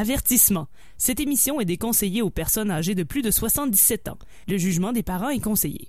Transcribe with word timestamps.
Avertissement. 0.00 0.66
Cette 0.96 1.20
émission 1.20 1.60
est 1.60 1.66
déconseillée 1.66 2.22
aux 2.22 2.30
personnes 2.30 2.70
âgées 2.70 2.94
de 2.94 3.02
plus 3.02 3.20
de 3.20 3.30
77 3.30 4.08
ans. 4.08 4.16
Le 4.48 4.56
jugement 4.56 4.94
des 4.94 5.02
parents 5.02 5.28
est 5.28 5.40
conseillé. 5.40 5.88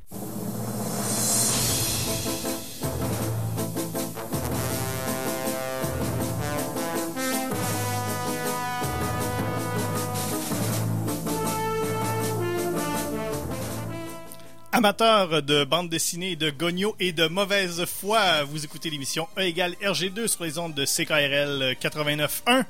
Amateurs 14.73 15.41
de 15.41 15.63
bande 15.63 15.87
dessinée, 15.87 16.35
de 16.35 16.49
gogno 16.49 16.97
et 16.99 17.13
de 17.13 17.27
mauvaise 17.27 17.85
foi, 17.85 18.43
vous 18.43 18.65
écoutez 18.65 18.89
l'émission 18.89 19.29
E 19.37 19.43
égale 19.43 19.75
RG2 19.81 20.27
sur 20.27 20.43
les 20.43 20.57
ondes 20.57 20.73
de 20.73 20.83
CKRL 20.83 21.77
89.1. 21.81 22.65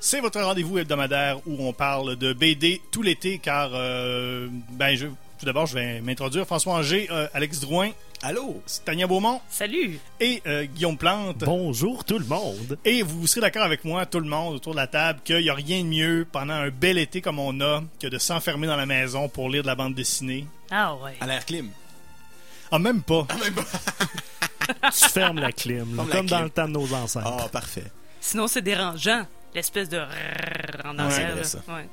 C'est 0.00 0.20
votre 0.20 0.40
rendez-vous 0.40 0.78
hebdomadaire 0.78 1.38
où 1.46 1.56
on 1.66 1.72
parle 1.72 2.16
de 2.16 2.32
BD 2.32 2.80
tout 2.92 3.02
l'été 3.02 3.38
car, 3.38 3.70
euh, 3.74 4.46
ben, 4.70 4.94
je, 4.94 5.06
tout 5.06 5.46
d'abord, 5.46 5.66
je 5.66 5.74
vais 5.74 6.00
m'introduire. 6.00 6.46
François 6.46 6.74
Angers, 6.74 7.08
euh, 7.10 7.26
Alex 7.34 7.60
Drouin. 7.60 7.90
Allô? 8.22 8.62
Tania 8.84 9.06
Beaumont. 9.06 9.40
Salut! 9.50 9.98
Et 10.20 10.42
euh, 10.46 10.64
Guillaume 10.64 10.96
Plante. 10.96 11.38
Bonjour 11.38 12.04
tout 12.04 12.18
le 12.18 12.24
monde. 12.24 12.78
Et 12.84 13.02
vous 13.02 13.26
serez 13.26 13.40
d'accord 13.42 13.64
avec 13.64 13.84
moi, 13.84 14.06
tout 14.06 14.20
le 14.20 14.28
monde 14.28 14.54
autour 14.54 14.72
de 14.72 14.78
la 14.78 14.86
table, 14.86 15.20
qu'il 15.24 15.38
n'y 15.38 15.50
a 15.50 15.54
rien 15.54 15.82
de 15.82 15.88
mieux 15.88 16.26
pendant 16.30 16.54
un 16.54 16.70
bel 16.70 16.98
été 16.98 17.20
comme 17.20 17.38
on 17.38 17.60
a 17.60 17.82
que 18.00 18.06
de 18.06 18.18
s'enfermer 18.18 18.66
dans 18.68 18.76
la 18.76 18.86
maison 18.86 19.28
pour 19.28 19.50
lire 19.50 19.62
de 19.62 19.66
la 19.66 19.74
bande 19.74 19.94
dessinée. 19.94 20.46
Ah 20.70 20.94
ouais. 20.96 21.16
À 21.20 21.26
l'air 21.26 21.44
clim. 21.44 21.68
Ah, 22.70 22.78
même 22.78 23.02
pas. 23.02 23.26
Tu 24.92 25.08
fermes 25.10 25.38
la 25.40 25.52
clim, 25.52 25.96
là, 25.96 26.04
Ferme 26.04 26.08
la 26.08 26.16
comme 26.16 26.26
dans 26.26 26.36
clim. 26.36 26.44
le 26.44 26.50
temps 26.50 26.68
de 26.68 26.72
nos 26.72 26.94
ancêtres. 26.94 27.26
Ah, 27.44 27.48
parfait. 27.48 27.84
Sinon, 28.20 28.48
c'est 28.48 28.62
dérangeant. 28.62 29.26
L'espèce 29.56 29.88
de 29.88 29.96
rrrr 29.96 30.84
en 30.84 30.98
arrière. 30.98 31.34
Ouais. 31.68 31.88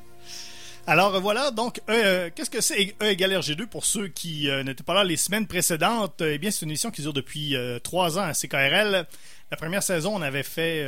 Alors 0.85 1.21
voilà, 1.21 1.49
donc 1.51 1.77
E, 1.87 1.91
euh, 1.93 2.29
qu'est-ce 2.35 2.49
que 2.49 2.59
c'est 2.59 2.93
E 3.01 3.05
égale 3.05 3.31
RG2 3.31 3.67
pour 3.67 3.85
ceux 3.85 4.09
qui 4.09 4.49
euh, 4.49 4.63
n'étaient 4.63 4.83
pas 4.83 4.93
là 4.93 5.05
les 5.05 5.15
semaines 5.15 5.47
précédentes? 5.47 6.21
Eh 6.21 6.37
bien, 6.39 6.51
c'est 6.51 6.63
une 6.65 6.71
émission 6.71 6.91
qui 6.91 7.01
dure 7.03 7.13
depuis 7.13 7.55
euh, 7.55 7.79
trois 7.79 8.19
ans 8.19 8.23
à 8.23 8.33
CKRL. 8.33 9.07
La 9.49 9.55
première 9.57 9.81
saison, 9.81 10.13
on 10.13 10.21
avait 10.21 10.43
fait, 10.43 10.85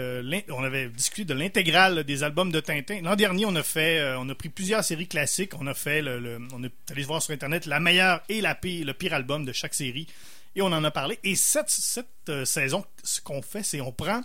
on 0.49 0.63
avait 0.65 0.89
discuté 0.89 1.23
de 1.23 1.33
l'intégrale 1.33 2.03
des 2.03 2.23
albums 2.23 2.51
de 2.51 2.59
Tintin. 2.59 2.99
L'an 3.03 3.15
dernier, 3.15 3.45
on 3.45 3.55
a 3.55 3.63
fait, 3.63 4.03
on 4.17 4.27
a 4.27 4.35
pris 4.35 4.49
plusieurs 4.49 4.83
séries 4.83 5.07
classiques. 5.07 5.53
On 5.57 5.67
a 5.67 5.73
fait, 5.73 6.01
le, 6.01 6.19
le- 6.19 6.39
on 6.51 6.61
est 6.63 6.73
allé 6.91 7.03
voir 7.03 7.21
sur 7.21 7.33
internet 7.33 7.65
la 7.67 7.79
meilleure 7.79 8.21
et 8.27 8.41
la 8.41 8.53
pire, 8.55 8.85
le 8.85 8.93
pire 8.93 9.13
album 9.13 9.45
de 9.45 9.53
chaque 9.53 9.75
série, 9.75 10.07
et 10.57 10.61
on 10.63 10.73
en 10.73 10.83
a 10.83 10.91
parlé. 10.91 11.19
Et 11.23 11.35
cette, 11.35 11.69
cette 11.69 12.43
saison, 12.45 12.83
ce 13.03 13.21
qu'on 13.21 13.41
fait, 13.43 13.63
c'est 13.63 13.79
on 13.81 13.91
prend 13.93 14.21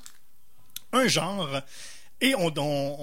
un 0.92 1.06
genre 1.06 1.60
et 2.20 2.34
on, 2.34 2.52
on- 2.56 2.96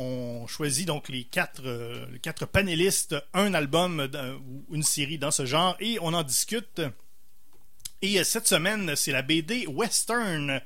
on 0.43 0.47
choisit 0.47 0.85
donc 0.87 1.09
les 1.09 1.23
quatre, 1.23 1.61
euh, 1.65 2.05
quatre 2.21 2.45
panélistes, 2.45 3.15
un 3.33 3.53
album 3.53 4.07
ou 4.69 4.75
une 4.75 4.83
série 4.83 5.17
dans 5.17 5.31
ce 5.31 5.45
genre, 5.45 5.75
et 5.79 5.97
on 6.01 6.13
en 6.13 6.23
discute. 6.23 6.81
Et 8.01 8.19
euh, 8.19 8.23
cette 8.23 8.47
semaine, 8.47 8.95
c'est 8.95 9.11
la 9.11 9.21
BD 9.23 9.65
Western. 9.67 10.61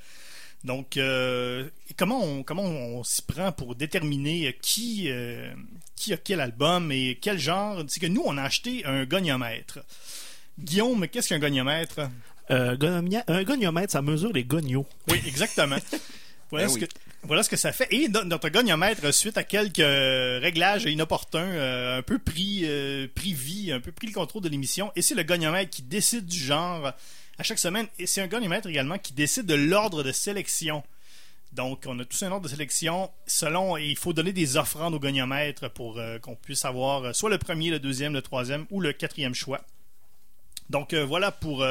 Donc, 0.63 0.97
euh, 0.97 1.67
comment 1.97 2.23
on, 2.23 2.43
comment 2.43 2.63
on 2.63 3.03
s'y 3.03 3.21
prend 3.23 3.51
pour 3.51 3.73
déterminer 3.75 4.55
qui, 4.61 5.09
euh, 5.09 5.51
qui 5.95 6.13
a 6.13 6.17
quel 6.17 6.39
album 6.39 6.91
et 6.91 7.17
quel 7.19 7.39
genre? 7.39 7.83
C'est 7.87 7.99
que 7.99 8.05
nous, 8.07 8.21
on 8.25 8.37
a 8.37 8.43
acheté 8.43 8.85
un 8.85 9.05
goniomètre. 9.05 9.79
Guillaume, 10.59 11.07
qu'est-ce 11.07 11.29
qu'un 11.29 11.39
goniomètre? 11.39 12.01
Euh, 12.51 12.75
gonomia- 12.75 13.23
un 13.27 13.43
goniomètre, 13.43 13.93
ça 13.93 14.01
mesure 14.03 14.31
les 14.33 14.43
gonios. 14.43 14.85
Oui, 15.09 15.19
exactement. 15.25 15.77
Voilà, 16.51 16.65
Ben 16.67 16.73
ce 16.73 16.79
oui. 16.79 16.85
que, 16.87 16.93
voilà 17.23 17.43
ce 17.43 17.49
que 17.49 17.55
ça 17.55 17.71
fait. 17.71 17.87
Et 17.91 18.07
no- 18.07 18.23
notre 18.23 18.49
goniomètre, 18.49 19.13
suite 19.13 19.37
à 19.37 19.43
quelques 19.43 19.79
euh, 19.79 20.39
réglages 20.41 20.85
inopportuns, 20.85 21.39
euh, 21.39 21.99
un 21.99 22.01
peu 22.01 22.17
pris, 22.19 22.61
euh, 22.63 23.07
pris 23.13 23.33
vie, 23.33 23.71
un 23.71 23.79
peu 23.79 23.91
pris 23.91 24.07
le 24.07 24.13
contrôle 24.13 24.41
de 24.43 24.49
l'émission, 24.49 24.91
et 24.95 25.01
c'est 25.01 25.15
le 25.15 25.23
goniomètre 25.23 25.69
qui 25.69 25.83
décide 25.83 26.25
du 26.25 26.37
genre 26.39 26.93
à 27.37 27.43
chaque 27.43 27.59
semaine. 27.59 27.87
Et 27.99 28.07
c'est 28.07 28.21
un 28.21 28.27
goniomètre 28.27 28.67
également 28.67 28.97
qui 28.97 29.13
décide 29.13 29.45
de 29.45 29.55
l'ordre 29.55 30.03
de 30.03 30.11
sélection. 30.11 30.83
Donc, 31.53 31.83
on 31.85 31.99
a 31.99 32.05
tous 32.05 32.23
un 32.23 32.31
ordre 32.31 32.45
de 32.45 32.49
sélection 32.49 33.11
selon, 33.27 33.75
il 33.75 33.97
faut 33.97 34.13
donner 34.13 34.31
des 34.31 34.55
offrandes 34.57 34.93
au 34.93 34.99
goniomètre 34.99 35.69
pour 35.69 35.99
qu'on 36.21 36.35
puisse 36.35 36.63
avoir 36.63 37.13
soit 37.13 37.29
le 37.29 37.37
premier, 37.37 37.69
le 37.69 37.79
deuxième, 37.79 38.13
le 38.13 38.21
troisième 38.21 38.65
ou 38.71 38.79
le 38.79 38.93
quatrième 38.93 39.33
choix. 39.35 39.61
Donc, 40.69 40.93
voilà 40.93 41.31
pour 41.31 41.65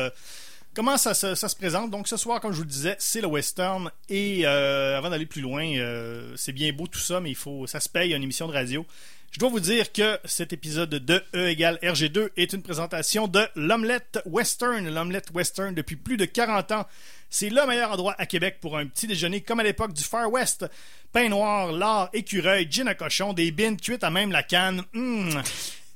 comment 0.75 0.97
ça, 0.97 1.15
se- 1.15 1.57
présente? 1.57 1.91
Donc, 1.91 2.09
ce 2.09 2.17
soir, 2.17 2.41
comme 2.41 2.53
je 2.53 2.57
vous 2.59 2.63
le 2.65 2.69
disais, 2.69 2.97
c'est 2.99 3.21
le 3.21 3.27
western. 3.27 3.91
Et 4.09 4.43
euh, 4.45 4.97
avant 4.99 5.11
d'aller 5.11 5.27
plus 5.27 5.43
loin, 5.43 5.65
euh, 5.77 6.33
c'est 6.37 6.53
bien 6.53 6.73
beau 6.73 6.87
tout 6.87 6.99
ça, 6.99 7.21
mais 7.21 7.31
il 7.31 7.37
faut, 7.37 7.67
ça 7.67 7.81
se 7.81 7.89
paye 7.89 8.13
une 8.15 8.23
émission 8.23 8.47
de 8.49 8.53
radio. 8.53 8.87
Je 9.33 9.39
dois 9.39 9.49
vous 9.49 9.61
dire 9.61 9.93
que 9.93 10.19
cet 10.25 10.53
épisode 10.53 10.91
de 10.91 11.23
E 11.37 11.49
égale 11.49 11.79
RG2 11.85 12.31
est 12.37 12.53
une 12.53 12.63
présentation 12.63 13.29
de 13.29 13.47
l'omelette 13.55 14.19
western. 14.27 14.93
L'omelette 14.93 15.31
western 15.33 15.73
depuis 15.73 15.95
plus 15.95 16.17
de 16.17 16.25
40 16.25 16.73
ans. 16.73 16.87
C'est 17.29 17.49
le 17.49 17.65
meilleur 17.65 17.93
endroit 17.93 18.17
à 18.19 18.27
Québec 18.27 18.57
pour 18.61 18.77
un 18.77 18.87
petit 18.87 19.07
déjeuner 19.07 19.41
comme 19.41 19.61
à 19.61 19.63
l'époque 19.63 19.93
du 19.93 20.03
Far 20.03 20.29
West. 20.33 20.67
Pain 21.13 21.29
noir, 21.29 21.71
lard, 21.71 22.09
écureuil, 22.13 22.67
gin 22.69 22.89
à 22.89 22.95
cochon, 22.97 23.33
des 23.33 23.53
bines 23.53 23.77
cuites 23.77 24.03
à 24.03 24.11
même 24.11 24.33
la 24.33 24.43
canne. 24.43 24.83
Mmh. 24.95 25.31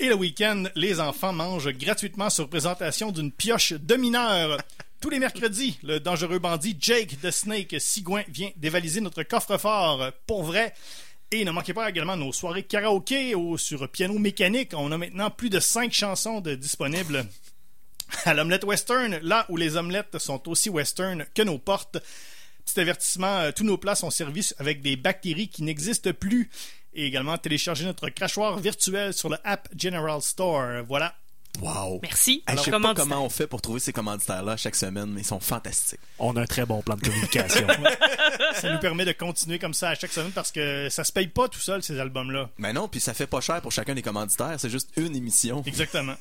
Et 0.01 0.09
le 0.09 0.15
week-end, 0.15 0.65
les 0.75 0.99
enfants 1.01 1.33
mangent 1.33 1.73
gratuitement 1.73 2.29
sur 2.29 2.49
présentation 2.49 3.13
d'une 3.13 3.31
pioche 3.31 3.75
de 3.75 3.95
mineur. 3.95 4.59
Tous 5.01 5.09
les 5.09 5.21
mercredis, 5.21 5.79
le 5.85 6.01
dangereux 6.01 6.41
bandit 6.41 6.77
Jake 6.81 7.21
the 7.23 7.31
Snake 7.31 7.77
Sigouin 7.79 8.23
vient 8.27 8.51
dévaliser 8.57 9.01
notre 9.01 9.23
coffre-fort 9.23 10.11
pour 10.27 10.43
vrai. 10.43 10.75
Et 11.31 11.45
ne 11.45 11.53
manquez 11.53 11.75
pas 11.75 11.89
également 11.89 12.17
nos 12.17 12.33
soirées 12.33 12.65
karaoké 12.65 13.35
ou 13.37 13.57
sur 13.57 13.89
piano 13.89 14.19
mécanique. 14.19 14.73
On 14.75 14.91
a 14.91 14.99
maintenant 14.99 15.31
plus 15.31 15.51
de 15.51 15.61
5 15.61 15.93
chansons 15.93 16.41
disponibles 16.41 17.27
à 18.25 18.35
l'omelette 18.35 18.65
western, 18.65 19.19
là 19.23 19.47
où 19.49 19.57
les 19.57 19.77
omelettes 19.77 20.19
sont 20.19 20.49
aussi 20.49 20.71
western 20.71 21.25
que 21.35 21.43
nos 21.43 21.59
portes. 21.59 21.99
Petit 22.65 22.81
avertissement, 22.81 23.39
euh, 23.39 23.53
tous 23.53 23.65
nos 23.65 23.79
plats 23.79 23.95
sont 23.95 24.11
servis 24.11 24.53
avec 24.59 24.81
des 24.81 24.97
bactéries 24.97 25.49
qui 25.49 25.63
n'existent 25.63 26.13
plus. 26.13 26.51
Et 26.95 27.07
également 27.07 27.37
télécharger 27.39 27.85
notre 27.85 28.09
crachoir 28.09 28.59
virtuel 28.59 29.13
sur 29.13 29.29
le 29.29 29.37
app 29.45 29.69
General 29.77 30.23
Store. 30.23 30.85
Voilà. 30.87 31.15
Wow. 31.61 32.01
Merci. 32.03 32.43
Hey, 32.47 32.57
je 32.57 32.63
sais 32.63 32.71
Comment 32.71 32.95
pas 32.95 33.03
comment 33.03 33.25
on 33.25 33.29
fait 33.29 33.47
pour 33.47 33.61
trouver 33.61 33.79
ces 33.79 33.93
commanditaires-là 33.93 34.57
chaque 34.57 34.75
semaine, 34.75 35.11
mais 35.13 35.21
ils 35.21 35.27
sont 35.27 35.41
fantastiques. 35.41 36.01
On 36.19 36.37
a 36.37 36.43
un 36.43 36.47
très 36.47 36.67
bon 36.67 36.83
plan 36.83 36.97
de 36.97 37.01
communication. 37.01 37.67
Ça 38.55 38.73
nous 38.73 38.81
permet 38.81 39.05
de 39.05 39.13
continuer 39.13 39.59
comme 39.59 39.75
ça 39.75 39.91
à 39.91 39.95
chaque 39.95 40.13
semaine 40.13 40.33
parce 40.33 40.51
que 40.51 40.89
ça 40.89 41.05
se 41.05 41.13
paye 41.13 41.29
pas 41.29 41.49
tout 41.49 41.61
seul, 41.61 41.83
ces 41.83 41.99
albums-là. 41.99 42.51
Mais 42.59 42.73
non, 42.73 42.89
puis 42.89 43.01
ça 43.01 43.15
fait 43.15 43.27
pas 43.27 43.41
cher 43.41 43.61
pour 43.61 43.73
chacun 43.73 43.95
des 43.95 44.03
commanditaires, 44.03 44.55
c'est 44.59 44.71
juste 44.71 44.91
une 44.97 45.15
émission. 45.15 45.63
Exactement. 45.67 46.15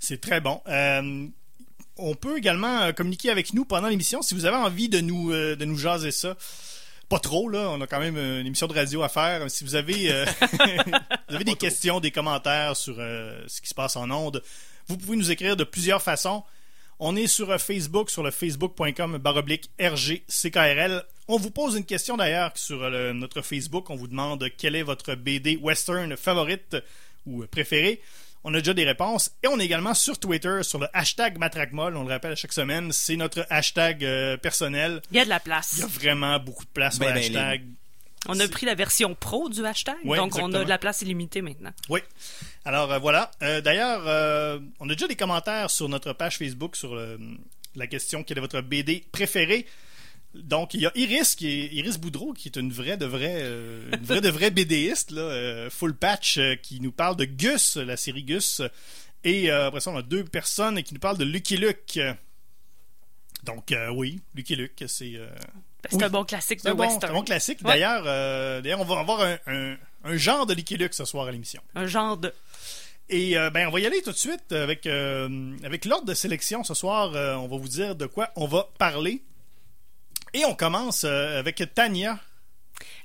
C'est 0.00 0.20
très 0.20 0.40
bon. 0.40 0.60
Euh, 0.68 1.26
on 1.96 2.14
peut 2.14 2.36
également 2.36 2.82
euh, 2.82 2.92
communiquer 2.92 3.30
avec 3.30 3.54
nous 3.54 3.64
pendant 3.64 3.88
l'émission 3.88 4.20
si 4.22 4.34
vous 4.34 4.46
avez 4.46 4.56
envie 4.56 4.88
de 4.88 5.00
nous, 5.00 5.32
euh, 5.32 5.56
de 5.56 5.64
nous 5.64 5.76
jaser 5.76 6.10
ça. 6.10 6.36
Pas 7.14 7.20
trop, 7.20 7.48
là. 7.48 7.70
On 7.70 7.80
a 7.80 7.86
quand 7.86 8.00
même 8.00 8.16
euh, 8.16 8.40
une 8.40 8.46
émission 8.48 8.66
de 8.66 8.74
radio 8.74 9.04
à 9.04 9.08
faire. 9.08 9.48
Si 9.48 9.62
vous 9.62 9.76
avez, 9.76 10.10
euh, 10.12 10.24
vous 11.28 11.34
avez 11.36 11.44
des 11.44 11.54
questions, 11.54 12.00
des 12.00 12.10
commentaires 12.10 12.76
sur 12.76 12.96
euh, 12.98 13.40
ce 13.46 13.60
qui 13.60 13.68
se 13.68 13.74
passe 13.74 13.94
en 13.94 14.10
ondes, 14.10 14.42
vous 14.88 14.96
pouvez 14.96 15.16
nous 15.16 15.30
écrire 15.30 15.54
de 15.56 15.62
plusieurs 15.62 16.02
façons. 16.02 16.42
On 16.98 17.14
est 17.14 17.28
sur 17.28 17.56
Facebook, 17.60 18.10
sur 18.10 18.24
le 18.24 18.32
facebook.com 18.32 19.18
baroblique 19.18 19.70
RGCKRL. 19.80 21.04
On 21.28 21.36
vous 21.36 21.52
pose 21.52 21.76
une 21.76 21.84
question 21.84 22.16
d'ailleurs 22.16 22.50
sur 22.56 22.90
le- 22.90 23.12
notre 23.12 23.42
Facebook. 23.42 23.90
On 23.90 23.94
vous 23.94 24.08
demande 24.08 24.48
quelle 24.58 24.74
est 24.74 24.82
votre 24.82 25.14
BD 25.14 25.56
western 25.62 26.16
favorite 26.16 26.76
ou 27.26 27.44
préférée. 27.46 28.00
On 28.44 28.52
a 28.54 28.58
déjà 28.58 28.74
des 28.74 28.84
réponses. 28.84 29.30
Et 29.42 29.48
on 29.48 29.58
est 29.58 29.64
également 29.64 29.94
sur 29.94 30.18
Twitter, 30.18 30.58
sur 30.62 30.78
le 30.78 30.86
hashtag 30.92 31.38
Matracmol. 31.38 31.96
On 31.96 32.02
le 32.04 32.10
rappelle 32.10 32.32
à 32.32 32.36
chaque 32.36 32.52
semaine. 32.52 32.92
C'est 32.92 33.16
notre 33.16 33.46
hashtag 33.50 34.04
euh, 34.04 34.36
personnel. 34.36 35.00
Il 35.10 35.16
y 35.16 35.20
a 35.20 35.24
de 35.24 35.30
la 35.30 35.36
Il 35.36 35.38
y 35.38 35.40
a 35.40 35.40
place. 35.40 35.80
vraiment 35.88 36.38
beaucoup 36.38 36.64
de 36.64 36.70
place 36.70 36.94
sur 36.96 37.00
Ben, 37.00 37.08
le 37.08 37.14
ben, 37.14 37.20
hashtag. 37.20 37.62
On 38.26 38.40
a 38.40 38.48
pris 38.48 38.64
la 38.64 38.74
version 38.74 39.14
pro 39.14 39.50
du 39.50 39.64
hashtag, 39.66 39.96
donc 40.04 40.34
on 40.36 40.50
a 40.54 40.64
de 40.64 40.68
la 40.68 40.78
place 40.78 41.02
illimitée 41.02 41.42
maintenant. 41.42 41.72
Oui. 41.90 42.00
Alors 42.64 42.90
euh, 42.90 42.98
voilà. 42.98 43.30
Euh, 43.42 43.60
D'ailleurs, 43.60 44.02
euh, 44.06 44.58
on 44.80 44.88
a 44.88 44.94
déjà 44.94 45.06
des 45.08 45.14
commentaires 45.16 45.70
sur 45.70 45.90
notre 45.90 46.14
page 46.14 46.38
Facebook 46.38 46.74
sur 46.76 46.94
le- 46.94 47.18
la 47.76 47.86
question 47.86 48.22
quelle 48.22 48.38
est 48.38 48.40
votre 48.40 48.62
BD 48.62 49.04
préférée? 49.12 49.66
Donc 50.34 50.74
il 50.74 50.80
y 50.80 50.86
a 50.86 50.92
Iris 50.96 51.36
qui 51.36 51.46
est 51.48 51.66
Iris 51.72 51.96
Boudreau 51.98 52.32
qui 52.32 52.48
est 52.48 52.56
une 52.56 52.72
vraie 52.72 52.96
de 52.96 53.06
vraie 53.06 53.38
euh, 53.42 53.88
une 53.92 54.04
vraie 54.04 54.20
de 54.20 54.28
vraie 54.28 54.50
BDiste 54.52 55.12
là, 55.12 55.20
euh, 55.22 55.70
full 55.70 55.94
patch 55.94 56.38
euh, 56.38 56.56
qui 56.56 56.80
nous 56.80 56.90
parle 56.92 57.16
de 57.16 57.24
Gus, 57.24 57.76
la 57.76 57.96
série 57.96 58.24
Gus. 58.24 58.60
Et 59.22 59.50
après 59.50 59.80
ça, 59.80 59.90
on 59.90 59.96
a 59.96 60.02
deux 60.02 60.22
personnes 60.24 60.82
qui 60.82 60.92
nous 60.92 61.00
parlent 61.00 61.16
de 61.16 61.24
Lucky 61.24 61.56
Luke. 61.56 61.98
Donc 63.44 63.74
oui, 63.94 64.20
Lucky 64.34 64.54
Luke, 64.56 64.84
c'est 64.86 65.12
Ben, 65.12 65.28
C'est 65.90 65.96
Oui. 65.96 66.04
un 66.04 66.08
bon 66.10 66.24
classique 66.24 66.62
de 66.64 66.70
un 66.70 66.74
bon, 66.74 66.82
c'est 66.84 66.88
western. 66.90 67.12
un 67.12 67.16
bon 67.18 67.22
classique. 67.24 67.58
Ouais. 67.64 67.72
D'ailleurs, 67.72 68.04
d'ailleurs, 68.62 68.80
on 68.80 68.84
va 68.84 69.00
avoir 69.00 69.20
un, 69.22 69.38
un- 69.46 69.76
un 70.04 70.16
genre 70.18 70.44
de 70.44 70.52
Lucky 70.54 70.76
Luke 70.76 70.92
ce 70.94 71.04
soir 71.06 71.26
à 71.26 71.32
l'émission. 71.32 71.62
Un 71.74 71.86
genre 71.86 72.16
de. 72.18 72.32
Et 73.08 73.36
euh, 73.38 73.48
ben, 73.50 73.66
on 73.68 73.70
va 73.70 73.80
y 73.80 73.86
aller 73.86 74.02
tout 74.02 74.12
de 74.12 74.16
suite 74.16 74.52
avec, 74.52 74.86
euh, 74.86 75.56
avec 75.64 75.84
l'ordre 75.86 76.06
de 76.06 76.14
sélection. 76.14 76.62
Ce 76.64 76.74
soir, 76.74 77.14
euh, 77.14 77.34
on 77.36 77.48
va 77.48 77.56
vous 77.56 77.68
dire 77.68 77.94
de 77.96 78.04
quoi 78.06 78.30
on 78.36 78.46
va 78.46 78.68
parler. 78.78 79.22
Et 80.34 80.44
on 80.44 80.54
commence 80.54 81.04
euh, 81.04 81.38
avec 81.38 81.62
Tania. 81.74 82.18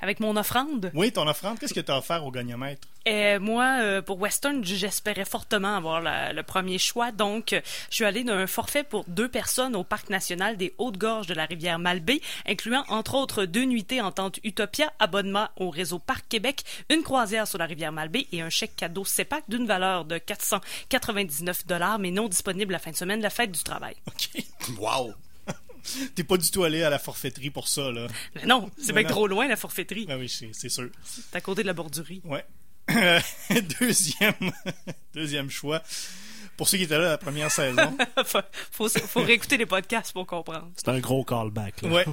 Avec 0.01 0.19
mon 0.19 0.35
offrande, 0.35 0.91
Oui, 0.95 1.11
ton 1.11 1.27
offrande, 1.27 1.59
qu'est-ce 1.59 1.73
que 1.75 1.79
tu 1.79 1.91
as 1.91 1.97
offert 1.97 2.25
au 2.25 2.31
goniomètre? 2.31 2.87
euh, 3.07 3.39
moi, 3.39 3.79
euh, 3.81 4.01
pour 4.01 4.19
Western, 4.19 4.63
j'espérais 4.65 5.25
fortement 5.25 5.75
avoir 5.75 6.01
la- 6.01 6.33
le 6.33 6.41
premier 6.43 6.77
choix. 6.79 7.11
Donc, 7.11 7.53
euh, 7.53 7.61
je 7.89 7.95
suis 7.95 8.05
allée 8.05 8.23
d'un 8.23 8.47
forfait 8.47 8.83
pour 8.83 9.03
deux 9.07 9.27
personnes 9.29 9.75
au 9.75 9.83
Parc 9.83 10.09
national 10.09 10.57
des 10.57 10.73
Hautes-Gorges 10.79 11.27
de 11.27 11.33
la 11.33 11.45
rivière 11.45 11.79
Malbaie, 11.79 12.21
incluant 12.47 12.83
entre 12.87 13.13
autres 13.15 13.45
deux 13.45 13.65
nuitées 13.65 14.01
en 14.01 14.11
tente 14.11 14.39
Utopia, 14.43 14.91
abonnement 14.99 15.49
au 15.57 15.69
réseau 15.69 15.99
Parc 15.99 16.27
Québec, 16.29 16.63
une 16.89 17.03
croisière 17.03 17.47
sur 17.47 17.57
la 17.59 17.65
rivière 17.65 17.91
Malbaie 17.91 18.25
et 18.31 18.41
un 18.41 18.49
chèque 18.49 18.75
cadeau 18.75 19.05
CEPAC 19.05 19.43
d'une 19.49 19.67
valeur 19.67 20.05
de 20.05 20.17
499 20.17 21.63
mais 21.99 22.11
non 22.11 22.27
disponible 22.27 22.71
la 22.71 22.79
fin 22.79 22.91
de 22.91 22.95
semaine 22.95 23.19
de 23.19 23.23
la 23.23 23.29
fête 23.29 23.51
du 23.51 23.63
travail. 23.63 23.95
OK. 24.07 24.43
Wow! 24.79 25.13
T'es 26.15 26.23
pas 26.23 26.37
du 26.37 26.49
tout 26.51 26.63
allé 26.63 26.83
à 26.83 26.89
la 26.89 26.99
forfaiterie 26.99 27.49
pour 27.49 27.67
ça, 27.67 27.91
là. 27.91 28.07
Mais 28.35 28.45
non, 28.45 28.69
c'est 28.81 28.93
bien 28.93 29.03
trop 29.03 29.27
loin 29.27 29.47
la 29.47 29.55
forfaiterie. 29.55 30.05
Ben 30.05 30.17
oui, 30.19 30.29
c'est 30.29 30.49
c'est 30.53 30.69
sûr. 30.69 30.89
C'est 31.03 31.35
à 31.35 31.41
côté 31.41 31.61
de 31.61 31.67
la 31.67 31.73
bordurie. 31.73 32.21
Ouais. 32.25 32.45
deuxième, 33.79 34.51
deuxième 35.13 35.49
choix. 35.49 35.83
Pour 36.59 36.67
ceux 36.67 36.75
qui 36.77 36.83
étaient 36.83 36.97
là 36.97 37.11
la 37.11 37.17
première 37.17 37.49
saison. 37.49 37.95
faut, 38.25 38.39
faut, 38.73 38.89
faut 38.89 39.21
réécouter 39.21 39.55
les 39.55 39.65
podcasts 39.65 40.11
pour 40.11 40.27
comprendre. 40.27 40.67
C'est 40.75 40.89
un 40.89 40.99
gros 40.99 41.23
callback. 41.23 41.83
Là. 41.83 41.89
Ouais. 41.89 42.05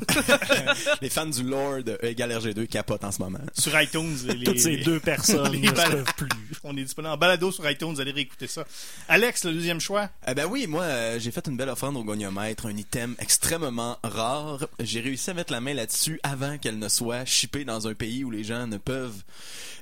Les 1.02 1.10
fans 1.10 1.26
du 1.26 1.42
E 1.52 1.98
égale 2.04 2.30
RG2 2.30 2.68
capotent 2.68 3.02
en 3.02 3.10
ce 3.10 3.20
moment. 3.20 3.40
Sur 3.58 3.80
iTunes. 3.82 4.16
Les, 4.28 4.44
Toutes 4.44 4.60
ces 4.60 4.76
deux 4.76 5.00
personnes 5.00 5.50
les 5.50 5.58
ne 5.58 5.66
se 5.66 5.72
balles- 5.72 5.90
peuvent 5.90 6.14
plus. 6.16 6.28
On 6.62 6.76
est 6.76 6.84
disponible 6.84 7.12
en 7.12 7.16
balado 7.16 7.50
sur 7.50 7.68
iTunes. 7.68 7.96
Allez 7.98 8.12
réécouter 8.12 8.46
ça. 8.46 8.64
Alex, 9.08 9.46
le 9.46 9.52
deuxième 9.52 9.80
choix? 9.80 10.10
Eh 10.28 10.34
ben 10.34 10.46
oui, 10.46 10.68
moi, 10.68 10.82
euh, 10.84 11.18
j'ai 11.18 11.32
fait 11.32 11.48
une 11.48 11.56
belle 11.56 11.70
offrande 11.70 11.96
au 11.96 12.04
goniomètre, 12.04 12.66
un 12.66 12.76
item 12.76 13.16
extrêmement 13.18 13.98
rare. 14.04 14.68
J'ai 14.78 15.00
réussi 15.00 15.30
à 15.30 15.34
mettre 15.34 15.52
la 15.52 15.60
main 15.60 15.74
là-dessus 15.74 16.20
avant 16.22 16.56
qu'elle 16.58 16.78
ne 16.78 16.88
soit 16.88 17.24
shippée 17.24 17.64
dans 17.64 17.88
un 17.88 17.94
pays 17.94 18.22
où 18.22 18.30
les 18.30 18.44
gens 18.44 18.68
ne 18.68 18.78
peuvent 18.78 19.24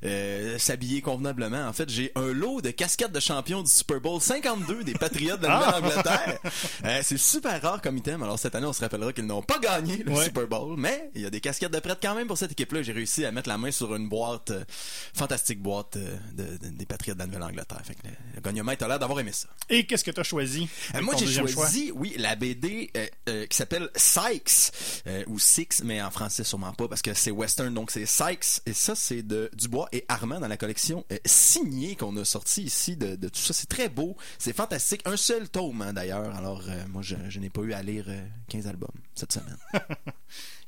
euh, 0.04 0.58
s'habiller 0.58 1.02
convenablement. 1.02 1.66
En 1.68 1.72
fait, 1.74 1.90
j'ai 1.90 2.12
un 2.14 2.32
lot 2.32 2.62
de 2.62 2.70
casquettes 2.70 3.12
de 3.12 3.20
champion 3.20 3.62
du 3.62 3.70
Super 3.70 4.00
Bowl 4.00 4.20
52 4.58 4.84
des 4.84 4.94
Patriotes 4.94 5.40
de 5.40 5.46
la 5.46 5.58
Ah! 5.58 5.80
Nouvelle-Angleterre. 5.80 6.38
Euh, 6.84 7.00
c'est 7.02 7.18
super 7.18 7.60
rare 7.60 7.80
comme 7.82 7.96
item. 7.96 8.22
Alors 8.22 8.38
cette 8.38 8.54
année, 8.54 8.66
on 8.66 8.72
se 8.72 8.80
rappellera 8.80 9.12
qu'ils 9.12 9.26
n'ont 9.26 9.42
pas 9.42 9.58
gagné 9.58 9.98
le 9.98 10.12
Ouais. 10.12 10.24
Super 10.24 10.46
Bowl, 10.46 10.74
mais 10.78 11.10
il 11.14 11.22
y 11.22 11.26
a 11.26 11.30
des 11.30 11.40
casquettes 11.40 11.72
de 11.72 11.80
prête 11.80 11.98
quand 12.00 12.14
même 12.14 12.26
pour 12.26 12.38
cette 12.38 12.52
équipe-là. 12.52 12.82
J'ai 12.82 12.92
réussi 12.92 13.24
à 13.24 13.32
mettre 13.32 13.48
la 13.48 13.58
main 13.58 13.70
sur 13.70 13.94
une 13.96 14.08
boîte, 14.08 14.50
euh, 14.50 14.64
fantastique 15.14 15.60
boîte 15.60 15.96
euh, 15.96 16.16
de- 16.34 16.56
de- 16.58 16.68
des 16.76 16.86
Patriotes 16.86 17.16
de 17.16 17.22
la 17.22 17.26
Nouvelle-Angleterre. 17.26 17.80
Fait 17.84 17.94
que 17.94 18.00
le, 18.04 18.10
le 18.52 18.84
a 18.84 18.88
l'air 18.88 18.98
d'avoir 18.98 19.20
aimé 19.20 19.32
ça. 19.32 19.48
Et 19.68 19.86
qu'est-ce 19.86 20.04
que 20.04 20.10
tu 20.10 20.20
as 20.20 20.24
choisi? 20.24 20.68
Moi, 21.00 21.14
j'ai 21.18 21.26
choisi, 21.48 21.90
oui, 21.94 22.14
la 22.18 22.36
BD 22.36 22.90
qui 23.26 23.56
s'appelle 23.56 23.88
Sykes, 23.96 24.72
ou 25.26 25.38
Six, 25.38 25.82
mais 25.84 26.00
en 26.02 26.10
français 26.10 26.44
sûrement 26.44 26.72
pas, 26.72 26.88
parce 26.88 27.02
que 27.02 27.14
c'est 27.14 27.30
western, 27.30 27.72
donc 27.72 27.90
c'est 27.90 28.06
Sykes, 28.06 28.60
et 28.66 28.72
ça, 28.72 28.94
c'est 28.94 29.22
de 29.22 29.50
Dubois 29.54 29.88
et 29.92 30.04
Armand 30.08 30.40
dans 30.40 30.48
la 30.48 30.56
collection 30.56 31.04
signée 31.24 31.96
qu'on 31.96 32.16
a 32.16 32.24
sorti 32.24 32.62
ici 32.62 32.96
de, 32.96 33.16
de 33.16 33.28
tout 33.28 33.40
ça. 33.40 33.52
C'est 33.54 33.68
très 33.68 33.88
beau, 33.88 34.16
c'est 34.44 34.54
fantastique. 34.56 35.00
Un 35.06 35.16
seul 35.16 35.48
tome, 35.48 35.80
hein, 35.82 35.92
d'ailleurs. 35.92 36.34
Alors, 36.36 36.62
euh, 36.68 36.84
moi, 36.90 37.02
je, 37.02 37.16
je 37.28 37.40
n'ai 37.40 37.50
pas 37.50 37.62
eu 37.62 37.72
à 37.72 37.82
lire 37.82 38.04
euh, 38.08 38.20
15 38.48 38.66
albums 38.66 38.88
cette 39.14 39.32
semaine. 39.32 39.56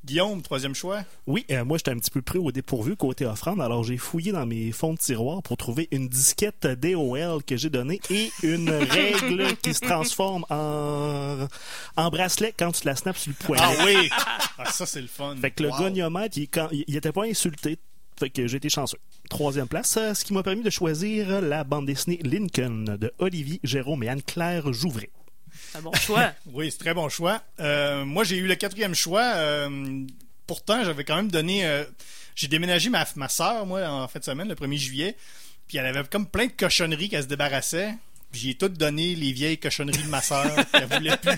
Guillaume, 0.04 0.40
troisième 0.40 0.74
choix? 0.74 1.02
Oui, 1.26 1.44
euh, 1.50 1.64
moi 1.64 1.78
j'étais 1.78 1.90
un 1.90 1.98
petit 1.98 2.12
peu 2.12 2.22
pris 2.22 2.38
au 2.38 2.52
dépourvu 2.52 2.94
côté 2.94 3.26
offrande, 3.26 3.60
alors 3.60 3.82
j'ai 3.82 3.96
fouillé 3.96 4.30
dans 4.30 4.46
mes 4.46 4.70
fonds 4.70 4.92
de 4.94 4.98
tiroir 4.98 5.42
pour 5.42 5.56
trouver 5.56 5.88
une 5.90 6.08
disquette 6.08 6.64
DOL 6.64 7.42
que 7.42 7.56
j'ai 7.56 7.70
donnée 7.70 8.00
et 8.10 8.30
une 8.44 8.70
règle 8.70 9.56
qui 9.56 9.74
se 9.74 9.80
transforme 9.80 10.44
en, 10.48 11.48
en 11.96 12.10
bracelet 12.10 12.54
quand 12.56 12.70
tu 12.70 12.86
la 12.86 12.94
snaps 12.94 13.20
sur 13.20 13.32
le 13.36 13.44
poignet. 13.44 13.62
Ah 13.64 13.84
oui! 13.84 14.08
Ah, 14.58 14.70
ça, 14.72 14.86
c'est 14.86 15.02
le 15.02 15.06
fun. 15.08 15.36
Fait 15.38 15.50
que 15.50 15.62
le 15.64 15.68
Wow. 15.70 15.76
goniomètre, 15.78 16.38
il, 16.38 16.48
quand- 16.48 16.68
il, 16.72 16.84
il 16.86 16.96
était 16.96 17.12
pas 17.12 17.24
insulté. 17.24 17.76
Fait 18.18 18.30
que 18.30 18.46
j'ai 18.46 18.56
été 18.56 18.68
chanceux. 18.70 18.98
Troisième 19.28 19.68
place, 19.68 19.96
euh, 19.98 20.14
ce 20.14 20.24
qui 20.24 20.32
m'a 20.32 20.42
permis 20.42 20.62
de 20.62 20.70
choisir 20.70 21.42
la 21.42 21.64
bande 21.64 21.86
dessinée 21.86 22.18
Lincoln 22.22 22.96
de 22.98 23.12
Olivier 23.18 23.60
Jérôme 23.62 24.02
et 24.04 24.08
Anne-Claire 24.08 24.72
Jouvray. 24.72 25.10
C'est 25.72 25.78
un 25.78 25.82
bon 25.82 25.92
choix. 25.92 26.32
Oui, 26.52 26.70
c'est 26.70 26.78
très 26.78 26.94
bon 26.94 27.08
choix. 27.08 27.42
Euh, 27.60 28.04
moi, 28.04 28.24
j'ai 28.24 28.36
eu 28.38 28.46
le 28.46 28.54
quatrième 28.54 28.94
choix. 28.94 29.22
euh, 29.34 30.06
pourtant, 30.46 30.82
j'avais 30.84 31.04
quand 31.04 31.16
même 31.16 31.30
donné. 31.30 31.66
euh, 31.66 31.84
j'ai 32.34 32.48
déménagé 32.48 32.88
ma, 32.90 33.06
ma 33.16 33.28
soeur, 33.28 33.66
moi, 33.66 33.86
en 33.86 34.08
fin 34.08 34.18
de 34.18 34.24
semaine, 34.24 34.48
le 34.48 34.54
1er 34.54 34.76
juillet. 34.78 35.16
Puis 35.68 35.78
elle 35.78 35.86
avait 35.86 36.04
comme 36.04 36.26
plein 36.26 36.46
de 36.46 36.52
cochonneries 36.52 37.08
qu'elle 37.08 37.22
se 37.24 37.28
débarrassait. 37.28 37.94
Puis 38.32 38.40
j'ai 38.42 38.54
tout 38.54 38.68
donné 38.68 39.14
les 39.14 39.32
vieilles 39.32 39.58
cochonneries 39.58 40.02
de 40.04 40.08
ma 40.08 40.20
soeur 40.22 40.44
qu'elle 40.72 40.86
voulait 40.86 41.16
plus. 41.16 41.32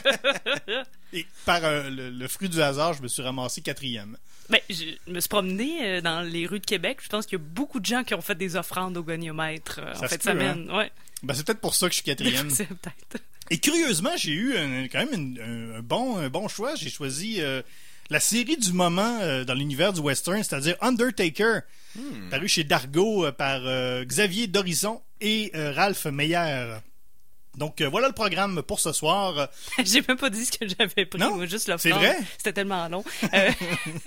Et 1.13 1.27
par 1.47 1.65
euh, 1.65 1.89
le, 1.91 2.11
le 2.11 2.29
fruit 2.29 2.49
du 2.49 2.61
hasard, 2.61 2.93
je 2.95 3.03
me 3.03 3.09
suis 3.09 3.23
ramassé 3.23 3.61
quatrième. 3.63 4.17
Ben, 4.51 4.61
je 4.71 4.85
me 5.07 5.21
suis 5.21 5.29
promené 5.29 5.79
euh, 5.87 6.01
dans 6.01 6.23
les 6.23 6.47
rues 6.47 6.61
de 6.61 6.67
Québec. 6.67 6.99
Je 7.03 7.09
pense 7.09 7.27
qu'il 7.27 7.39
y 7.39 7.41
a 7.41 7.45
beaucoup 7.45 7.81
de 7.81 7.87
gens 7.87 8.03
qui 8.05 8.15
ont 8.15 8.21
fait 8.23 8.35
des 8.35 8.57
offrandes 8.57 8.97
au 8.97 9.03
goniomètre 9.03 9.81
euh, 9.83 9.95
Ça 9.95 10.07
en 10.07 10.09
peut, 10.09 10.15
hein? 10.15 10.19
semaine. 10.23 10.71
Ouais. 10.71 10.91
Ben, 11.23 11.35
c'est 11.35 11.45
peut-être 11.47 11.61
pour 11.61 11.75
ça 11.75 11.87
que 11.87 11.93
je 11.93 11.97
suis 11.97 12.05
quatrième. 12.05 12.49
C'est 12.55 12.67
peut-être. 12.69 13.23
Et 13.51 13.59
curieusement, 13.59 14.11
j'ai 14.17 14.33
eu 14.33 14.57
un- 14.57 14.89
quand 14.89 14.99
même 15.07 15.13
une- 15.15 15.41
un, 15.75 15.79
un 15.79 15.83
bon, 15.83 16.17
un 16.19 16.29
bon 16.29 16.49
choix. 16.49 16.75
J'ai 16.77 16.91
choisi 16.91 17.41
euh, 17.41 17.63
la 18.11 18.21
série 18.21 18.57
du 18.57 18.73
moment 18.73 19.19
euh, 19.23 19.45
dans 19.45 19.55
l'univers 19.55 19.93
du 19.93 20.01
western, 20.01 20.43
c'est-à-dire 20.43 20.77
Undertaker, 20.83 21.61
paru 22.31 22.49
chez 22.49 22.65
Dargo 22.65 23.25
euh, 23.27 23.33
par 23.33 23.61
euh, 23.65 24.05
Xavier 24.05 24.47
Dorison 24.47 25.03
et 25.21 25.51
euh, 25.55 25.73
Ralph 25.73 26.05
Meyer. 26.07 26.77
Donc 27.57 27.81
euh, 27.81 27.89
voilà 27.89 28.07
le 28.09 28.15
programme 28.15 28.63
pour 28.63 28.79
ce 28.81 28.93
soir. 28.93 29.49
J'ai 29.85 30.03
même 30.07 30.17
pas 30.17 30.31
dit 30.31 30.45
ce 30.45 30.53
que 30.57 30.67
j'avais 30.69 31.07
pris. 31.07 31.19
Non, 31.19 31.35
moi, 31.37 31.47
juste 31.47 31.69
l'offrande. 31.69 31.93
c'est 31.93 31.99
vrai? 31.99 32.17
C'était 32.37 32.53
tellement 32.53 32.89
long. 32.89 33.05
Euh, 33.35 33.51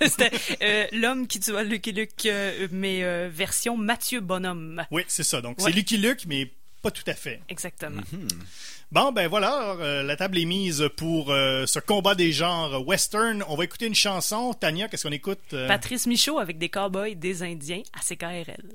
C'était 0.00 0.30
euh, 0.62 0.86
l'homme 0.92 1.26
qui 1.26 1.38
tua 1.40 1.62
Lucky 1.62 1.92
Luke, 1.92 2.12
euh, 2.26 2.68
mais 2.70 3.02
euh, 3.04 3.28
version 3.32 3.76
Mathieu 3.76 4.20
Bonhomme. 4.20 4.84
Oui, 4.90 5.02
c'est 5.08 5.22
ça. 5.24 5.40
Donc 5.42 5.58
Ouais. 5.58 5.64
c'est 5.70 5.76
Lucky 5.76 5.98
Luke, 5.98 6.24
mais 6.26 6.50
pas 6.80 6.90
tout 6.90 7.04
à 7.06 7.14
fait. 7.14 7.40
Exactement. 7.48 8.02
Bon, 8.90 9.12
ben 9.12 9.28
voilà, 9.28 9.52
alors, 9.54 9.78
euh, 9.80 10.02
la 10.02 10.16
table 10.16 10.36
est 10.38 10.44
mise 10.44 10.84
pour 10.96 11.30
euh, 11.30 11.64
ce 11.66 11.78
combat 11.78 12.14
des 12.14 12.32
genres 12.32 12.86
western. 12.86 13.44
On 13.48 13.54
va 13.56 13.64
écouter 13.64 13.86
une 13.86 13.94
chanson. 13.94 14.52
Tania, 14.52 14.88
qu'est-ce 14.88 15.04
qu'on 15.06 15.12
écoute? 15.12 15.38
euh? 15.52 15.68
Patrice 15.68 16.06
Michaud 16.06 16.38
avec 16.38 16.58
des 16.58 16.68
cowboys, 16.68 17.14
des 17.14 17.42
Indiens 17.42 17.82
à 17.94 18.00
CKRL. 18.00 18.68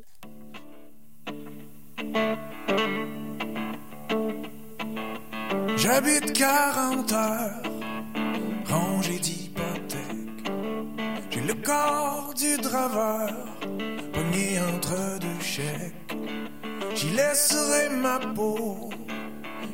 J'habite 5.77 6.33
40 6.33 7.13
heures, 7.13 7.61
rangé 8.65 9.19
d'hypothèques. 9.19 10.51
J'ai 11.29 11.41
le 11.41 11.53
corps 11.53 12.33
du 12.35 12.57
draveur, 12.57 13.31
pogné 14.11 14.59
entre 14.73 15.19
deux 15.19 15.39
chèques. 15.39 16.15
J'y 16.95 17.09
laisserai 17.11 17.89
ma 17.89 18.17
peau 18.17 18.89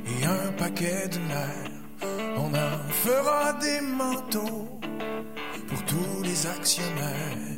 et 0.06 0.26
un 0.26 0.52
paquet 0.58 1.08
de 1.08 1.20
nerfs. 1.20 1.72
On 2.36 2.54
en 2.54 2.92
fera 3.06 3.54
des 3.54 3.80
manteaux 3.80 4.68
pour 5.70 5.86
tous 5.86 6.24
les 6.24 6.46
actionnaires. 6.48 7.53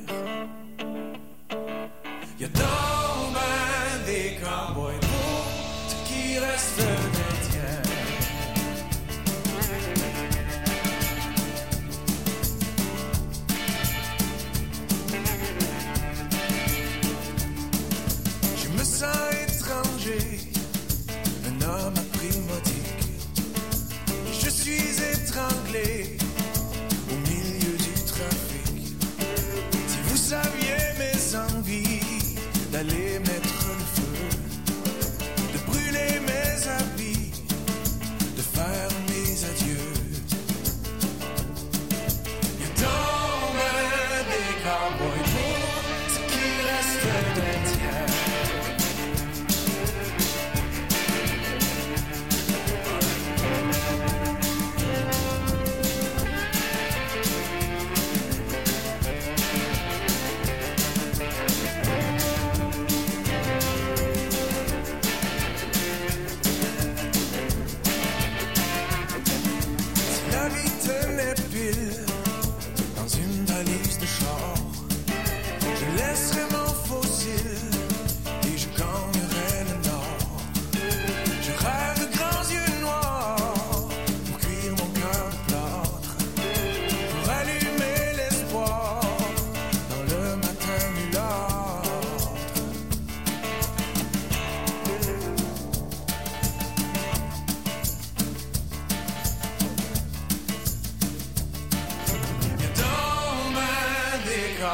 Mes 31.66 31.95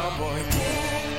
cowboys 0.02 0.44
pour 0.50 1.12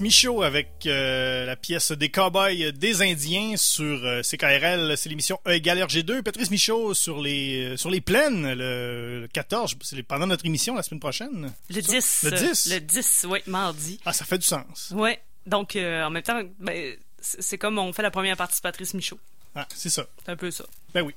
Michaud 0.00 0.42
avec 0.42 0.68
euh, 0.86 1.44
la 1.44 1.56
pièce 1.56 1.92
des 1.92 2.08
Cowboys 2.10 2.72
des 2.72 3.02
Indiens 3.02 3.56
sur 3.56 4.04
euh, 4.04 4.22
CKRL, 4.22 4.96
c'est 4.96 5.08
l'émission 5.08 5.38
E 5.46 5.52
égale 5.52 5.78
RG2. 5.78 6.22
Patrice 6.22 6.50
Michaud 6.50 6.94
sur 6.94 7.20
les 7.20 7.72
euh, 7.72 7.76
sur 7.76 7.90
les 7.90 8.00
plaines 8.00 8.52
le, 8.54 9.20
le 9.20 9.28
14, 9.28 9.76
c'est 9.82 10.02
pendant 10.02 10.26
notre 10.26 10.46
émission 10.46 10.74
la 10.74 10.82
semaine 10.82 11.00
prochaine. 11.00 11.52
Le 11.68 11.82
Ça? 11.82 11.92
10. 11.92 12.22
Le 12.24 12.30
10. 12.30 12.72
Le 12.74 12.80
10, 12.80 13.26
oui, 13.28 13.38
mardi. 13.46 14.00
Ah, 14.04 14.12
ça 14.12 14.24
fait 14.24 14.38
du 14.38 14.46
sens. 14.46 14.92
Ouais. 14.94 15.20
Donc, 15.46 15.76
en 15.76 16.10
même 16.10 16.22
temps, 16.22 16.40
ben, 16.58 16.94
c'est 17.20 17.42
c'est 17.42 17.58
comme 17.58 17.78
on 17.78 17.92
fait 17.92 18.02
la 18.02 18.10
première 18.10 18.36
partie 18.36 18.56
de 18.56 18.62
Patrice 18.62 18.94
Michaud. 18.94 19.18
Ah, 19.54 19.66
c'est 19.74 19.90
ça. 19.90 20.06
C'est 20.24 20.30
un 20.30 20.36
peu 20.36 20.50
ça. 20.50 20.64
Ben 20.94 21.02
oui. 21.02 21.14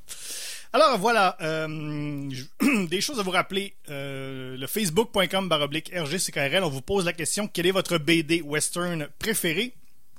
Alors 0.75 0.97
voilà, 0.97 1.37
euh, 1.41 2.31
des 2.89 2.99
choses 2.99 3.19
à 3.19 3.23
vous 3.23 3.29
rappeler. 3.29 3.75
Euh, 3.89 4.57
le 4.57 4.65
facebook.com 4.65 5.47
baroblique 5.47 5.91
RGCKRL, 5.95 6.63
on 6.63 6.69
vous 6.69 6.81
pose 6.81 7.05
la 7.05 7.13
question 7.13 7.47
quel 7.47 7.67
est 7.67 7.71
votre 7.71 7.99
BD 7.99 8.41
western 8.41 9.07
préféré 9.19 9.75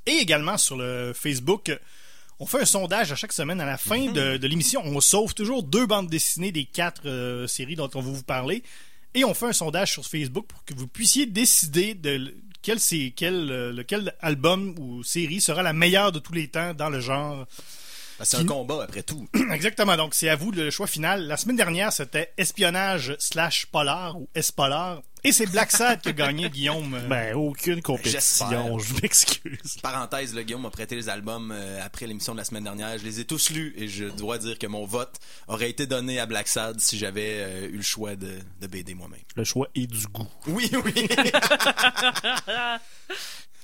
Et 0.06 0.12
également 0.12 0.56
sur 0.56 0.76
le 0.76 1.12
Facebook, 1.12 1.76
on 2.38 2.46
fait 2.46 2.61
un 2.61 2.66
sondage 2.66 3.11
à 3.11 3.16
chaque 3.16 3.32
semaine. 3.32 3.61
À 3.61 3.66
la 3.66 3.76
fin 3.76 4.12
de, 4.12 4.46
l'émission, 4.46 4.80
on 4.84 5.00
sauve 5.00 5.34
toujours 5.34 5.64
deux 5.64 5.87
bandes 5.87 6.08
dessinées 6.08 6.52
des 6.52 6.66
quatre 6.66 7.08
euh, 7.08 7.49
séries 7.49 7.75
dont 7.75 7.90
on 7.92 8.00
va 8.00 8.12
vous 8.12 8.23
parler. 8.23 8.62
Et 9.14 9.25
on 9.25 9.34
fait 9.34 9.46
un 9.46 9.52
sondage 9.52 9.90
sur 9.90 10.06
Facebook 10.06 10.46
pour 10.46 10.64
que 10.64 10.75
vous 10.75 10.87
puissiez 10.87 11.26
décider 11.26 11.94
de 11.94 12.32
quel, 12.62 12.78
quel, 13.16 14.14
album 14.20 14.76
ou 14.78 15.02
série 15.02 15.40
sera 15.40 15.64
la 15.64 15.73
meilleure 15.73 16.12
de 16.12 16.20
tous 16.20 16.32
les 16.32 16.46
temps 16.46 16.75
dans 16.75 16.90
le 16.90 17.00
genre. 17.00 17.44
C'est 18.23 18.37
un 18.38 18.47
combat 18.47 18.85
après 18.85 19.02
tout. 19.02 19.28
Exactement, 19.52 19.97
donc 19.97 20.14
c'est 20.14 20.28
à 20.28 20.37
vous 20.37 20.50
le 20.52 20.71
choix 20.71 20.87
final. 20.87 21.26
La 21.26 21.37
semaine 21.37 21.56
dernière, 21.56 21.92
c'était 21.92 22.33
espionnage 22.37 23.16
slash 23.18 23.66
polar 23.66 24.16
ou 24.18 24.28
espolar. 24.35 25.02
Et 25.26 25.33
c'est 25.33 25.47
Black 25.47 25.71
Sad 25.71 26.02
qui 26.02 26.11
a 26.11 26.12
gagné, 26.12 26.50
Guillaume. 26.50 27.00
Ben, 27.09 27.35
aucune 27.35 27.80
compétition, 27.80 28.47
J'espère. 28.50 28.78
je 28.78 28.94
m'excuse. 29.00 29.76
Parenthèse, 29.83 30.35
le 30.35 30.42
Guillaume 30.42 30.62
m'a 30.62 30.71
prêté 30.71 30.97
les 30.97 31.09
albums 31.09 31.50
euh, 31.50 31.80
après 31.83 32.06
l'émission 32.06 32.35
de 32.35 32.38
la 32.38 32.44
semaine 32.44 32.64
dernière. 32.64 32.99
Je 32.99 33.04
les 33.04 33.21
ai 33.21 33.25
tous 33.25 33.49
lus 33.50 33.73
et 33.76 33.88
je 33.88 34.04
dois 34.04 34.37
dire 34.37 34.59
que 34.59 34.66
mon 34.66 34.85
vote 34.85 35.14
aurait 35.49 35.71
été 35.71 35.87
donné 35.87 36.21
à 36.21 36.26
Black 36.26 36.47
Sad 36.47 36.78
si 36.78 36.99
j'avais 36.99 37.37
euh, 37.38 37.68
eu 37.68 37.76
le 37.78 37.83
choix 37.83 38.16
de, 38.16 38.33
de 38.61 38.66
BD 38.66 38.94
moi-même. 38.94 39.21
Le 39.35 39.44
choix 39.44 39.68
est 39.75 39.87
du 39.87 40.06
goût. 40.09 40.28
Oui, 40.47 40.71
oui. 40.85 40.92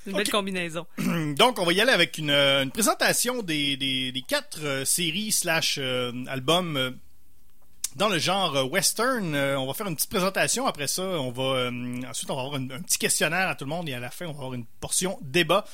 Une 0.07 0.17
belle 0.17 0.31
combinaison. 0.31 0.87
Donc, 1.37 1.59
on 1.59 1.65
va 1.65 1.73
y 1.73 1.81
aller 1.81 1.93
avec 1.93 2.19
une, 2.19 2.31
euh, 2.31 2.63
une 2.63 2.71
présentation 2.71 3.43
des, 3.43 3.77
des, 3.77 4.13
des 4.13 4.23
quatre 4.23 4.65
euh, 4.65 4.85
séries 4.85 5.33
slash 5.33 5.79
euh, 5.79 6.13
albums 6.27 6.77
euh, 6.77 6.91
dans 7.97 8.09
le 8.09 8.19
genre 8.19 8.71
western. 8.71 9.35
On 9.35 9.67
va 9.67 9.75
faire 9.75 9.87
une 9.89 9.97
petite 9.97 10.11
présentation. 10.11 10.67
Après 10.67 10.87
ça, 10.87 11.03
on 11.03 11.33
va 11.33 11.71
ensuite 12.09 12.31
on 12.31 12.37
va 12.37 12.43
avoir 12.43 12.61
un, 12.61 12.71
un 12.71 12.83
petit 12.83 12.99
questionnaire 12.99 13.49
à 13.49 13.57
tout 13.57 13.65
le 13.65 13.71
monde 13.71 13.89
et 13.89 13.95
à 13.95 14.01
la 14.01 14.11
fin, 14.11 14.27
on 14.27 14.33
va 14.33 14.39
avoir 14.39 14.55
une 14.55 14.65
portion 14.81 15.19
débat. 15.23 15.65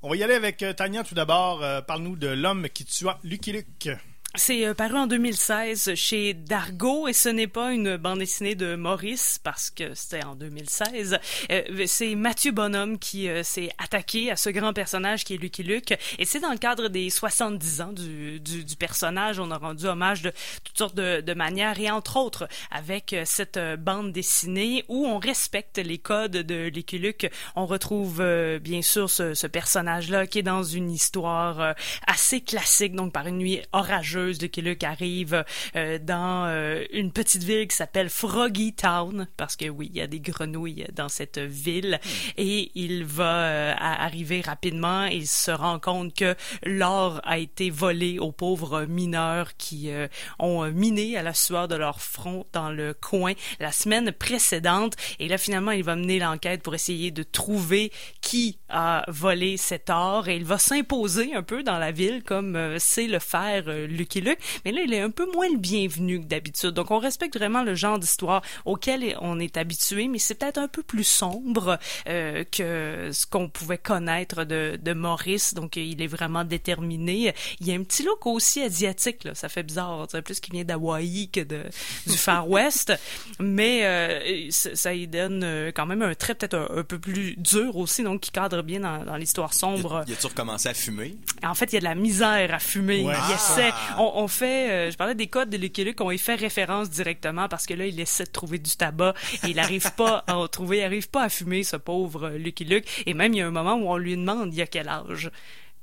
On 0.00 0.08
va 0.08 0.16
y 0.16 0.22
aller 0.22 0.34
avec 0.34 0.64
Tania 0.76 1.02
tout 1.02 1.16
d'abord. 1.16 1.64
Parle-nous 1.84 2.14
de 2.14 2.28
l'homme 2.28 2.68
qui 2.72 2.84
tua 2.84 3.18
Lucky 3.24 3.50
Luke. 3.50 3.90
C'est 4.36 4.66
euh, 4.66 4.74
paru 4.74 4.96
en 4.96 5.06
2016 5.06 5.94
chez 5.94 6.34
Dargo 6.34 7.06
et 7.06 7.12
ce 7.12 7.28
n'est 7.28 7.46
pas 7.46 7.72
une 7.72 7.96
bande 7.96 8.18
dessinée 8.18 8.56
de 8.56 8.74
Maurice 8.74 9.38
parce 9.44 9.70
que 9.70 9.94
c'était 9.94 10.24
en 10.24 10.34
2016. 10.34 11.20
Euh, 11.52 11.84
c'est 11.86 12.16
Mathieu 12.16 12.50
Bonhomme 12.50 12.98
qui 12.98 13.28
euh, 13.28 13.44
s'est 13.44 13.70
attaqué 13.78 14.32
à 14.32 14.36
ce 14.36 14.50
grand 14.50 14.72
personnage 14.72 15.22
qui 15.24 15.34
est 15.34 15.36
Lucky 15.36 15.62
Luke 15.62 15.96
et 16.18 16.24
c'est 16.24 16.40
dans 16.40 16.50
le 16.50 16.58
cadre 16.58 16.88
des 16.88 17.10
70 17.10 17.80
ans 17.80 17.92
du, 17.92 18.40
personnage. 18.76 19.38
On 19.38 19.52
a 19.52 19.56
rendu 19.56 19.86
hommage 19.86 20.22
de 20.22 20.32
toutes 20.64 20.78
sortes 20.78 20.96
de, 20.96 21.34
manières 21.34 21.78
et 21.78 21.88
entre 21.92 22.16
autres 22.16 22.48
avec 22.72 23.14
cette 23.24 23.58
bande 23.78 24.10
dessinée 24.10 24.84
où 24.88 25.06
on 25.06 25.18
respecte 25.18 25.78
les 25.78 25.98
codes 25.98 26.32
de 26.32 26.72
Lucky 26.74 26.98
Luke. 26.98 27.30
On 27.54 27.66
retrouve 27.66 28.22
bien 28.60 28.82
sûr 28.82 29.08
ce, 29.08 29.46
personnage-là 29.46 30.26
qui 30.26 30.40
est 30.40 30.42
dans 30.42 30.64
une 30.64 30.90
histoire 30.90 31.74
assez 32.06 32.40
classique, 32.40 32.94
donc 32.94 33.12
par 33.12 33.26
une 33.28 33.38
nuit 33.38 33.62
orageuse, 33.72 34.23
Lucky 34.32 34.62
Luke 34.62 34.84
arrive 34.84 35.44
euh, 35.76 35.98
dans 35.98 36.46
euh, 36.46 36.84
une 36.92 37.12
petite 37.12 37.42
ville 37.42 37.66
qui 37.66 37.76
s'appelle 37.76 38.08
Froggy 38.08 38.72
Town, 38.72 39.28
parce 39.36 39.56
que 39.56 39.68
oui, 39.68 39.90
il 39.92 39.98
y 39.98 40.00
a 40.00 40.06
des 40.06 40.20
grenouilles 40.20 40.86
dans 40.92 41.08
cette 41.08 41.38
ville, 41.38 42.00
et 42.36 42.70
il 42.74 43.04
va 43.04 43.44
euh, 43.44 43.74
arriver 43.78 44.40
rapidement. 44.40 45.06
Et 45.06 45.16
il 45.16 45.26
se 45.26 45.50
rend 45.50 45.78
compte 45.78 46.14
que 46.14 46.34
l'or 46.64 47.20
a 47.24 47.38
été 47.38 47.70
volé 47.70 48.18
aux 48.18 48.32
pauvres 48.32 48.84
mineurs 48.84 49.56
qui 49.56 49.90
ont 50.38 50.70
miné 50.70 51.16
à 51.16 51.22
la 51.22 51.34
sueur 51.34 51.68
de 51.68 51.74
leur 51.74 52.00
front 52.00 52.46
dans 52.52 52.70
le 52.70 52.94
coin 52.94 53.32
la 53.60 53.72
semaine 53.72 54.12
précédente, 54.12 54.94
et 55.18 55.28
là 55.28 55.38
finalement 55.38 55.70
il 55.72 55.84
va 55.84 55.96
mener 55.96 56.18
l'enquête 56.18 56.62
pour 56.62 56.74
essayer 56.74 57.10
de 57.10 57.22
trouver 57.22 57.92
qui 58.20 58.58
a 58.68 59.04
volé 59.08 59.56
cet 59.56 59.90
or, 59.90 60.28
et 60.28 60.36
il 60.36 60.44
va 60.44 60.58
s'imposer 60.58 61.34
un 61.34 61.42
peu 61.42 61.62
dans 61.62 61.78
la 61.78 61.92
ville 61.92 62.22
comme 62.22 62.78
sait 62.78 63.06
le 63.06 63.18
faire 63.18 63.64
euh, 63.68 63.86
Lucky 64.14 64.20
Luke, 64.20 64.38
mais 64.64 64.72
là 64.72 64.82
il 64.84 64.92
est 64.92 65.00
un 65.00 65.10
peu 65.10 65.30
moins 65.32 65.48
le 65.48 65.58
bienvenu 65.58 66.20
que 66.20 66.26
d'habitude. 66.26 66.70
Donc 66.70 66.90
on 66.90 66.98
respecte 66.98 67.36
vraiment 67.36 67.62
le 67.62 67.74
genre 67.74 67.98
d'histoire 67.98 68.42
auquel 68.64 69.16
on 69.20 69.38
est 69.40 69.56
habitué, 69.56 70.08
mais 70.08 70.18
c'est 70.18 70.34
peut-être 70.34 70.58
un 70.58 70.68
peu 70.68 70.82
plus 70.82 71.04
sombre 71.04 71.78
euh, 72.08 72.44
que 72.50 73.10
ce 73.12 73.26
qu'on 73.26 73.48
pouvait 73.48 73.78
connaître 73.78 74.44
de, 74.44 74.78
de 74.80 74.92
Maurice. 74.92 75.54
Donc 75.54 75.76
il 75.76 76.00
est 76.00 76.06
vraiment 76.06 76.44
déterminé. 76.44 77.34
Il 77.60 77.66
y 77.66 77.72
a 77.72 77.74
un 77.74 77.82
petit 77.82 78.02
look 78.02 78.26
aussi 78.26 78.62
asiatique, 78.62 79.24
là. 79.24 79.34
ça 79.34 79.48
fait 79.48 79.62
bizarre, 79.62 80.06
dirait 80.06 80.22
plus 80.22 80.40
qu'il 80.40 80.54
vient 80.54 80.64
d'Hawaï 80.64 81.28
que 81.28 81.40
de, 81.40 81.62
du 82.06 82.16
Far 82.16 82.48
West, 82.48 82.92
mais 83.38 83.84
euh, 83.84 84.48
ça, 84.50 84.94
y 84.94 85.06
donne 85.06 85.42
euh, 85.44 85.72
quand 85.74 85.86
même 85.86 86.02
un 86.02 86.14
trait 86.14 86.34
peut-être 86.34 86.54
un, 86.54 86.68
un 86.78 86.84
peu 86.84 86.98
plus 86.98 87.36
dur 87.36 87.76
aussi, 87.76 88.02
donc 88.02 88.20
qui 88.20 88.30
cadre 88.30 88.62
bien 88.62 88.80
dans, 88.80 89.04
dans 89.04 89.16
l'histoire 89.16 89.54
sombre. 89.54 90.04
Il 90.06 90.14
a-tu 90.14 90.26
recommencé 90.26 90.68
à 90.68 90.74
fumer? 90.74 91.16
En 91.42 91.54
fait, 91.54 91.66
il 91.66 91.74
y 91.74 91.76
a 91.76 91.80
de 91.80 91.84
la 91.84 91.94
misère 91.94 92.54
à 92.54 92.58
fumer. 92.58 93.02
Ouais. 93.02 93.14
Il 93.28 93.34
essaie. 93.34 93.70
Ah. 93.72 93.96
On, 94.14 94.24
on 94.24 94.28
fait. 94.28 94.70
euh, 94.70 94.90
je 94.90 94.96
parlais 94.96 95.14
des 95.14 95.26
codes 95.26 95.50
de 95.50 95.56
Lucky 95.56 95.84
Luke. 95.84 96.00
On 96.00 96.10
y 96.10 96.18
fait 96.18 96.34
référence 96.34 96.90
directement 96.90 97.48
parce 97.48 97.66
que 97.66 97.74
là, 97.74 97.86
il 97.86 97.98
essaie 98.00 98.24
de 98.24 98.30
trouver 98.30 98.58
du 98.58 98.70
tabac 98.76 99.14
et 99.44 99.48
il 99.48 99.56
n'arrive 99.56 99.92
pas 99.94 100.24
à 100.26 100.36
en 100.36 100.48
trouver. 100.48 100.78
Il 100.78 100.82
arrive 100.84 101.08
pas 101.08 101.22
à 101.24 101.28
fumer, 101.28 101.62
ce 101.64 101.76
pauvre 101.76 102.28
euh, 102.28 102.38
Lucky 102.38 102.64
Luke. 102.64 102.86
Et 103.06 103.14
même, 103.14 103.32
il 103.34 103.38
y 103.38 103.40
a 103.42 103.46
un 103.46 103.50
moment 103.50 103.74
où 103.74 103.88
on 103.88 103.96
lui 103.96 104.16
demande 104.16 104.52
il 104.52 104.58
y 104.58 104.62
a 104.62 104.66
quel 104.66 104.88
âge? 104.88 105.30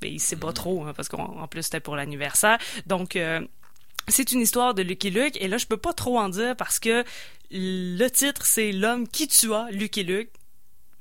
Mais 0.01 0.10
il 0.12 0.20
sait 0.20 0.36
pas 0.36 0.51
trop, 0.54 0.84
hein, 0.86 0.94
parce 0.96 1.10
qu'en 1.10 1.38
en 1.40 1.48
plus, 1.48 1.63
c'était 1.63 1.80
pour 1.80 1.96
l'anniversaire. 1.96 2.58
Donc. 2.86 3.16
euh, 3.16 3.42
c'est 4.08 4.32
une 4.32 4.42
histoire 4.42 4.74
de 4.74 4.82
Lucky 4.82 5.12
Luke 5.12 5.38
et 5.40 5.48
là 5.48 5.58
je 5.60 5.68
peux 5.68 5.78
pas 5.78 5.94
trop 5.94 6.20
en 6.20 6.28
dire 6.28 6.56
parce 6.58 6.80
que 6.80 7.04
le 7.51 8.08
titre 8.10 8.44
c'est 8.46 8.72
l'homme 8.72 9.08
qui 9.08 9.28
tua 9.28 9.70
Lucky 9.70 10.04
Luke 10.04 10.32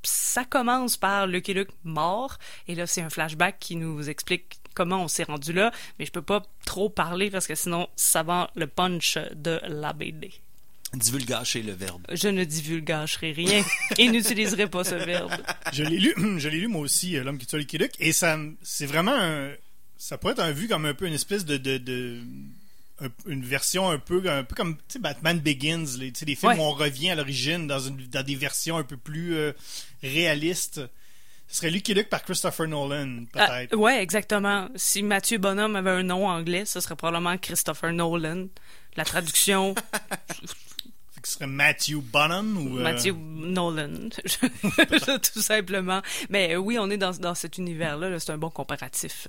ça 0.02 0.44
commence 0.44 0.98
par 0.98 1.26
Lucky 1.26 1.54
Luke 1.54 1.70
mort, 1.82 2.36
et 2.68 2.74
là 2.74 2.86
c'est 2.86 3.00
un 3.00 3.08
flashback 3.10 3.58
qui 3.58 3.76
nous 3.76 4.08
explique 4.10 4.59
comment 4.80 5.02
on 5.04 5.08
s'est 5.08 5.24
rendu 5.24 5.52
là, 5.52 5.70
mais 5.98 6.06
je 6.06 6.10
peux 6.10 6.22
pas 6.22 6.42
trop 6.64 6.88
parler 6.88 7.30
parce 7.30 7.46
que 7.46 7.54
sinon 7.54 7.88
ça 7.96 8.22
vend 8.22 8.48
le 8.56 8.66
punch 8.66 9.18
de 9.34 9.60
la 9.68 9.92
BD. 9.92 10.30
Divulgacher 10.94 11.62
le 11.62 11.72
verbe. 11.72 12.02
Je 12.10 12.28
ne 12.28 12.42
divulgacherai 12.44 13.32
rien 13.32 13.62
et 13.98 14.08
n'utiliserai 14.08 14.66
pas 14.68 14.82
ce 14.84 14.96
verbe. 14.96 15.30
Je 15.72 15.84
l'ai 15.84 15.98
lu, 15.98 16.14
je 16.38 16.48
l'ai 16.48 16.58
lu 16.58 16.66
moi 16.66 16.80
aussi, 16.80 17.16
euh, 17.16 17.22
L'homme 17.22 17.38
qui 17.38 17.46
tue 17.46 17.58
Lucky 17.58 17.78
Luke, 17.78 17.94
et 18.00 18.12
ça, 18.12 18.38
c'est 18.62 18.86
vraiment 18.86 19.14
un, 19.14 19.50
ça 19.98 20.18
pourrait 20.18 20.32
être 20.32 20.40
un 20.40 20.50
vu 20.52 20.66
comme 20.66 20.86
un 20.86 20.94
peu 20.94 21.06
une 21.06 21.14
espèce 21.14 21.44
de, 21.44 21.58
de, 21.58 21.78
de- 21.78 22.20
un- 23.02 23.08
une 23.30 23.44
version 23.44 23.88
un 23.88 23.98
peu, 23.98 24.20
un 24.28 24.42
peu 24.42 24.54
comme 24.56 24.76
Batman 24.98 25.38
Begins, 25.38 25.86
les, 25.98 26.10
tu 26.10 26.18
sais, 26.20 26.24
des 26.26 26.34
films 26.34 26.52
Ouais. 26.52 26.58
où 26.58 26.62
on 26.62 26.72
revient 26.72 27.10
à 27.10 27.14
l'origine 27.14 27.66
dans, 27.68 27.78
une, 27.78 27.96
dans 28.08 28.24
des 28.24 28.34
versions 28.34 28.76
un 28.76 28.82
peu 28.84 28.96
plus 28.96 29.36
euh, 29.36 29.52
réalistes. 30.02 30.80
Ce 31.50 31.56
serait 31.56 31.70
Lucky 31.70 31.94
Luke 31.94 32.08
par 32.08 32.22
Christopher 32.22 32.68
Nolan, 32.68 33.24
Ah, 33.34 33.46
peut-être. 33.48 33.76
ouais, 33.76 34.00
exactement. 34.02 34.68
Si 34.76 35.02
Mathieu 35.02 35.38
Bonhomme 35.38 35.74
avait 35.76 35.90
un 35.90 36.02
nom 36.04 36.28
anglais, 36.28 36.64
ce 36.64 36.78
serait 36.80 36.94
probablement 36.96 37.36
Christopher 37.38 37.92
Nolan. 37.92 38.46
La 38.96 39.04
traduction, 39.04 39.74
ce 41.24 41.32
serait 41.34 41.46
Matthew 41.48 41.96
Bonham 42.02 42.56
ou. 42.56 42.78
euh, 42.78 42.82
Mathieu 42.82 43.12
Nolan, 43.14 44.10
tout 45.32 45.42
simplement. 45.42 46.02
Mais 46.28 46.56
oui, 46.56 46.78
on 46.78 46.88
est 46.90 46.96
dans, 46.96 47.12
dans 47.12 47.34
cet 47.34 47.58
univers-là. 47.58 48.10
là, 48.10 48.18
c'est 48.20 48.30
un 48.32 48.38
bon 48.38 48.50
comparatif. 48.50 49.28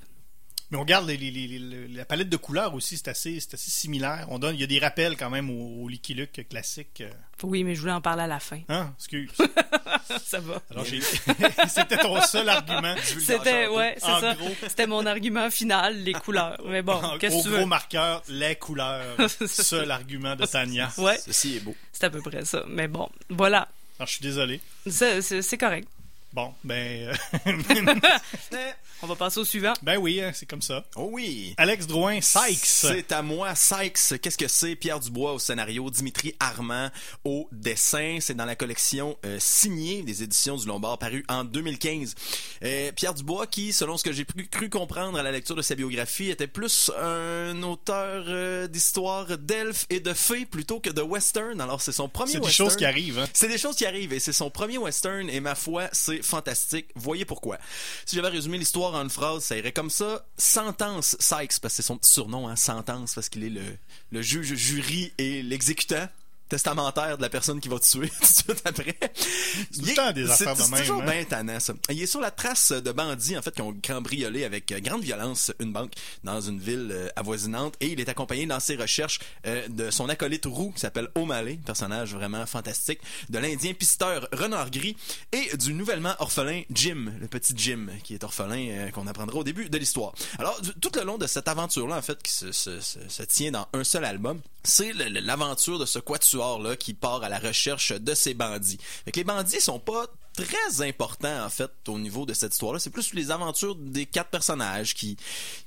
Mais 0.71 0.77
on 0.77 0.81
regarde 0.81 1.05
les- 1.07 1.17
les- 1.17 1.31
les- 1.31 1.47
les- 1.59 1.87
la 1.89 2.05
palette 2.05 2.29
de 2.29 2.37
couleurs 2.37 2.73
aussi, 2.73 2.95
c'est 2.97 3.09
assez, 3.09 3.39
c'est 3.41 3.53
assez 3.55 3.69
similaire. 3.69 4.25
On 4.29 4.39
donne, 4.39 4.55
il 4.55 4.61
y 4.61 4.63
a 4.63 4.67
des 4.67 4.79
rappels 4.79 5.17
quand 5.17 5.29
même 5.29 5.49
au, 5.49 5.83
au 5.83 5.89
Lucky 5.89 6.13
Luke 6.13 6.47
classique. 6.49 7.01
euh. 7.01 7.09
Oui, 7.43 7.63
mais 7.65 7.75
je 7.75 7.81
voulais 7.81 7.91
en 7.91 7.99
parler 8.01 8.23
à 8.23 8.27
la 8.27 8.39
fin. 8.39 8.61
Hein, 8.69 8.93
excuse. 8.97 9.31
Ça 10.25 10.39
va. 10.39 10.61
Alors 10.69 10.85
j'ai, 10.85 11.01
c'était 11.67 11.97
ton 11.97 12.21
seul 12.21 12.47
argument. 12.49 12.95
C'était, 13.19 13.67
ouais, 13.67 13.95
c'est 13.97 14.05
ça. 14.05 14.35
gros. 14.35 14.51
C'était 14.67 14.87
mon 14.87 15.05
argument 15.05 15.49
final, 15.49 15.97
les 16.03 16.13
couleurs. 16.13 16.57
Mais 16.65 16.81
bon, 16.81 16.93
En- 16.93 17.17
qu'est-ce 17.17 17.35
au 17.35 17.39
que 17.39 17.43
tu 17.43 17.49
gros 17.49 17.59
veux? 17.59 17.65
marqueur, 17.65 18.21
les 18.29 18.55
couleurs. 18.55 19.17
seul 19.47 19.91
argument 19.91 20.35
de 20.35 20.45
Tania. 20.45 20.89
Ouais, 20.97 21.17
Ceci 21.17 21.57
est 21.57 21.59
beau. 21.61 21.75
c'est 21.91 22.05
à 22.05 22.09
peu 22.09 22.21
près 22.21 22.45
ça. 22.45 22.63
Mais 22.69 22.87
bon, 22.87 23.09
voilà. 23.29 23.67
Alors, 23.99 24.07
je 24.07 24.13
suis 24.13 24.23
désolé. 24.23 24.61
C'est, 24.87 25.21
c'est- 25.21 25.41
c'est 25.41 25.57
correct. 25.57 25.87
Bon, 26.33 26.53
ben, 26.63 27.11
euh, 27.47 28.71
On 29.01 29.07
va 29.07 29.15
passer 29.15 29.39
au 29.39 29.45
suivant. 29.45 29.73
ben 29.81 29.97
oui, 29.97 30.21
hein, 30.21 30.31
c'est 30.33 30.45
comme 30.45 30.61
ça. 30.61 30.85
Oh 30.95 31.09
oui. 31.11 31.53
Alex 31.57 31.88
Drouin, 31.88 32.21
Sykes. 32.21 32.65
C'est 32.65 33.11
à 33.11 33.21
moi, 33.21 33.53
Sykes. 33.53 34.21
Qu'est-ce 34.21 34.38
que 34.38 34.47
c'est? 34.47 34.75
Pierre 34.75 35.01
Dubois 35.01 35.33
au 35.33 35.39
scénario, 35.39 35.89
Dimitri 35.89 36.33
Armand 36.39 36.89
au 37.25 37.50
dessin? 37.51 38.19
C'est 38.21 38.33
dans 38.35 38.45
la 38.45 38.55
collection 38.55 39.17
euh, 39.25 39.38
signée 39.39 40.03
des 40.03 40.23
éditions 40.23 40.55
du 40.55 40.67
Lombard 40.67 41.00
paru 41.00 41.25
en 41.27 41.43
2015. 41.43 42.15
Euh, 42.63 42.91
Pierre 42.93 43.13
Dubois 43.13 43.47
qui, 43.47 43.73
selon 43.73 43.97
ce 43.97 44.03
que 44.03 44.13
j'ai 44.13 44.25
cru 44.50 44.69
comprendre 44.69 45.17
à 45.19 45.23
la 45.23 45.31
lecture 45.33 45.55
de 45.57 45.61
sa 45.61 45.75
biographie, 45.75 46.29
était 46.29 46.47
plus 46.47 46.91
un 46.97 47.61
auteur 47.63 48.23
euh, 48.27 48.67
d'histoires 48.67 49.38
d'elfes 49.38 49.85
et 49.89 50.00
de 50.00 50.13
fées 50.13 50.45
plutôt 50.45 50.79
que 50.79 50.89
de 50.91 51.01
western. 51.01 51.59
Alors 51.59 51.81
c'est 51.81 51.91
son 51.91 52.07
premier 52.07 52.31
C'est 52.33 52.39
des 52.39 52.45
western. 52.45 52.69
choses 52.69 52.77
qui 52.77 52.85
arrivent. 52.85 53.19
Hein. 53.19 53.27
C'est 53.33 53.50
des 53.50 53.57
choses 53.57 53.75
qui 53.75 53.85
arrivent 53.85 54.13
et 54.13 54.19
c'est 54.21 54.31
son 54.31 54.50
premier 54.50 54.77
western 54.77 55.29
et 55.29 55.41
ma 55.41 55.55
foi, 55.55 55.89
c'est 55.91 56.20
fantastique. 56.21 56.87
Voyez 56.95 57.25
pourquoi. 57.25 57.57
Si 58.05 58.15
j'avais 58.15 58.29
résumé 58.29 58.57
l'histoire 58.57 58.95
en 58.95 59.03
une 59.03 59.09
phrase, 59.09 59.43
ça 59.43 59.57
irait 59.57 59.71
comme 59.71 59.89
ça. 59.89 60.25
Sentence 60.37 61.15
Sykes, 61.19 61.59
parce 61.59 61.61
que 61.61 61.69
c'est 61.69 61.81
son 61.81 61.97
petit 61.97 62.11
surnom, 62.11 62.47
hein, 62.47 62.55
Sentence, 62.55 63.15
parce 63.15 63.29
qu'il 63.29 63.43
est 63.43 63.49
le, 63.49 63.77
le 64.11 64.21
juge, 64.21 64.53
jury 64.55 65.13
et 65.17 65.43
l'exécutant 65.43 66.07
testamentaire 66.51 67.17
de 67.17 67.22
la 67.22 67.29
personne 67.29 67.60
qui 67.62 67.70
va 67.70 67.79
te 67.79 67.89
tuer 67.89 68.10
tout 68.20 68.20
de 68.22 68.25
suite 68.27 68.62
après. 68.65 68.93
tout 68.93 69.81
le 69.86 69.93
temps 69.96 70.12
des 70.12 70.25
c'est- 70.27 70.31
affaires 70.48 70.55
de 70.55 70.62
C'est 70.62 70.70
même, 70.70 70.79
toujours 70.81 71.01
hein. 71.01 71.12
bien 71.12 71.24
tannant, 71.24 71.60
ça. 71.60 71.74
Il 71.89 72.01
est 72.01 72.05
sur 72.05 72.20
la 72.20 72.29
trace 72.31 72.72
de 72.74 72.91
bandits, 72.91 73.38
en 73.38 73.41
fait, 73.41 73.55
qui 73.55 73.62
ont 73.62 73.74
cambriolé 73.81 74.44
avec 74.44 74.72
euh, 74.72 74.79
grande 74.81 75.01
violence 75.03 75.51
une 75.59 75.72
banque 75.72 75.94
dans 76.25 76.42
une 76.42 76.59
ville 76.59 76.90
euh, 76.92 77.07
avoisinante 77.16 77.75
et 77.79 77.87
il 77.87 78.00
est 78.01 78.09
accompagné 78.09 78.46
dans 78.46 78.59
ses 78.59 78.75
recherches 78.75 79.20
euh, 79.48 79.66
de 79.70 79.90
son 79.92 80.09
acolyte 80.09 80.46
roux 80.46 80.72
qui 80.72 80.81
s'appelle 80.81 81.07
O'Malley, 81.16 81.57
personnage 81.66 82.14
vraiment 82.14 82.46
fantastique, 82.46 83.00
de 83.29 83.40
l'Indien 83.40 83.74
pisteur 83.74 84.27
Renard 84.33 84.70
Gris 84.72 84.98
et 85.31 85.55
du 85.55 85.74
nouvellement 85.74 86.14
orphelin 86.20 86.64
Jim, 86.72 87.14
le 87.20 87.27
petit 87.27 87.53
Jim, 87.55 87.87
qui 88.03 88.14
est 88.14 88.24
orphelin 88.25 88.68
euh, 88.72 88.90
qu'on 88.92 89.07
apprendra 89.07 89.37
au 89.37 89.44
début 89.46 89.70
de 89.70 89.77
l'histoire. 89.77 90.14
Alors, 90.37 90.59
tout 90.81 90.92
le 90.96 91.03
long 91.03 91.18
de 91.18 91.27
cette 91.27 91.48
aventure-là, 91.48 91.96
en 91.98 92.01
fait, 92.01 92.22
qui 92.22 92.31
se, 92.33 92.51
se- 92.51 92.79
se- 92.81 93.00
se 93.07 93.24
tient 93.24 93.51
dans 93.51 93.68
un 93.74 93.83
seul 93.85 94.03
album, 94.03 94.42
c'est 94.64 94.92
l'aventure 94.94 95.79
de 95.79 95.85
ce 95.85 95.98
quatuor-là 96.41 96.75
qui 96.75 96.93
part 96.93 97.23
à 97.23 97.29
la 97.29 97.39
recherche 97.39 97.91
de 97.93 98.13
ces 98.13 98.33
bandits. 98.33 98.79
Les 99.15 99.23
bandits 99.23 99.61
sont 99.61 99.79
pas 99.79 100.07
très 100.33 100.87
importants, 100.87 101.43
en 101.43 101.49
fait, 101.49 101.71
au 101.87 101.99
niveau 101.99 102.25
de 102.25 102.33
cette 102.33 102.53
histoire-là. 102.53 102.79
C'est 102.79 102.89
plus 102.89 103.13
les 103.13 103.31
aventures 103.31 103.75
des 103.75 104.05
quatre 104.05 104.29
personnages 104.29 104.95
qui, 104.95 105.17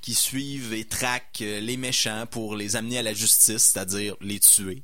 qui 0.01 0.15
suivent 0.15 0.73
et 0.73 0.87
traquent 0.87 1.43
euh, 1.43 1.61
les 1.61 1.77
méchants 1.77 2.25
pour 2.31 2.57
les 2.57 2.75
amener 2.75 2.99
à 2.99 3.03
la 3.03 3.13
justice, 3.13 3.73
c'est-à-dire 3.73 4.17
les 4.23 4.41
tuer. 4.41 4.83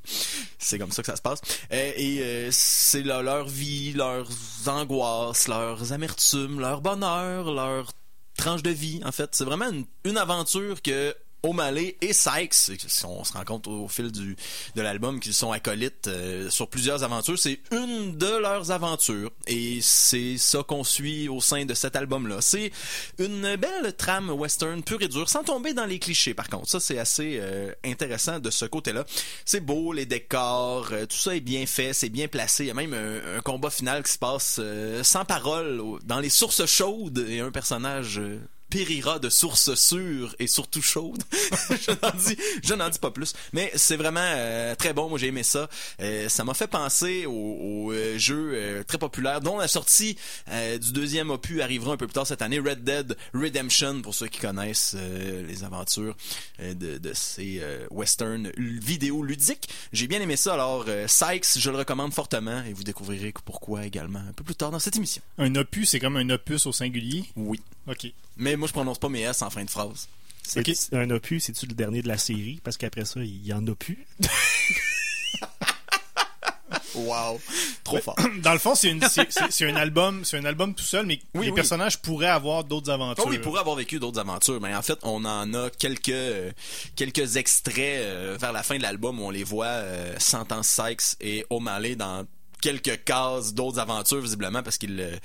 C'est 0.58 0.78
comme 0.78 0.92
ça 0.92 1.02
que 1.02 1.06
ça 1.06 1.16
se 1.16 1.22
passe. 1.22 1.40
Euh, 1.72 1.92
et 1.96 2.20
euh, 2.20 2.48
c'est 2.52 3.02
leur, 3.02 3.22
leur 3.22 3.48
vie, 3.48 3.92
leurs 3.92 4.28
angoisses, 4.66 5.48
leurs 5.48 5.92
amertumes, 5.92 6.60
leur 6.60 6.82
bonheur, 6.82 7.50
leur 7.50 7.92
tranche 8.36 8.62
de 8.62 8.70
vie, 8.70 9.00
en 9.04 9.12
fait. 9.12 9.30
C'est 9.32 9.44
vraiment 9.44 9.70
une, 9.70 9.86
une 10.04 10.18
aventure 10.18 10.82
que 10.82 11.16
O'Malley 11.42 11.96
et 12.00 12.12
Sykes, 12.12 13.04
on 13.04 13.24
se 13.24 13.32
rend 13.32 13.44
compte 13.44 13.66
au 13.66 13.88
fil 13.88 14.12
du, 14.12 14.36
de 14.74 14.82
l'album 14.82 15.20
qu'ils 15.20 15.34
sont 15.34 15.52
acolytes 15.52 16.08
euh, 16.08 16.50
sur 16.50 16.68
plusieurs 16.68 17.02
aventures, 17.02 17.38
c'est 17.38 17.60
une 17.72 18.16
de 18.16 18.38
leurs 18.38 18.70
aventures 18.70 19.30
et 19.46 19.78
c'est 19.80 20.36
ça 20.36 20.62
qu'on 20.62 20.84
suit 20.84 21.28
au 21.28 21.40
sein 21.40 21.64
de 21.64 21.74
cet 21.74 21.96
album-là. 21.96 22.38
C'est 22.40 22.70
une 23.18 23.56
belle 23.56 23.94
trame 23.96 24.30
western 24.30 24.82
pure 24.82 25.00
et 25.02 25.08
dure, 25.08 25.28
sans 25.28 25.42
tomber 25.42 25.72
dans 25.72 25.86
les 25.86 25.98
clichés 25.98 26.34
par 26.34 26.48
contre. 26.48 26.68
Ça 26.68 26.80
c'est 26.80 26.98
assez 26.98 27.38
euh, 27.40 27.72
intéressant 27.84 28.38
de 28.38 28.50
ce 28.50 28.66
côté-là. 28.66 29.04
C'est 29.44 29.60
beau, 29.60 29.92
les 29.92 30.06
décors, 30.06 30.88
euh, 30.92 31.06
tout 31.06 31.16
ça 31.16 31.34
est 31.34 31.40
bien 31.40 31.64
fait, 31.66 31.92
c'est 31.94 32.10
bien 32.10 32.28
placé. 32.28 32.64
Il 32.64 32.68
y 32.68 32.70
a 32.70 32.74
même 32.74 32.94
un, 32.94 33.38
un 33.38 33.40
combat 33.40 33.70
final 33.70 34.02
qui 34.02 34.12
se 34.12 34.18
passe 34.18 34.60
sans 35.02 35.24
parole 35.24 35.82
dans 36.04 36.20
les 36.20 36.30
sources 36.30 36.66
chaudes 36.66 37.24
et 37.28 37.40
un 37.40 37.50
personnage 37.50 38.20
périra 38.70 39.18
de 39.18 39.28
sources 39.28 39.74
sûres 39.74 40.34
et 40.38 40.46
surtout 40.46 40.80
chaudes. 40.80 41.22
je 41.70 41.90
n'en 41.90 42.12
dis, 42.16 42.36
je 42.62 42.74
n'en 42.74 42.88
dis 42.88 42.98
pas 42.98 43.10
plus. 43.10 43.34
Mais 43.52 43.70
c'est 43.74 43.96
vraiment 43.96 44.20
euh, 44.22 44.74
très 44.76 44.92
bon. 44.92 45.08
Moi, 45.08 45.18
j'ai 45.18 45.26
aimé 45.26 45.42
ça. 45.42 45.68
Euh, 46.00 46.28
ça 46.28 46.44
m'a 46.44 46.54
fait 46.54 46.68
penser 46.68 47.26
au, 47.26 47.32
au, 47.32 47.92
euh, 47.92 48.16
jeu 48.16 48.84
très 48.86 48.98
populaire 48.98 49.40
dont 49.40 49.58
la 49.58 49.68
sortie 49.68 50.16
du 50.80 50.92
deuxième 50.92 51.30
opus 51.30 51.60
arrivera 51.60 51.92
un 51.92 51.96
peu 51.96 52.06
plus 52.06 52.14
tard 52.14 52.26
cette 52.26 52.42
année, 52.42 52.58
Red 52.58 52.84
Dead 52.84 53.16
Redemption, 53.34 54.02
pour 54.02 54.14
ceux 54.14 54.28
qui 54.28 54.38
connaissent 54.38 54.94
les 55.48 55.64
aventures 55.64 56.16
de, 56.60 56.98
de 56.98 57.12
ces 57.14 57.60
euh, 57.60 57.86
western 57.90 58.50
vidéo 58.56 59.22
ludiques. 59.22 59.68
J'ai 59.92 60.06
bien 60.06 60.20
aimé 60.20 60.36
ça. 60.36 60.54
Alors, 60.54 60.86
Sykes, 61.06 61.58
je 61.58 61.70
le 61.70 61.78
recommande 61.78 62.12
fortement 62.12 62.62
et 62.62 62.72
vous 62.72 62.84
découvrirez 62.84 63.32
pourquoi 63.44 63.86
également 63.86 64.20
un 64.20 64.32
peu 64.32 64.44
plus 64.44 64.54
tard 64.54 64.70
dans 64.70 64.78
cette 64.78 64.96
émission. 64.96 65.22
Un 65.38 65.54
opus, 65.56 65.90
c'est 65.90 66.00
comme 66.00 66.16
un 66.16 66.30
opus 66.30 66.66
au 66.66 66.72
singulier? 66.72 67.24
Oui. 67.36 67.60
OK. 67.90 68.12
Mais 68.36 68.56
moi, 68.56 68.68
je 68.68 68.72
prononce 68.72 68.98
pas 68.98 69.08
mes 69.08 69.20
S 69.22 69.42
en 69.42 69.50
fin 69.50 69.64
de 69.64 69.70
phrase. 69.70 70.08
C'est 70.42 70.60
Ok. 70.60 70.74
c'est 70.74 70.96
un 70.96 71.10
opus, 71.10 71.44
c'est-tu 71.44 71.66
le 71.66 71.74
dernier 71.74 72.02
de 72.02 72.08
la 72.08 72.18
série? 72.18 72.60
Parce 72.64 72.76
qu'après 72.76 73.04
ça, 73.04 73.20
il 73.20 73.46
y 73.46 73.52
en 73.52 73.66
a 73.66 73.74
plus. 73.74 74.06
Wow. 76.94 77.40
Trop 77.84 77.98
fort. 78.00 78.16
Dans 78.42 78.52
le 78.52 78.58
fond, 78.58 78.74
c'est 78.74 78.90
un 78.90 79.76
album, 79.76 80.24
c'est 80.24 80.38
un 80.38 80.44
album 80.44 80.74
tout 80.74 80.82
seul, 80.84 81.06
mais 81.06 81.20
Oui, 81.34 81.44
les 81.46 81.50
oui. 81.50 81.54
personnages 81.54 81.98
pourraient 81.98 82.26
avoir 82.26 82.64
d'autres 82.64 82.90
aventures. 82.90 83.24
Oh 83.26 83.30
oui, 83.30 83.36
il 83.36 83.40
pourrait 83.40 83.60
avoir 83.60 83.76
vécu 83.76 83.98
d'autres 84.00 84.18
aventures, 84.18 84.60
mais 84.60 84.74
en 84.74 84.82
fait, 84.82 84.98
on 85.02 85.24
en 85.24 85.54
a 85.54 85.70
quelques 85.70 86.08
euh, 86.08 86.50
quelques 86.96 87.36
extraits 87.36 87.76
euh, 87.78 88.36
vers 88.40 88.52
la 88.52 88.62
fin 88.64 88.76
de 88.76 88.82
l'album 88.82 89.20
où 89.20 89.24
on 89.24 89.30
les 89.30 89.44
voit 89.44 89.66
euh, 89.66 90.14
Sentence 90.18 90.68
Sykes 90.68 91.16
et 91.20 91.46
O'Malley 91.48 91.94
dans 91.94 92.26
quelques 92.60 93.04
cases 93.04 93.54
d'autres 93.54 93.78
aventures 93.78 94.20
visiblement 94.20 94.62
parce 94.62 94.78
qu'ils 94.78 95.00
euh, 95.00 95.16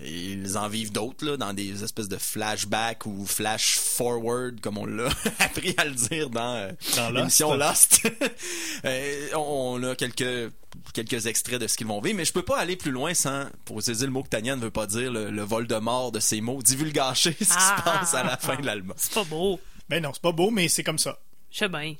ils 0.00 0.56
en 0.58 0.68
vivent 0.68 0.92
d'autres 0.92 1.24
là 1.24 1.36
dans 1.36 1.52
des 1.52 1.82
espèces 1.84 2.08
de 2.08 2.16
flashbacks 2.16 3.06
ou 3.06 3.24
flash 3.26 3.76
forward 3.76 4.60
comme 4.60 4.78
on 4.78 4.86
l'a 4.86 5.08
appris 5.38 5.74
à 5.76 5.84
le 5.84 5.92
dire 5.92 6.30
dans, 6.30 6.54
euh, 6.56 6.70
Dans 6.96 7.10
Lost. 7.10 7.16
l'émission 7.16 7.54
Lost. 7.54 8.00
Euh, 8.84 9.28
on 9.34 9.80
on 9.80 9.82
a 9.90 9.94
quelques 9.94 10.52
quelques 10.94 11.26
extraits 11.26 11.60
de 11.60 11.66
ce 11.66 11.76
qu'ils 11.76 11.86
vont 11.86 12.00
vivre, 12.00 12.16
mais 12.16 12.24
je 12.24 12.32
peux 12.32 12.42
pas 12.44 12.58
aller 12.58 12.76
plus 12.76 12.90
loin 12.92 13.12
sans, 13.14 13.44
pour 13.64 13.80
utiliser 13.80 14.06
le 14.06 14.12
mot 14.12 14.22
que 14.22 14.28
Tania 14.28 14.56
ne 14.56 14.60
veut 14.62 14.70
pas 14.70 14.86
dire, 14.86 15.10
le, 15.12 15.30
le 15.30 15.42
vol 15.42 15.66
de 15.66 15.74
mort 15.76 16.12
de 16.12 16.20
ces 16.20 16.40
mots, 16.40 16.62
divulgacher 16.62 17.32
ce 17.32 17.44
qui 17.44 17.50
Ah. 17.56 17.76
se 17.78 17.82
passe 17.82 18.14
à 18.14 18.22
la 18.22 18.36
fin 18.36 18.56
de 18.56 18.64
l'album. 18.64 18.94
C'est 18.96 19.12
pas 19.12 19.24
beau. 19.24 19.60
Ben 19.88 20.02
non, 20.02 20.10
c'est 20.14 20.22
pas 20.22 20.32
beau, 20.32 20.50
mais 20.50 20.68
c'est 20.68 20.84
comme 20.84 20.98
ça. 20.98 21.18
Je 21.50 21.58
sais 21.58 21.68
bien. 21.68 21.94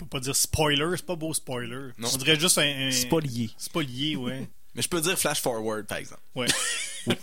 On 0.00 0.04
peut 0.04 0.18
pas 0.18 0.20
dire 0.20 0.36
spoiler, 0.36 0.96
c'est 0.96 1.04
pas 1.06 1.16
beau 1.16 1.34
spoiler. 1.34 1.90
Non. 1.98 2.08
On 2.12 2.16
dirait 2.18 2.38
juste 2.38 2.58
un. 2.58 2.62
un... 2.62 2.90
C'est 2.92 3.08
pas 3.08 3.18
lié. 3.20 3.50
C'est 3.58 3.72
pas 3.72 3.82
lié, 3.82 4.14
ouais. 4.16 4.48
Mais 4.74 4.82
je 4.82 4.88
peux 4.88 5.00
dire 5.00 5.18
flash 5.18 5.40
forward, 5.40 5.86
par 5.86 5.98
exemple. 5.98 6.20
ouais. 6.36 6.46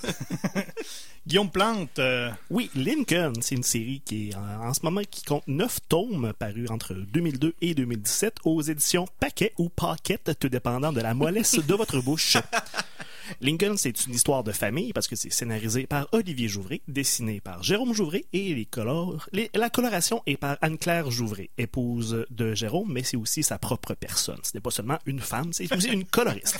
Guillaume 1.27 1.49
Plante, 1.49 1.97
euh, 1.99 2.29
Oui, 2.51 2.69
Lincoln, 2.75 3.33
c'est 3.41 3.55
une 3.55 3.63
série 3.63 4.01
qui 4.05 4.29
est 4.29 4.35
en, 4.35 4.67
en 4.67 4.73
ce 4.73 4.81
moment 4.83 5.01
qui 5.09 5.23
compte 5.23 5.47
neuf 5.47 5.79
tomes 5.89 6.33
parus 6.37 6.69
entre 6.69 6.93
2002 6.93 7.55
et 7.61 7.73
2017 7.73 8.35
aux 8.43 8.61
éditions 8.61 9.07
Paquet 9.19 9.53
ou 9.57 9.69
Pocket, 9.69 10.37
tout 10.39 10.49
dépendant 10.49 10.91
de 10.93 11.01
la 11.01 11.13
mollesse 11.15 11.55
de 11.55 11.73
votre 11.73 11.99
bouche. 12.01 12.37
Lincoln, 13.41 13.75
c'est 13.77 14.05
une 14.05 14.13
histoire 14.13 14.43
de 14.43 14.51
famille 14.51 14.93
parce 14.93 15.07
que 15.07 15.15
c'est 15.15 15.31
scénarisé 15.31 15.85
par 15.87 16.07
Olivier 16.11 16.47
Jouvray, 16.47 16.81
dessiné 16.87 17.39
par 17.41 17.63
Jérôme 17.63 17.93
Jouvray 17.93 18.25
et 18.33 18.53
les 18.53 18.65
colores, 18.65 19.27
les- 19.31 19.49
la 19.53 19.69
coloration 19.69 20.21
est 20.25 20.37
par 20.37 20.57
Anne-Claire 20.61 21.09
Jouvray, 21.11 21.49
épouse 21.57 22.25
de 22.29 22.53
Jérôme, 22.53 22.91
mais 22.91 23.03
c'est 23.03 23.17
aussi 23.17 23.43
sa 23.43 23.57
propre 23.57 23.93
personne. 23.93 24.39
Ce 24.43 24.51
n'est 24.53 24.61
pas 24.61 24.71
seulement 24.71 24.99
une 25.05 25.19
femme, 25.19 25.51
c'est 25.53 25.71
aussi 25.75 25.89
une 25.89 26.05
coloriste. 26.05 26.57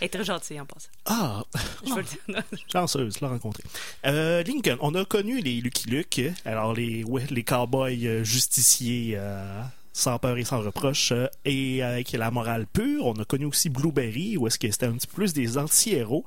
Elle 0.00 0.06
est 0.06 0.08
très 0.08 0.24
gentille 0.24 0.60
en 0.60 0.66
passant. 0.66 0.88
Ah, 1.06 1.44
Je 1.86 1.94
le 1.94 2.02
dire. 2.02 2.42
Chanceuse, 2.72 3.20
l'a 3.20 3.28
rencontré. 3.28 3.62
Euh, 4.06 4.42
Lincoln, 4.42 4.76
on 4.80 4.94
a 4.94 5.04
connu 5.04 5.40
les 5.40 5.60
Lucky 5.60 5.88
Luke, 5.88 6.20
alors 6.44 6.74
les, 6.74 7.04
ouais, 7.04 7.24
les 7.30 7.44
cowboys 7.44 8.06
euh, 8.06 8.24
justiciers 8.24 9.14
euh, 9.16 9.62
sans 9.92 10.18
peur 10.18 10.38
et 10.38 10.44
sans 10.44 10.60
reproche, 10.60 11.12
euh, 11.12 11.26
et 11.44 11.82
avec 11.82 12.12
la 12.12 12.30
morale 12.30 12.66
pure. 12.66 13.06
On 13.06 13.14
a 13.14 13.24
connu 13.24 13.46
aussi 13.46 13.68
Blueberry, 13.68 14.36
où 14.36 14.46
est-ce 14.46 14.58
que 14.58 14.70
c'était 14.70 14.86
un 14.86 14.92
petit 14.92 15.06
peu 15.06 15.14
plus 15.14 15.32
des 15.32 15.58
anti-héros. 15.58 16.24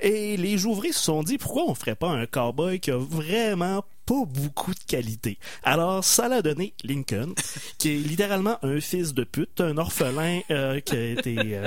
Et 0.00 0.36
les 0.36 0.66
ouvriers 0.66 0.92
se 0.92 1.04
sont 1.04 1.22
dit, 1.22 1.38
pourquoi 1.38 1.64
on 1.68 1.74
ferait 1.74 1.96
pas 1.96 2.10
un 2.10 2.26
cowboy 2.26 2.80
qui 2.80 2.90
a 2.90 2.98
vraiment 2.98 3.84
pas 4.04 4.24
beaucoup 4.26 4.74
de 4.74 4.80
qualité? 4.86 5.38
Alors, 5.62 6.04
ça 6.04 6.28
l'a 6.28 6.42
donné 6.42 6.74
Lincoln, 6.84 7.34
qui 7.78 7.96
est 7.96 7.98
littéralement 7.98 8.58
un 8.62 8.80
fils 8.80 9.14
de 9.14 9.24
pute, 9.24 9.60
un 9.60 9.78
orphelin 9.78 10.40
euh, 10.50 10.80
qui 10.80 10.94
a 10.96 11.04
été 11.10 11.60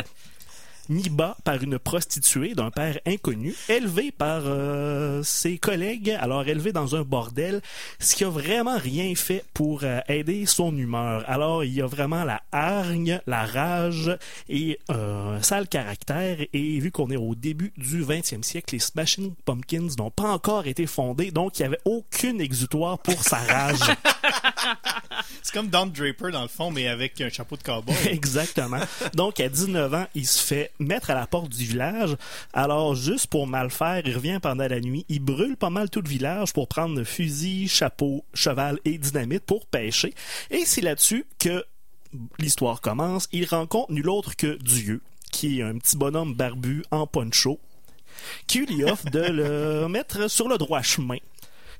bas 0.89 1.37
par 1.43 1.61
une 1.61 1.77
prostituée 1.77 2.55
d'un 2.55 2.71
père 2.71 2.99
inconnu, 3.05 3.55
élevé 3.67 4.11
par 4.11 4.41
euh, 4.45 5.21
ses 5.23 5.57
collègues, 5.57 6.17
alors 6.19 6.47
élevé 6.47 6.71
dans 6.71 6.95
un 6.95 7.03
bordel, 7.03 7.61
ce 7.99 8.15
qui 8.15 8.23
a 8.23 8.29
vraiment 8.29 8.77
rien 8.77 9.13
fait 9.15 9.45
pour 9.53 9.83
euh, 9.83 9.99
aider 10.07 10.45
son 10.45 10.75
humeur. 10.75 11.23
Alors 11.27 11.63
il 11.63 11.73
y 11.73 11.81
a 11.81 11.85
vraiment 11.85 12.23
la 12.23 12.41
hargne, 12.51 13.21
la 13.27 13.45
rage 13.45 14.17
et 14.49 14.79
euh, 14.89 15.37
un 15.37 15.41
sale 15.43 15.67
caractère. 15.67 16.37
Et 16.53 16.79
vu 16.79 16.91
qu'on 16.91 17.11
est 17.11 17.17
au 17.17 17.35
début 17.35 17.71
du 17.77 18.03
20e 18.03 18.43
siècle, 18.43 18.75
les 18.75 18.79
Smashing 18.79 19.33
Pumpkins 19.45 19.89
n'ont 19.97 20.11
pas 20.11 20.31
encore 20.31 20.65
été 20.67 20.87
fondés, 20.87 21.31
donc 21.31 21.59
il 21.59 21.63
n'y 21.63 21.67
avait 21.67 21.81
aucune 21.85 22.41
exutoire 22.41 22.97
pour 22.99 23.21
sa 23.23 23.37
rage. 23.37 23.79
C'est 25.41 25.53
comme 25.53 25.69
Don 25.69 25.87
Draper, 25.87 26.31
dans 26.31 26.41
le 26.41 26.47
fond, 26.47 26.71
mais 26.71 26.87
avec 26.87 27.19
un 27.21 27.29
chapeau 27.29 27.57
de 27.57 27.63
cowboy. 27.63 27.95
Exactement. 28.09 28.79
Donc, 29.15 29.39
à 29.39 29.49
19 29.49 29.93
ans, 29.93 30.05
il 30.15 30.27
se 30.27 30.43
fait 30.43 30.71
mettre 30.79 31.09
à 31.09 31.15
la 31.15 31.27
porte 31.27 31.49
du 31.49 31.65
village. 31.65 32.15
Alors, 32.53 32.95
juste 32.95 33.27
pour 33.27 33.47
mal 33.47 33.69
faire, 33.69 34.01
il 34.05 34.15
revient 34.15 34.39
pendant 34.41 34.67
la 34.67 34.79
nuit. 34.79 35.05
Il 35.09 35.19
brûle 35.19 35.57
pas 35.57 35.69
mal 35.69 35.89
tout 35.89 36.01
le 36.01 36.09
village 36.09 36.53
pour 36.53 36.67
prendre 36.67 37.03
fusil, 37.03 37.67
chapeau, 37.67 38.23
cheval 38.33 38.79
et 38.85 38.97
dynamite 38.97 39.43
pour 39.45 39.65
pêcher. 39.65 40.13
Et 40.49 40.65
c'est 40.65 40.81
là-dessus 40.81 41.25
que 41.37 41.63
l'histoire 42.39 42.81
commence. 42.81 43.27
Il 43.31 43.45
rencontre 43.45 43.91
nul 43.91 44.09
autre 44.09 44.35
que 44.35 44.57
Dieu, 44.57 45.01
qui 45.31 45.59
est 45.59 45.63
un 45.63 45.77
petit 45.77 45.97
bonhomme 45.97 46.33
barbu 46.33 46.83
en 46.91 47.05
poncho, 47.07 47.59
qui 48.47 48.65
lui 48.65 48.83
offre 48.83 49.09
de 49.09 49.19
le 49.19 49.87
mettre 49.89 50.29
sur 50.29 50.47
le 50.47 50.57
droit 50.57 50.81
chemin 50.81 51.17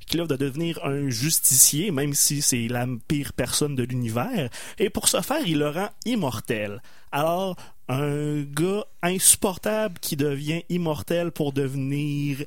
qui 0.09 0.17
lui 0.17 0.21
offre 0.21 0.31
de 0.31 0.38
devenir 0.38 0.83
un 0.83 1.09
justicier, 1.09 1.91
même 1.91 2.13
si 2.13 2.41
c'est 2.41 2.67
la 2.67 2.88
pire 3.07 3.31
personne 3.31 3.75
de 3.75 3.83
l'univers. 3.83 4.49
Et 4.79 4.89
pour 4.89 5.07
ce 5.07 5.21
faire, 5.21 5.45
il 5.45 5.59
le 5.59 5.69
rend 5.69 5.89
immortel. 6.05 6.81
Alors, 7.12 7.55
un 7.89 8.41
gars 8.43 8.86
insupportable 9.02 9.97
qui 9.99 10.15
devient 10.15 10.62
immortel 10.69 11.32
pour 11.32 11.52
devenir 11.52 12.43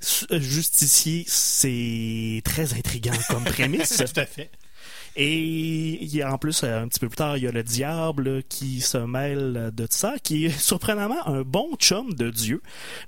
su- 0.00 0.26
justicier, 0.30 1.24
c'est 1.26 2.42
très 2.44 2.74
intriguant 2.74 3.12
comme 3.28 3.44
prémisse. 3.56 3.96
Tout 3.96 4.20
à 4.20 4.26
fait. 4.26 4.50
Et 5.16 5.38
il 6.02 6.14
y 6.14 6.22
a 6.22 6.32
en 6.32 6.38
plus, 6.38 6.64
euh, 6.64 6.82
un 6.82 6.88
petit 6.88 6.98
peu 6.98 7.08
plus 7.08 7.16
tard, 7.16 7.36
il 7.36 7.44
y 7.44 7.46
a 7.46 7.52
le 7.52 7.62
diable 7.62 8.42
qui 8.48 8.80
se 8.80 8.98
mêle 8.98 9.70
de 9.72 9.86
ça, 9.88 10.14
qui 10.22 10.46
est 10.46 10.58
surprenamment 10.58 11.26
un 11.28 11.42
bon 11.42 11.76
chum 11.76 12.12
de 12.14 12.30
Dieu, 12.30 12.60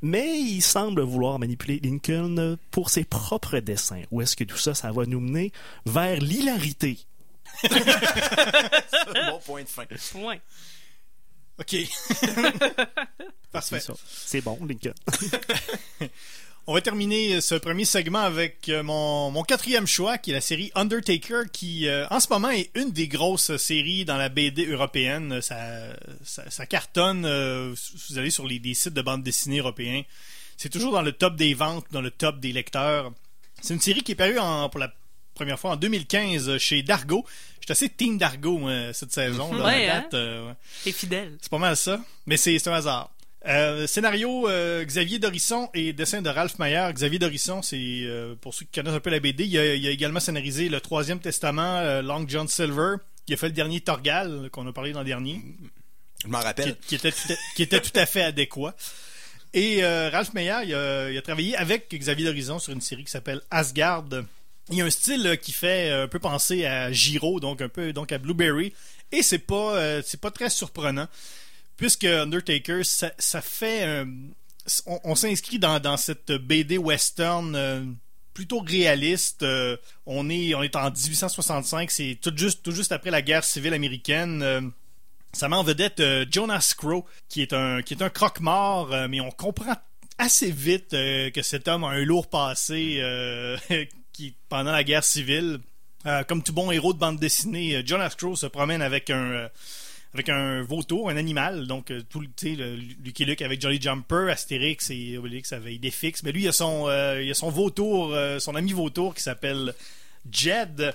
mais 0.03 0.39
il 0.39 0.63
semble 0.63 1.03
vouloir 1.03 1.39
manipuler 1.41 1.81
Lincoln 1.83 2.57
pour 2.71 2.91
ses 2.91 3.05
propres 3.05 3.59
desseins. 3.59 4.03
Où 4.13 4.23
est-ce 4.23 4.37
que 4.37 4.45
tout 4.45 4.57
ça, 4.57 4.73
ça 4.73 4.93
va 4.93 5.05
nous 5.05 5.21
mener 5.21 5.53
vers 5.85 6.19
l'hilarité? 6.21 6.99
bon 9.31 9.41
point 9.45 9.63
de 9.63 9.69
fin. 9.69 9.85
Ouais. 10.15 10.41
OK. 11.59 11.77
Parfait. 13.53 13.81
C'est 14.07 14.41
bon, 14.43 14.59
Lincoln. 14.67 14.93
On 16.69 16.75
va 16.75 16.81
terminer 16.81 17.41
ce 17.41 17.55
premier 17.55 17.85
segment 17.85 18.19
avec 18.19 18.69
euh, 18.69 18.83
mon, 18.83 19.31
mon 19.31 19.45
quatrième 19.45 19.87
choix, 19.87 20.19
qui 20.19 20.33
est 20.33 20.35
la 20.35 20.41
série 20.41 20.73
Undertaker, 20.75 21.43
qui 21.53 21.87
euh, 21.87 22.09
en 22.11 22.19
ce 22.19 22.27
moment 22.29 22.51
est 22.51 22.71
une 22.75 22.91
des 22.91 23.07
grosses 23.07 23.57
séries 23.57 24.05
dans 24.05 24.17
la 24.17 24.29
BD 24.29 24.67
européenne. 24.67 25.41
Ça, 25.43 25.57
ça, 26.25 26.51
ça 26.51 26.67
cartonne. 26.67 27.25
euh, 27.25 27.73
vous 28.09 28.19
allez 28.19 28.31
sur 28.31 28.47
les, 28.49 28.61
sites 28.75 28.95
de 28.95 29.03
bande 29.03 29.23
dessinée 29.23 29.61
européens. 29.61 30.03
C'est 30.57 30.69
toujours 30.69 30.93
dans 30.93 31.03
le 31.03 31.13
top 31.13 31.37
des 31.37 31.55
ventes, 31.55 31.87
dans 31.93 32.01
le 32.03 32.11
top 32.11 32.41
des 32.41 32.53
lecteurs. 32.53 33.13
C'est 33.63 33.75
une 33.75 33.81
série 33.81 34.03
qui 34.03 34.13
est 34.13 34.17
parue 34.17 34.39
en- 34.41 34.69
pour 34.69 34.81
la 34.81 34.93
première 35.37 35.59
fois 35.59 35.71
en 35.73 35.77
2015 35.77 36.59
chez 36.59 36.83
Dargo. 36.83 37.25
J'étais 37.61 37.73
assez 37.73 37.89
team 37.89 38.19
Dargo 38.19 38.69
cette 38.93 39.13
saison. 39.13 39.53
là, 39.55 39.65
Ouais, 39.67 39.89
hein? 39.89 40.07
euh, 40.15 40.49
ouais. 40.49 40.55
T'es 40.85 40.93
fidèle. 40.93 41.37
C'est 41.41 41.51
pas 41.51 41.59
mal 41.59 41.77
ça. 41.77 42.01
Mais 42.27 42.37
c'est 42.37 42.59
c'est 42.59 42.71
un 42.71 42.75
hasard. 42.75 43.11
Euh, 43.47 43.87
scénario 43.87 44.49
euh, 44.49 44.85
Xavier 44.85 45.21
Dorisson 45.21 45.71
et 45.73 45.93
dessin 45.93 46.21
de 46.21 46.29
Ralph 46.29 46.59
Mayer. 46.59 46.89
Xavier 46.93 47.21
Dorisson, 47.21 47.63
c'est 47.63 47.79
euh, 47.79 48.35
pour 48.41 48.53
ceux 48.55 48.65
qui 48.65 48.73
connaissent 48.81 48.95
un 48.97 49.01
peu 49.01 49.11
la 49.11 49.21
BD, 49.21 49.45
il 49.45 49.57
a, 49.57 49.75
il 49.77 49.87
a 49.87 49.91
également 49.91 50.19
scénarisé 50.19 50.69
le 50.69 50.81
Troisième 50.81 51.21
Testament, 51.21 51.77
euh, 51.79 52.03
Long 52.03 52.25
John 52.27 52.49
Silver. 52.49 52.97
Il 53.29 53.35
a 53.35 53.37
fait 53.37 53.47
le 53.47 53.53
dernier 53.53 53.81
Torgal 53.81 54.49
qu'on 54.51 54.67
a 54.67 54.73
parlé 54.73 54.93
dans 54.93 55.01
le 55.01 55.07
dernier, 55.07 55.41
Je 56.25 56.29
m'en 56.29 56.41
rappelle. 56.41 56.77
qui 56.89 56.97
était, 56.97 57.13
tout 57.13 57.33
à, 57.33 57.37
qui 57.55 57.63
était 57.63 57.81
tout 57.81 57.97
à 57.99 58.05
fait 58.07 58.23
adéquat. 58.23 58.75
Et 59.55 59.85
euh, 59.85 60.11
Ralph 60.11 60.33
Mayer, 60.35 60.57
il 60.65 60.75
a, 60.75 61.11
il 61.11 61.17
a 61.17 61.23
travaillé 61.23 61.57
avec 61.57 61.89
Xavier 61.95 62.25
Dorisson 62.27 62.59
sur 62.59 62.73
une 62.73 62.81
série 62.81 63.05
qui 63.05 63.11
s'appelle 63.13 63.41
Asgard. 63.53 64.05
Il 64.71 64.77
y 64.77 64.83
a 64.83 64.85
un 64.85 64.91
style 64.91 65.39
qui 65.41 65.53
fait 65.53 65.91
euh, 65.91 66.05
un 66.05 66.09
peu 66.09 66.19
penser 66.19 66.67
à 66.67 66.91
Giro, 66.91 67.39
donc 67.39 67.61
un 67.63 67.69
peu 67.69 67.93
donc 67.93 68.11
à 68.11 68.19
Blueberry, 68.19 68.73
et 69.13 69.23
c'est 69.23 69.39
pas 69.39 69.77
euh, 69.77 70.03
pas 70.21 70.31
très 70.31 70.51
surprenant 70.51 71.07
puisque 71.77 72.05
Undertaker 72.05 72.81
ça, 72.83 73.43
fait 73.43 73.87
euh, 73.87 74.05
on, 75.05 75.15
s'inscrit 75.15 75.59
dans, 75.59 75.97
cette 75.99 76.33
BD 76.33 76.79
western 76.79 77.97
plutôt 78.33 78.61
réaliste. 78.61 79.45
On 80.07 80.31
est 80.31 80.55
en 80.55 80.91
1865, 80.91 81.91
c'est 81.91 82.19
tout 82.21 82.33
juste 82.35 82.63
tout 82.63 82.73
juste 82.73 82.93
après 82.93 83.11
la 83.11 83.21
guerre 83.21 83.45
civile 83.45 83.75
américaine. 83.75 84.73
Ça 85.35 85.51
met 85.51 85.57
en 85.57 85.63
vedette 85.63 86.03
Jonas 86.33 86.73
Crow, 86.79 87.05
qui 87.29 87.43
est 87.43 87.53
un 87.53 87.83
qui 87.83 87.93
est 87.93 88.03
un 88.03 88.09
croque-mort, 88.09 89.09
mais 89.11 89.21
on 89.21 89.31
comprend 89.31 89.77
assez 90.17 90.51
vite 90.51 90.93
que 90.93 91.43
cet 91.43 91.69
homme 91.69 91.85
a 91.85 91.89
un 91.89 92.05
lourd 92.07 92.29
passé 92.29 93.03
qui 94.17 94.35
pendant 94.49 94.73
la 94.73 94.83
guerre 94.83 95.05
civile. 95.05 95.59
Euh, 96.07 96.23
comme 96.23 96.43
tout 96.43 96.53
bon 96.53 96.71
héros 96.71 96.93
de 96.93 96.99
bande 96.99 97.19
dessinée, 97.19 97.77
euh, 97.77 97.83
Jonas 97.85 98.15
Crow 98.17 98.37
se 98.37 98.47
promène 98.47 98.81
avec 98.81 99.11
un 99.11 99.31
euh, 99.33 99.49
avec 100.15 100.29
un 100.31 100.63
vautour, 100.63 101.11
un 101.11 101.17
animal, 101.19 101.67
donc 101.67 101.93
tout 102.09 102.23
le, 102.23 102.77
Lucky 103.05 103.27
Luke 103.27 103.43
avec 103.43 103.61
Jolly 103.61 103.79
Jumper, 103.79 104.31
Astérix 104.31 104.89
et 104.89 105.19
Obélix 105.19 105.53
avec 105.53 105.75
Idéfix. 105.75 106.23
Mais 106.23 106.33
lui, 106.33 106.45
il 106.45 106.49
a 106.49 106.53
son, 106.53 106.89
il 107.21 107.31
a 107.31 107.35
son 107.35 107.51
vautour, 107.51 108.17
son 108.39 108.55
ami 108.55 108.73
vautour 108.73 109.15
qui 109.15 109.23
s'appelle 109.23 109.75
Jed. 110.31 110.95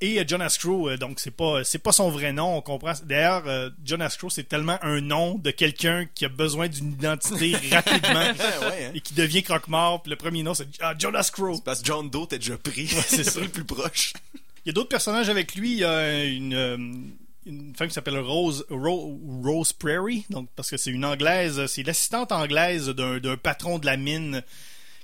Et 0.00 0.20
euh, 0.20 0.24
Jonas 0.26 0.56
Crow, 0.60 0.88
euh, 0.90 0.96
donc 0.96 1.18
c'est 1.18 1.32
pas 1.32 1.64
c'est 1.64 1.78
pas 1.80 1.90
son 1.90 2.08
vrai 2.10 2.32
nom, 2.32 2.56
on 2.56 2.60
comprend. 2.60 2.92
D'ailleurs, 3.04 3.42
euh, 3.48 3.68
Jonas 3.84 4.14
Crow, 4.16 4.30
c'est 4.30 4.48
tellement 4.48 4.78
un 4.82 5.00
nom 5.00 5.34
de 5.38 5.50
quelqu'un 5.50 6.06
qui 6.14 6.24
a 6.24 6.28
besoin 6.28 6.68
d'une 6.68 6.92
identité 6.92 7.56
rapidement 7.72 8.20
ouais, 8.20 8.84
hein. 8.86 8.90
et 8.94 9.00
qui 9.00 9.14
devient 9.14 9.42
croque-mort. 9.42 10.02
Puis 10.02 10.10
le 10.10 10.16
premier 10.16 10.42
nom, 10.44 10.54
c'est 10.54 10.68
ah, 10.80 10.94
Jonas 10.96 11.30
Crow. 11.32 11.58
Parce 11.64 11.80
que 11.80 11.86
John 11.86 12.08
Doe 12.08 12.26
t'es 12.28 12.38
déjà 12.38 12.56
pris. 12.56 12.86
c'est 12.86 13.24
ça. 13.28 13.40
le 13.40 13.48
plus 13.48 13.64
proche. 13.64 14.12
Il 14.64 14.68
y 14.68 14.70
a 14.70 14.72
d'autres 14.72 14.88
personnages 14.88 15.28
avec 15.30 15.54
lui. 15.56 15.72
Il 15.72 15.78
y 15.78 15.84
a 15.84 16.22
une, 16.24 17.12
une 17.46 17.74
femme 17.74 17.88
qui 17.88 17.94
s'appelle 17.94 18.18
Rose, 18.18 18.66
Ro- 18.70 19.18
Rose 19.42 19.72
Prairie, 19.72 20.26
donc 20.30 20.48
parce 20.54 20.70
que 20.70 20.76
c'est 20.76 20.90
une 20.90 21.04
anglaise, 21.04 21.66
c'est 21.66 21.82
l'assistante 21.82 22.30
anglaise 22.30 22.88
d'un 22.90 23.36
patron 23.36 23.78
de 23.80 23.86
la 23.86 23.96
mine 23.96 24.42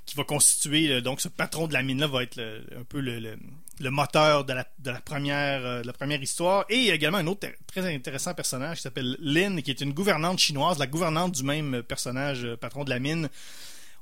qui 0.05 0.15
va 0.15 0.23
constituer. 0.23 1.01
Donc 1.01 1.19
ce 1.19 1.27
patron 1.27 1.67
de 1.67 1.73
la 1.73 1.81
mine 1.83 1.99
là 1.99 2.07
va 2.07 2.23
être 2.23 2.37
le- 2.37 2.63
un 2.79 2.83
peu 2.83 2.99
le, 3.01 3.19
le- 3.19 3.37
le 3.79 3.89
moteur 3.89 4.45
de 4.45 4.53
la, 4.53 4.65
de 4.79 4.91
la 4.91 5.01
première 5.01 5.65
euh, 5.65 5.81
de 5.81 5.87
la 5.87 5.93
première 5.93 6.21
histoire. 6.21 6.65
Et 6.69 6.77
il 6.77 6.83
y 6.85 6.91
a 6.91 6.93
également 6.93 7.17
un 7.17 7.27
autre 7.27 7.47
très 7.67 7.93
intéressant 7.93 8.33
personnage 8.33 8.77
qui 8.77 8.83
s'appelle 8.83 9.17
Lynn, 9.19 9.61
qui 9.61 9.71
est 9.71 9.81
une 9.81 9.93
gouvernante 9.93 10.39
chinoise, 10.39 10.79
la 10.79 10.87
gouvernante 10.87 11.33
du 11.33 11.43
même 11.43 11.83
personnage 11.83 12.45
euh, 12.45 12.57
patron 12.57 12.83
de 12.83 12.89
la 12.89 12.99
mine 12.99 13.29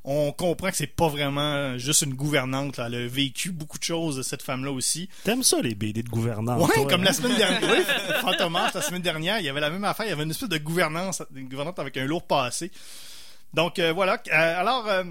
on 0.06 0.34
comprend 0.34 0.70
que 0.70 0.76
c'est 0.76 0.88
pas 0.88 1.08
vraiment 1.08 1.78
juste 1.78 2.02
une 2.02 2.14
gouvernante. 2.14 2.78
Là. 2.78 2.88
Elle 2.88 2.96
a 2.96 3.08
vécu 3.08 3.52
beaucoup 3.52 3.78
de 3.78 3.84
choses, 3.84 4.22
cette 4.24 4.42
femme-là 4.42 4.72
aussi. 4.72 5.10
T'aimes 5.24 5.44
ça, 5.44 5.62
les 5.62 5.76
BD 5.76 6.04
de 6.04 6.10
gouvernance? 6.10 6.62
Ouais, 6.62 6.76
toi, 6.76 6.88
comme 6.88 7.02
hein? 7.02 7.06
la 7.06 7.14
semaine 7.14 7.38
dernière. 7.38 7.62
Oui, 7.64 7.84
Fantomas, 8.22 8.72
la 8.74 8.82
semaine 8.82 9.02
dernière, 9.02 9.40
il 9.40 9.46
y 9.46 9.50
avait 9.50 9.62
la 9.62 9.70
même 9.70 9.84
affaire. 9.86 10.06
Il 10.06 10.10
y 10.10 10.12
avait 10.12 10.24
une 10.24 10.32
espèce 10.32 10.50
de 10.50 10.58
gouvernance, 10.58 11.24
une 11.34 11.48
gouvernante 11.48 11.80
avec 11.80 11.96
un 11.98 12.06
lourd 12.06 12.24
passé. 12.24 12.70
Donc 13.54 13.80
euh, 13.80 13.94
voilà. 13.94 14.22
Euh, 14.28 14.60
alors, 14.60 14.88
euh, 14.88 15.04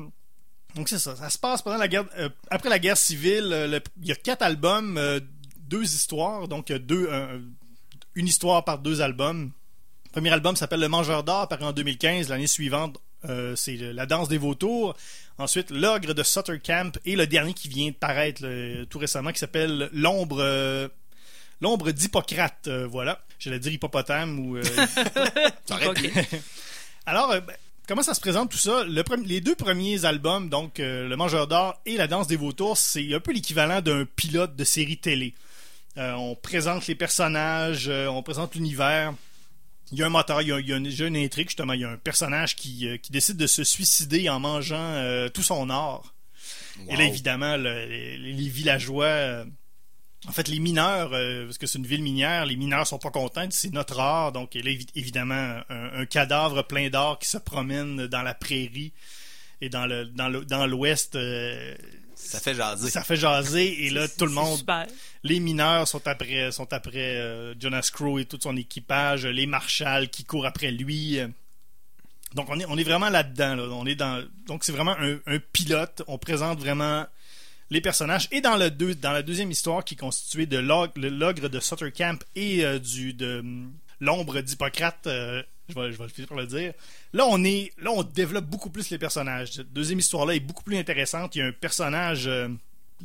donc 0.75 0.89
c'est 0.89 0.99
ça. 0.99 1.17
Ça 1.17 1.31
se 1.31 1.39
passe 1.39 1.63
pendant 1.63 1.77
la 1.79 1.89
guerre, 1.89 2.05
euh, 2.19 2.29
après 2.51 2.69
la 2.69 2.79
guerre 2.79 2.97
civile. 2.97 3.49
euh, 3.53 3.67
le- 3.67 3.83
il 4.01 4.09
y 4.09 4.13
a 4.13 4.17
quatre 4.17 4.43
albums, 4.43 4.97
euh, 4.99 5.21
deux 5.59 5.83
histoires, 5.85 6.49
donc 6.49 6.71
deux, 6.73 7.11
un- 7.13 7.41
une 8.15 8.27
histoire 8.27 8.65
par 8.65 8.79
deux 8.79 9.01
albums. 9.01 9.51
Le 10.07 10.11
premier 10.11 10.31
album 10.31 10.57
s'appelle 10.57 10.81
Le 10.81 10.89
Mangeur 10.89 11.25
d'or, 11.25 11.49
paru 11.49 11.65
en 11.65 11.73
2015. 11.73 12.29
L'année 12.29 12.47
suivante, 12.47 12.99
c'est 13.57 13.77
La 13.95 14.05
danse 14.07 14.29
des 14.29 14.37
vautours. 14.39 14.95
Ensuite, 15.39 15.71
L'ogre 15.71 16.13
de 16.13 16.23
Sutter 16.23 16.59
Camp 16.61 16.99
et 17.07 17.17
le 17.17 17.27
dernier 17.27 17.55
qui 17.55 17.69
vient 17.69 17.89
de 17.89 17.95
paraître 17.95 18.45
là, 18.45 18.85
tout 18.87 18.99
récemment 18.99 19.33
qui 19.33 19.39
s'appelle 19.39 19.89
L'ombre 19.93 20.91
L'ombre 21.63 21.93
d'Hippocrate, 21.93 22.69
voilà. 22.91 23.25
J'allais 23.39 23.59
dire 23.61 23.73
hippopotame 23.73 24.39
ou. 24.41 24.59
Alors, 27.07 27.31
ben, 27.31 27.43
comment 27.87 28.03
ça 28.03 28.15
se 28.15 28.21
présente 28.21 28.51
tout 28.51 28.59
ça? 28.59 28.85
Le 28.85 29.03
les 29.25 29.41
deux 29.41 29.55
premiers 29.55 30.05
albums, 30.05 30.49
donc 30.49 30.81
euh, 30.81 31.09
Le 31.09 31.17
Mangeur 31.17 31.47
d'Or 31.47 31.81
et 31.87 31.97
La 31.97 32.07
Danse 32.07 32.27
des 32.27 32.37
Vautours, 32.37 32.77
c'est 32.77 33.15
un 33.15 33.21
peu 33.21 33.33
l'équivalent 33.33 33.81
d'un 33.81 34.05
pilote 34.05 34.57
de 34.57 34.65
série 34.65 34.99
télé. 34.99 35.35
Euh, 35.99 36.13
on 36.15 36.35
présente 36.35 36.87
les 36.87 36.95
personnages, 36.95 37.89
euh, 37.89 38.07
on 38.07 38.23
présente 38.23 38.55
l'univers. 38.55 39.15
Il 39.91 39.99
y 39.99 40.03
a 40.03 40.07
un 40.07 40.11
moteur, 40.11 40.41
il 40.41 40.49
y 40.49 40.53
a, 40.53 40.59
il 40.59 40.69
y 40.69 40.73
a 40.73 40.77
une, 40.77 41.17
intrigue, 41.17 41.49
justement. 41.49 41.75
Il 41.75 41.81
y 41.81 41.85
a 41.85 41.91
un 41.91 41.99
personnage 41.99 42.57
qui, 42.57 42.89
qui 43.03 43.13
décide 43.13 43.37
de 43.37 43.47
se 43.47 43.63
suicider 43.63 44.31
en 44.31 44.41
mangeant 44.41 45.29
tout 45.35 45.43
son 45.43 45.69
or. 45.69 46.15
Et 46.89 46.97
là, 46.97 47.05
évidemment, 47.05 47.59
le- 47.59 47.85
les, 47.85 48.17
les 48.17 48.49
villageois, 48.49 49.45
en 50.29 50.33
fait, 50.33 50.47
les 50.49 50.59
mineurs, 50.61 51.11
euh, 51.13 51.47
parce 51.47 51.59
que 51.59 51.67
c'est 51.67 51.79
une 51.79 51.87
ville 51.87 52.03
minière, 52.03 52.47
les 52.47 52.57
mineurs 52.57 52.87
sont 52.87 52.99
pas 52.99 53.11
contents, 53.11 53.47
c'est 53.51 53.73
notre 53.73 53.99
or. 53.99 54.31
Donc, 54.33 54.55
là, 54.55 54.61
évi- 54.63 54.89
évidemment, 54.95 55.61
un, 55.69 56.01
un 56.01 56.07
cadavre 56.07 56.63
plein 56.63 56.89
d'or 56.91 57.19
qui 57.19 57.29
se 57.29 57.39
promène 57.39 58.07
dans 58.07 58.23
la 58.23 58.33
prairie 58.35 58.93
et 59.61 59.69
dans 59.69 59.87
le 59.87 60.05
dans 60.07 60.29
le- 60.29 60.45
dans 60.45 60.67
l'ouest. 60.67 61.17
euh, 61.17 61.75
Ça 62.15 62.39
fait 62.39 62.55
jaser. 62.55 62.89
ça 62.91 63.03
fait 63.03 63.17
jaser 63.17 63.87
et 63.87 63.91
là, 63.91 64.07
tout 64.07 64.27
le 64.27 64.33
monde, 64.33 64.59
Super. 64.59 64.87
les 65.25 65.41
mineurs 65.41 65.89
sont 65.89 66.07
après, 66.07 66.53
sont 66.53 66.73
après 66.73 67.17
euh, 67.21 67.55
Jonas 67.59 67.91
Crow 67.93 68.21
et 68.21 68.25
tout 68.25 68.39
son 68.41 68.57
équipage, 68.57 69.27
les 69.27 69.47
marshals 69.47 70.09
qui 70.09 70.23
courent 70.25 70.47
après 70.47 70.71
lui. 70.71 71.19
Donc 72.35 72.47
on 72.49 72.59
est, 72.61 72.65
on 72.67 72.79
est 72.79 72.85
vraiment 72.85 73.11
là-dedans. 73.11 73.57
là. 73.57 73.63
On 73.73 73.85
est 73.87 73.97
dans, 73.97 74.25
donc 74.47 74.63
c'est 74.65 74.73
vraiment 74.73 74.97
un, 74.99 75.19
un 75.27 75.39
pilote. 75.53 76.03
On 76.07 76.17
présente 76.17 76.61
vraiment 76.61 77.05
les 77.73 77.81
personnages. 77.81 78.29
Et 78.31 78.41
dans, 78.41 78.57
la 78.57 78.71
deuxième 79.23 79.51
histoire 79.51 79.85
qui 79.85 79.95
est 79.95 79.99
constituée 79.99 80.47
de 80.47 80.59
l'ogre 80.59 81.49
de 81.49 81.61
Sutter 81.61 81.91
Camp 81.91 82.23
et 82.37 82.65
euh, 82.65 82.79
du, 82.79 83.15
de 83.15 83.41
hum, 83.41 83.73
l'ombre 84.01 84.41
d'Hippocrate, 84.41 85.07
euh, 85.07 85.43
je, 85.69 85.81
vais, 85.81 85.93
je 85.93 86.07
finir 86.09 86.35
le 86.35 86.47
dire. 86.47 86.75
Là 87.13 87.25
on, 87.29 87.43
est, 87.45 87.73
là, 87.79 87.91
on 87.93 88.03
développe 88.03 88.45
beaucoup 88.45 88.71
plus 88.71 88.91
les 88.91 88.99
personnages. 88.99 89.53
Cette 89.53 89.73
deuxième 89.73 89.99
histoire-là 89.99 90.35
est 90.35 90.41
beaucoup 90.41 90.63
plus 90.63 90.77
intéressante. 90.77 91.35
Il 91.35 91.39
y 91.41 91.43
a 91.43 91.47
un 91.47 91.53
personnage... 91.53 92.29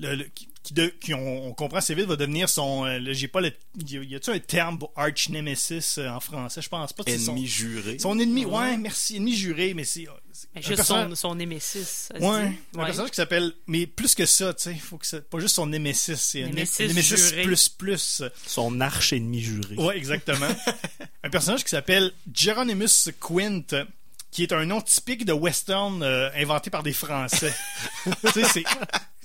euh, 0.04 0.10
le- 0.12 0.16
le- 0.16 0.24
qui, 0.26 0.48
qui 0.64 0.74
de- 0.74 0.94
qui 1.02 1.14
on, 1.14 1.48
on 1.48 1.54
comprend 1.54 1.78
assez 1.78 1.96
vite 1.96 2.06
va 2.06 2.16
devenir 2.18 2.50
son 2.50 2.86
euh, 2.86 3.00
j'ai 3.14 3.28
pas 3.28 3.40
le 3.42 3.52
y 3.88 3.98
a- 3.98 4.04
y 4.04 4.16
a-tu 4.16 4.30
un 4.32 4.40
terme 4.40 4.78
pour 4.80 4.92
arch 4.96 5.30
nemesis 5.30 5.98
euh, 5.98 6.10
en 6.10 6.20
français? 6.20 6.62
Je 6.62 6.70
pense 6.70 6.92
pas 6.94 7.04
son, 7.04 7.32
Ennemi 7.34 7.48
juré. 7.48 8.00
son 8.00 8.20
ennemi 8.20 8.46
ouais 8.46 8.78
merci 8.78 9.16
ennemi 9.18 9.36
juré 9.36 9.74
mais 9.74 9.84
c'est 9.86 10.08
un 10.08 10.62
juste 10.62 10.76
personnage- 10.76 11.10
son, 11.10 11.16
son 11.30 11.36
némésis. 11.36 12.10
ça 12.12 12.20
ouais, 12.20 12.52
un 12.78 12.86
personnage 12.86 13.10
qui 13.12 13.16
s'appelle 13.16 13.54
mais 13.66 13.88
plus 13.88 14.14
que 14.14 14.26
ça 14.26 14.54
tu 14.54 14.64
sais 14.64 14.76
faut 14.76 14.98
que 14.98 15.08
c'est 15.08 15.28
pas 15.30 15.40
juste 15.40 15.56
son 15.56 15.68
nemesis 15.68 16.16
c'est 16.16 16.44
un 16.44 16.48
Némésis 16.48 16.80
né- 16.82 16.88
nemesis 16.90 17.30
juré. 17.30 17.44
plus 17.44 17.70
plus 17.70 18.24
Son 18.46 18.82
arch-ennemi 18.82 19.40
juré. 19.42 19.76
Ouais, 19.78 19.98
exactement. 19.98 20.48
un 21.24 21.30
personnage 21.30 21.64
qui 21.64 21.70
s'appelle 21.70 22.12
Geronimus 22.34 23.10
Quint, 23.20 23.86
qui 24.32 24.44
est 24.44 24.52
un 24.54 24.66
nom 24.66 24.82
typique 24.82 25.26
de 25.26 25.34
western 25.34 26.04
euh, 26.04 26.30
inventé 26.36 26.70
par 26.70 26.84
des 26.84 26.94
Français. 26.94 27.54
tu 28.04 28.32
sais, 28.32 28.44
c'est 28.44 28.64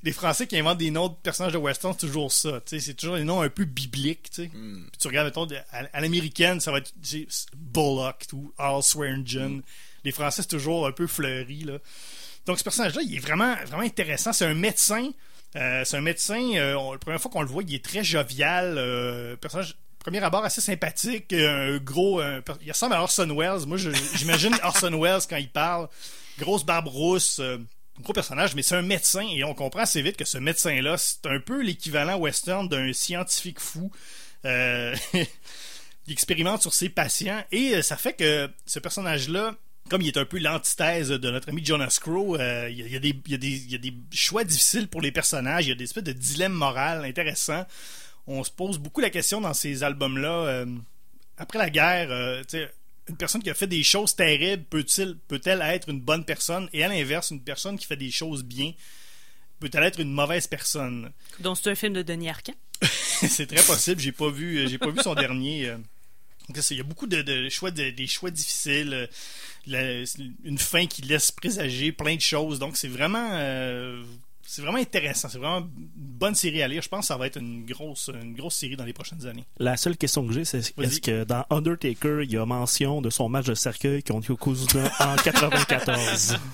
des 0.03 0.13
Français 0.13 0.47
qui 0.47 0.59
inventent 0.59 0.79
des 0.79 0.91
noms 0.91 1.09
de 1.09 1.15
personnages 1.15 1.53
de 1.53 1.59
western, 1.59 1.93
c'est 1.99 2.07
toujours 2.07 2.33
ça. 2.33 2.61
C'est 2.67 2.95
toujours 2.95 3.17
des 3.17 3.25
noms 3.25 3.41
un 3.43 3.49
peu 3.49 3.65
bibliques. 3.65 4.31
Hmm. 4.53 4.83
Puis 4.91 4.99
tu 5.01 5.07
regardes, 5.09 5.27
mettons, 5.29 5.47
à, 5.73 5.79
à 5.93 6.01
l'américaine, 6.01 6.61
ça 6.61 6.73
va 6.73 6.79
être 6.79 6.93
Bullock 7.57 8.27
ou 8.33 8.53
Earl 8.59 8.83
Swearingen. 8.83 9.63
Les 10.05 10.13
Français, 10.13 10.43
c'est 10.43 10.49
toujours 10.49 10.87
un 10.87 10.93
peu 10.93 11.07
fleuri. 11.07 11.65
Là. 11.65 11.79
Donc 12.47 12.59
ce 12.59 12.65
personnage-là, 12.65 13.03
il 13.05 13.15
est 13.15 13.21
vraiment, 13.21 13.55
vraiment 13.67 13.83
intéressant. 13.85 14.33
C'est 14.33 14.47
un 14.47 14.55
médecin. 14.55 15.11
Euh, 15.55 15.85
c'est 15.85 15.97
un 15.97 16.01
médecin. 16.01 16.41
euh, 16.57 16.75
on- 16.75 16.93
la 16.93 16.99
première 16.99 17.21
fois 17.21 17.31
qu'on 17.31 17.43
le 17.43 17.49
voit, 17.49 17.63
il 17.63 17.75
est 17.75 17.85
très 17.85 18.03
jovial. 18.03 18.75
euh, 18.79 19.37
personnage, 19.37 19.77
premier 20.01 20.19
abord 20.25 20.45
assez 20.45 20.61
sympathique. 20.61 21.33
Un 21.33 21.77
gros. 21.79 22.21
un 22.21 22.43
il 22.63 22.73
ressemble 22.73 22.95
à 22.95 23.03
Orson 23.03 23.29
Welles. 23.37 23.67
Moi, 23.67 23.77
j'imagine 24.15 24.57
Orson 24.65 24.99
Welles 25.01 25.21
quand 25.29 25.37
il 25.37 25.51
parle. 25.51 25.89
Grosse 26.39 26.65
barbe 26.65 26.89
rousse. 26.89 27.39
euh, 27.39 27.59
gros 28.01 28.13
personnage, 28.13 28.55
mais 28.55 28.63
c'est 28.63 28.75
un 28.77 28.83
médecin 28.83 29.27
et 29.29 29.45
on 29.45 29.55
comprend 29.55 29.81
assez 29.83 30.03
vite 30.03 30.17
que 30.17 30.25
ce 30.25 30.39
médecin-là, 30.39 30.97
c'est 30.99 31.27
un 31.27 31.39
peu 31.41 31.63
l'équivalent 31.63 32.17
western 32.17 32.69
d'un 32.69 32.93
scientifique 32.93 33.61
fou. 33.61 33.91
Euh, 34.45 34.95
il 36.07 36.13
expérimente 36.13 36.63
sur 36.63 36.75
ses 36.75 36.89
patients 36.89 37.45
et 37.53 37.77
euh, 37.77 37.83
ça 37.83 37.97
fait 37.97 38.15
que 38.15 38.51
ce 38.67 38.79
personnage-là, 38.81 39.55
comme 39.89 40.03
il 40.03 40.09
est 40.09 40.17
un 40.17 40.25
peu 40.25 40.39
l'antithèse 40.39 41.11
de 41.11 41.31
notre 41.31 41.49
ami 41.51 41.65
Jonas 41.65 41.99
Crow, 42.01 42.37
euh, 42.37 42.69
il 42.71 42.89
y, 42.89 42.97
a- 42.97 42.99
des- 43.39 43.95
choix 44.13 44.43
difficiles 44.45 44.89
pour 44.89 45.01
les 45.01 45.13
personnages, 45.13 45.67
il 45.67 45.69
y 45.69 45.73
a 45.73 45.77
des 45.77 45.85
espèces 45.85 46.05
de 46.05 46.13
dilemmes 46.13 46.53
moraux 46.55 46.79
intéressants. 47.05 47.67
On 48.27 48.43
se 48.43 48.51
pose 48.51 48.79
beaucoup 48.79 49.01
la 49.01 49.11
question 49.11 49.41
dans 49.41 49.55
ces 49.55 49.83
albums-là. 49.83 50.31
euh, 50.47 50.67
après 51.39 51.59
la 51.59 51.71
guerre, 51.71 52.43
tu 52.43 52.59
sais, 52.59 52.71
une 53.09 53.17
personne 53.17 53.43
qui 53.43 53.51
a 53.51 53.55
fait 53.55 53.67
des 53.67 53.83
choses 53.83 54.15
terribles 54.15 54.65
peut-il, 54.65 55.17
peut-elle 55.29 55.61
être 55.63 55.89
une 55.89 56.01
bonne 56.01 56.25
personne? 56.25 56.69
Et 56.73 56.85
à 56.85 56.89
l'inverse, 56.89 57.31
une 57.31 57.43
personne 57.43 57.79
qui 57.79 57.87
fait 57.87 57.97
des 57.97 58.11
choses 58.11 58.43
bien 58.45 58.73
peut-elle 59.61 59.85
être 59.85 60.01
une 60.01 60.13
mauvaise 60.13 60.47
personne? 60.49 61.13
Donc, 61.41 61.57
c'est 61.63 61.71
un 61.71 61.75
film 61.77 61.93
de 61.93 62.03
Denis 62.03 62.29
Arcand. 62.31 62.55
c'est 62.83 63.47
très 63.47 63.63
possible. 63.65 64.01
J'ai 64.01 64.11
pas 64.13 64.29
vu, 64.31 64.67
j'ai 64.69 64.79
pas 64.79 64.91
vu 64.91 64.99
son 65.03 65.15
dernier. 65.15 65.69
euh. 65.69 65.79
Il 66.71 66.77
y 66.77 66.81
a 66.81 66.83
beaucoup 66.83 67.07
de, 67.07 67.23
de 67.23 67.49
choix, 67.49 67.71
de- 67.71 67.91
des 67.91 68.07
choix 68.09 68.31
difficiles, 68.33 68.93
euh, 68.93 69.07
la- 69.69 70.03
une 70.45 70.59
fin 70.59 70.87
qui 70.87 71.03
laisse 71.03 71.31
présager 71.31 71.93
plein 71.93 72.17
de 72.17 72.21
choses. 72.21 72.59
Donc 72.59 72.77
c'est 72.77 72.89
vraiment, 72.89 73.31
euh, 73.35 74.03
c'est 74.47 74.63
vraiment 74.63 74.79
intéressant. 74.79 75.29
C'est 75.29 75.39
vraiment 75.39 75.59
une 75.61 75.69
bonne 75.97 76.35
série 76.35 76.63
à 76.63 76.69
lire. 76.69 76.83
Je 76.83 76.89
pense 76.89 77.01
que 77.01 77.07
ça 77.07 77.17
va 77.17 77.27
être 77.27 77.39
une 77.39 77.65
grosse, 77.65 78.11
une 78.13 78.35
grosse 78.35 78.57
série 78.57 78.77
dans 78.77 78.85
les 78.85 78.93
prochaines 78.93 79.27
années. 79.27 79.45
La 79.59 79.77
seule 79.77 79.97
question 79.97 80.27
que 80.27 80.33
j'ai, 80.33 80.45
c'est 80.45 80.59
est-ce 80.79 81.01
que 81.01 81.25
dans 81.25 81.45
Undertaker, 81.51 82.23
il 82.23 82.33
y 82.33 82.37
a 82.37 82.45
mention 82.45 83.01
de 83.03 83.11
son 83.11 83.29
match 83.29 83.47
de 83.47 83.55
cercueil 83.55 84.03
contre 84.03 84.29
Yokozuna 84.31 84.91
en 85.01 85.17
94? 85.23 86.37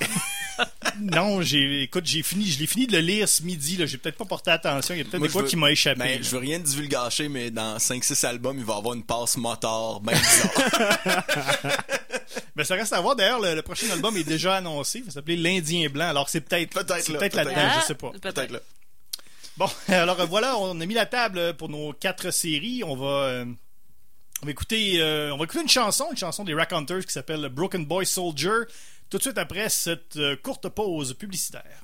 Non, 1.01 1.41
j'ai, 1.43 1.83
écoute, 1.85 2.05
j'ai 2.07 2.25
fini, 2.25 2.45
je 2.45 2.59
l'ai 2.59 2.67
fini 2.67 2.89
de 2.89 2.93
le 2.95 2.99
lire 2.99 3.29
ce 3.29 3.45
midi. 3.45 3.77
Là, 3.77 3.87
j'ai 3.87 3.97
peut-être 3.99 4.17
pas 4.19 4.25
porté 4.25 4.51
attention. 4.51 4.93
Il 4.97 4.99
y 4.99 5.01
a 5.03 5.05
peut-être 5.05 5.19
Moi, 5.19 5.29
des 5.29 5.33
fois 5.33 5.43
veux- 5.43 5.49
qui 5.49 5.55
m'a 5.55 5.71
échappé. 5.71 6.01
Ben, 6.01 6.21
je 6.21 6.29
veux 6.31 6.39
rien 6.39 6.59
divulgacher, 6.59 7.29
mais 7.29 7.53
dans 7.53 7.77
5-6 7.79 8.27
albums, 8.27 8.59
il 8.59 8.65
va 8.65 8.75
avoir 8.75 8.95
une 8.95 9.05
passe 9.05 9.37
moteur 9.37 10.01
ben 10.01 10.13
bizarre. 10.19 10.51
Ben, 12.57 12.65
ça 12.65 12.75
reste 12.75 12.93
à 12.93 13.01
voir. 13.01 13.17
D'ailleurs, 13.17 13.41
le, 13.41 13.55
le 13.55 13.63
prochain 13.63 13.89
album 13.91 14.17
est 14.17 14.25
déjà 14.25 14.57
annoncé. 14.57 14.99
Il 14.99 15.05
va 15.05 15.11
s'appeler 15.13 15.37
L'Indien 15.37 15.89
Blanc. 15.89 16.09
Alors 16.09 16.29
c'est 16.29 16.41
peut-être, 16.41 16.71
Peut-être 16.71 16.91
là, 16.91 16.97
peut-être 16.97 17.19
peut-être. 17.19 17.35
là-dedans. 17.37 17.55
Ah, 17.57 17.79
je 17.81 17.87
sais 17.87 17.95
pas. 17.95 18.11
Peut-être 18.21 18.51
là. 18.51 18.61
Bon, 19.57 19.67
alors 19.89 20.25
voilà, 20.27 20.57
on 20.59 20.81
a 20.81 20.87
mis 20.87 20.95
la 20.95 21.07
table 21.07 21.55
pour 21.55 21.69
nos 21.69 21.93
quatre 21.93 22.31
séries. 22.31 22.83
On 22.85 22.95
va, 22.97 23.07
euh, 23.25 23.45
on 24.43 24.47
va 24.47 24.51
écouter, 24.53 25.01
euh, 25.01 25.33
on 25.33 25.37
va 25.39 25.45
écouter 25.45 25.63
une 25.63 25.69
chanson, 25.69 26.07
une 26.11 26.17
chanson 26.17 26.45
des 26.45 26.55
Rack 26.55 26.73
Hunters 26.73 27.05
qui 27.07 27.13
s'appelle 27.13 27.49
Broken 27.49 27.85
Boy 27.85 28.07
Soldier. 28.07 28.51
Tout 29.11 29.17
de 29.19 29.23
suite 29.23 29.39
après 29.39 29.69
cette 29.69 30.17
euh, 30.17 30.37
courte 30.37 30.69
pause 30.69 31.15
publicitaire. 31.15 31.83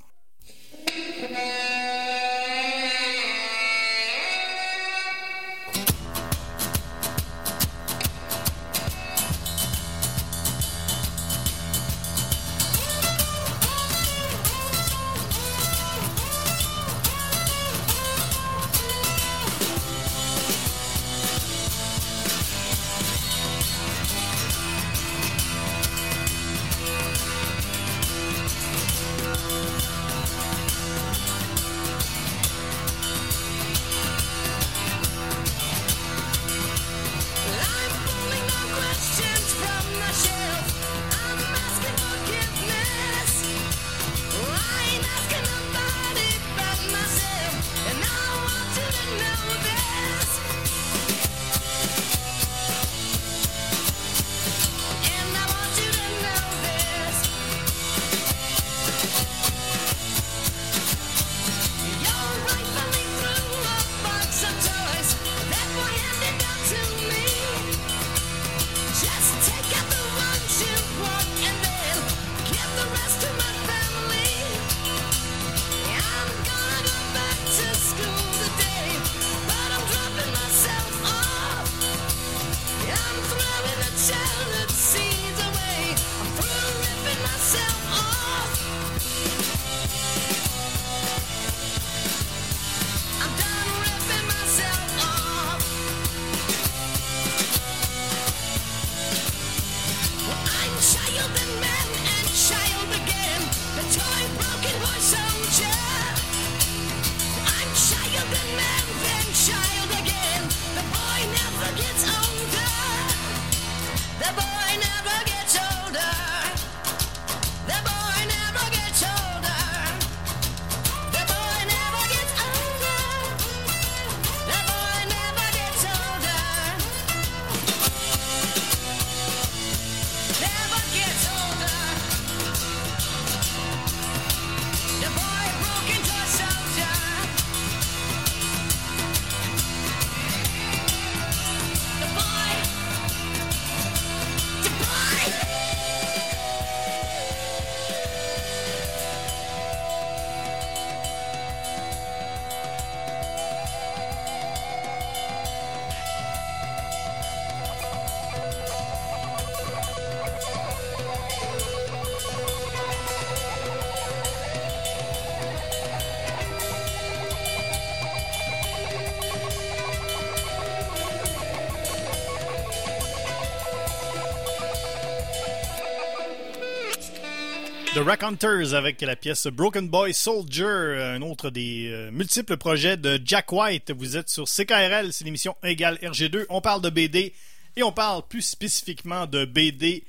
The 178.04 178.06
Raconteurs 178.06 178.74
avec 178.74 179.00
la 179.00 179.16
pièce 179.16 179.46
Broken 179.46 179.88
Boy 179.88 180.12
Soldier, 180.12 180.66
un 180.66 181.22
autre 181.22 181.48
des 181.48 181.88
euh, 181.90 182.10
multiples 182.10 182.58
projets 182.58 182.98
de 182.98 183.18
Jack 183.24 183.50
White. 183.50 183.92
Vous 183.92 184.18
êtes 184.18 184.28
sur 184.28 184.44
CKRL, 184.44 185.10
c'est 185.10 185.24
l'émission 185.24 185.56
égale 185.62 185.96
RG2. 186.02 186.44
On 186.50 186.60
parle 186.60 186.82
de 186.82 186.90
BD 186.90 187.32
et 187.76 187.82
on 187.82 187.92
parle 187.92 188.22
plus 188.28 188.42
spécifiquement 188.42 189.24
de 189.24 189.46
BD 189.46 190.04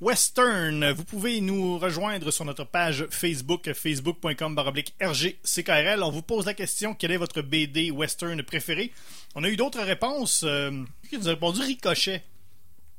western. 0.00 0.90
Vous 0.90 1.04
pouvez 1.04 1.40
nous 1.40 1.78
rejoindre 1.78 2.32
sur 2.32 2.44
notre 2.44 2.64
page 2.64 3.06
Facebook, 3.10 3.72
facebook.com 3.72 4.60
RGCKRL. 5.00 6.02
On 6.02 6.10
vous 6.10 6.22
pose 6.22 6.46
la 6.46 6.54
question, 6.54 6.94
quel 6.94 7.12
est 7.12 7.16
votre 7.16 7.42
BD 7.42 7.92
western 7.92 8.42
préféré? 8.42 8.90
On 9.36 9.44
a 9.44 9.48
eu 9.48 9.56
d'autres 9.56 9.82
réponses. 9.82 10.42
Euh, 10.44 10.72
qui 11.08 11.16
nous 11.16 11.28
a 11.28 11.32
répondu 11.32 11.60
Ricochet. 11.60 12.24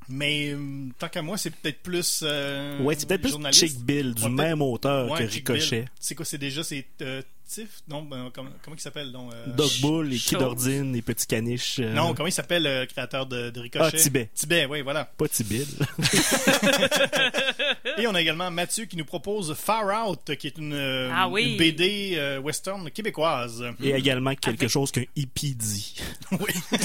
Mais 0.09 0.51
euh, 0.53 0.87
tant 0.97 1.09
qu'à 1.09 1.21
moi, 1.21 1.37
c'est 1.37 1.51
peut-être 1.51 1.81
plus. 1.83 2.21
euh, 2.23 2.79
Ouais, 2.79 2.95
c'est 2.97 3.07
peut-être 3.07 3.21
plus 3.21 3.31
journaliste. 3.31 3.59
Chick 3.67 3.77
Bill, 3.79 4.13
du 4.13 4.23
Ouais, 4.23 4.29
même 4.29 4.61
auteur 4.61 5.11
Ouais, 5.11 5.25
que 5.25 5.31
Ricochet. 5.31 5.85
C'est 5.99 6.15
quoi, 6.15 6.25
c'est 6.25 6.37
déjà, 6.37 6.63
c'est 6.63 6.85
euh, 7.01 7.21
Tiff? 7.45 7.81
Non, 7.89 8.03
ben, 8.03 8.29
comment, 8.33 8.49
comment 8.61 8.75
il 8.77 8.81
s'appelle? 8.81 9.11
donc, 9.11 9.33
euh, 9.33 9.45
Dog 9.47 9.69
Bull, 9.81 10.11
Chose. 10.13 10.23
Kidordine, 10.23 10.93
les 10.93 11.01
petits 11.01 11.27
caniches. 11.27 11.79
euh, 11.79 11.93
Non, 11.93 12.13
comment 12.13 12.27
il 12.27 12.31
s'appelle 12.31 12.63
le 12.63 12.85
créateur 12.85 13.25
de, 13.25 13.49
de 13.49 13.59
Ricochet? 13.59 13.85
Ah, 13.85 13.91
Tibet. 13.97 14.29
Tibet, 14.33 14.65
oui, 14.65 14.81
voilà. 14.81 15.03
Pas 15.05 15.27
Tibil. 15.27 15.65
Et 17.97 18.07
on 18.07 18.15
a 18.15 18.21
également 18.21 18.49
Mathieu 18.51 18.85
qui 18.85 18.95
nous 18.97 19.05
propose 19.05 19.53
Far 19.55 20.07
Out, 20.09 20.35
qui 20.37 20.47
est 20.47 20.57
une, 20.57 20.73
euh, 20.73 21.09
Ah 21.13 21.27
oui. 21.27 21.51
une 21.51 21.57
BD 21.57 22.13
euh, 22.15 22.39
western 22.39 22.89
québécoise. 22.91 23.63
Et 23.83 23.91
également 23.91 24.35
quelque 24.35 24.61
Avec- 24.61 24.69
chose 24.69 24.91
qu'un 24.91 25.03
hippie 25.15 25.55
dit. 25.55 25.95
Oui. 26.31 26.53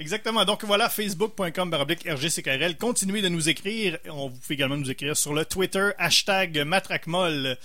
Exactement. 0.00 0.44
Donc 0.46 0.64
voilà, 0.64 0.88
facebook.com 0.88 1.74
RGCKRL. 1.74 2.76
Continuez 2.78 3.20
de 3.22 3.28
nous 3.28 3.48
écrire. 3.48 3.98
On 4.08 4.28
vous 4.28 4.36
pouvez 4.38 4.54
également 4.54 4.76
nous 4.78 4.90
écrire 4.90 5.16
sur 5.16 5.34
le 5.34 5.44
Twitter, 5.44 5.90
hashtag 5.98 6.58
matraquemol. 6.64 7.58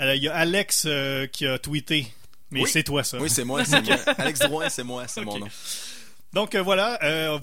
Euh, 0.00 0.14
Il 0.14 0.22
y 0.22 0.28
a 0.28 0.34
Alex 0.36 0.84
euh, 0.86 1.26
qui 1.26 1.46
a 1.46 1.58
tweeté. 1.58 2.06
Mais 2.50 2.62
Oui. 2.62 2.70
c'est 2.72 2.84
toi, 2.84 3.02
ça. 3.02 3.18
Oui, 3.18 3.28
c'est 3.28 3.44
moi, 3.44 3.64
c'est 3.64 3.80
moi. 3.82 3.96
Alex 4.18 4.38
Drouin, 4.40 4.68
c'est 4.68 4.84
moi, 4.84 5.08
c'est 5.08 5.22
mon 5.22 5.38
nom. 5.38 5.48
Donc 6.32 6.54
euh, 6.54 6.62
voilà. 6.62 6.98
euh, 7.02 7.38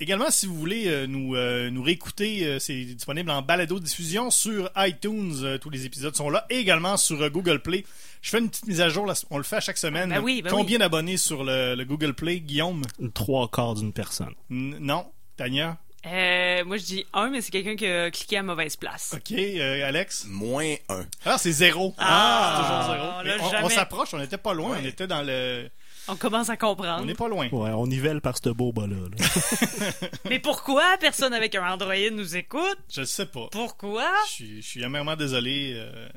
également, 0.00 0.30
si 0.30 0.46
vous 0.46 0.54
voulez 0.54 0.86
euh, 0.86 1.06
nous, 1.06 1.34
euh, 1.36 1.70
nous 1.70 1.82
réécouter, 1.82 2.46
euh, 2.46 2.58
c'est 2.58 2.74
disponible 2.84 3.30
en 3.30 3.42
balado-diffusion 3.42 4.30
sur 4.30 4.70
iTunes. 4.76 5.34
euh, 5.42 5.58
tous 5.58 5.70
les 5.70 5.86
épisodes 5.86 6.14
sont 6.14 6.30
là. 6.30 6.46
Et 6.50 6.56
également 6.58 6.96
sur 6.96 7.20
euh, 7.22 7.30
Google 7.30 7.60
Play. 7.60 7.84
Je 8.22 8.30
fais 8.30 8.38
une 8.38 8.48
petite 8.48 8.66
mise 8.66 8.80
à 8.80 8.88
jour. 8.88 9.06
là, 9.06 9.14
on 9.30 9.38
le 9.38 9.44
fait 9.44 9.56
à 9.56 9.60
chaque 9.60 9.78
semaine. 9.78 10.10
Ben 10.10 10.20
oui, 10.22 10.42
ben 10.42 10.50
Combien 10.50 10.76
oui. 10.76 10.80
d'abonnés 10.80 11.16
sur 11.16 11.44
le, 11.44 11.74
le 11.74 11.84
Google 11.84 12.14
Play, 12.14 12.40
Guillaume? 12.40 12.82
Trois 13.14 13.48
quarts 13.48 13.74
d'une 13.74 13.92
personne. 13.92 14.32
N- 14.50 14.76
Non. 14.80 15.06
Tania? 15.36 15.78
Euh, 16.06 16.64
moi, 16.66 16.76
je 16.76 16.84
dis 16.84 17.06
un, 17.14 17.30
mais 17.30 17.40
c'est 17.40 17.50
quelqu'un 17.50 17.76
qui 17.76 17.86
a 17.86 18.10
cliqué 18.10 18.36
à 18.36 18.42
mauvaise 18.42 18.76
place. 18.76 19.14
Ok. 19.16 19.32
euh, 19.32 19.88
Alex? 19.88 20.26
Moins 20.28 20.74
un. 20.90 21.04
Ah, 21.24 21.38
c'est 21.38 21.50
zéro. 21.52 21.94
Ah, 21.96 22.56
c'est 22.56 22.62
toujours 22.62 22.82
zéro. 22.94 23.06
là, 23.06 23.22
Mais 23.24 23.40
on- 23.40 23.46
on 23.46 23.50
jamais. 23.50 23.68
s'approche. 23.74 24.12
On 24.12 24.18
n'était 24.18 24.36
pas 24.36 24.52
loin. 24.52 24.72
Ouais. 24.72 24.78
On 24.82 24.86
était 24.86 25.06
dans 25.06 25.22
le. 25.22 25.68
On 26.08 26.16
commence 26.16 26.50
à 26.50 26.56
comprendre. 26.56 27.02
On 27.02 27.06
n'est 27.06 27.14
pas 27.14 27.28
loin. 27.28 27.48
Ouais, 27.50 27.70
on 27.70 27.86
nivelle 27.86 28.20
par 28.20 28.36
ce 28.36 28.50
beau 28.50 28.72
bas-là. 28.72 28.96
là. 28.96 30.08
Mais 30.28 30.38
pourquoi 30.38 30.84
personne 31.00 31.32
avec 31.32 31.54
un 31.54 31.66
Android 31.66 31.94
nous 32.12 32.36
écoute? 32.36 32.78
Je 32.92 33.00
ne 33.02 33.06
sais 33.06 33.26
pas. 33.26 33.48
Pourquoi? 33.50 34.10
Je 34.28 34.32
suis, 34.32 34.62
je 34.62 34.66
suis 34.66 34.84
amèrement 34.84 35.16
désolé. 35.16 35.72
euh, 35.76 36.08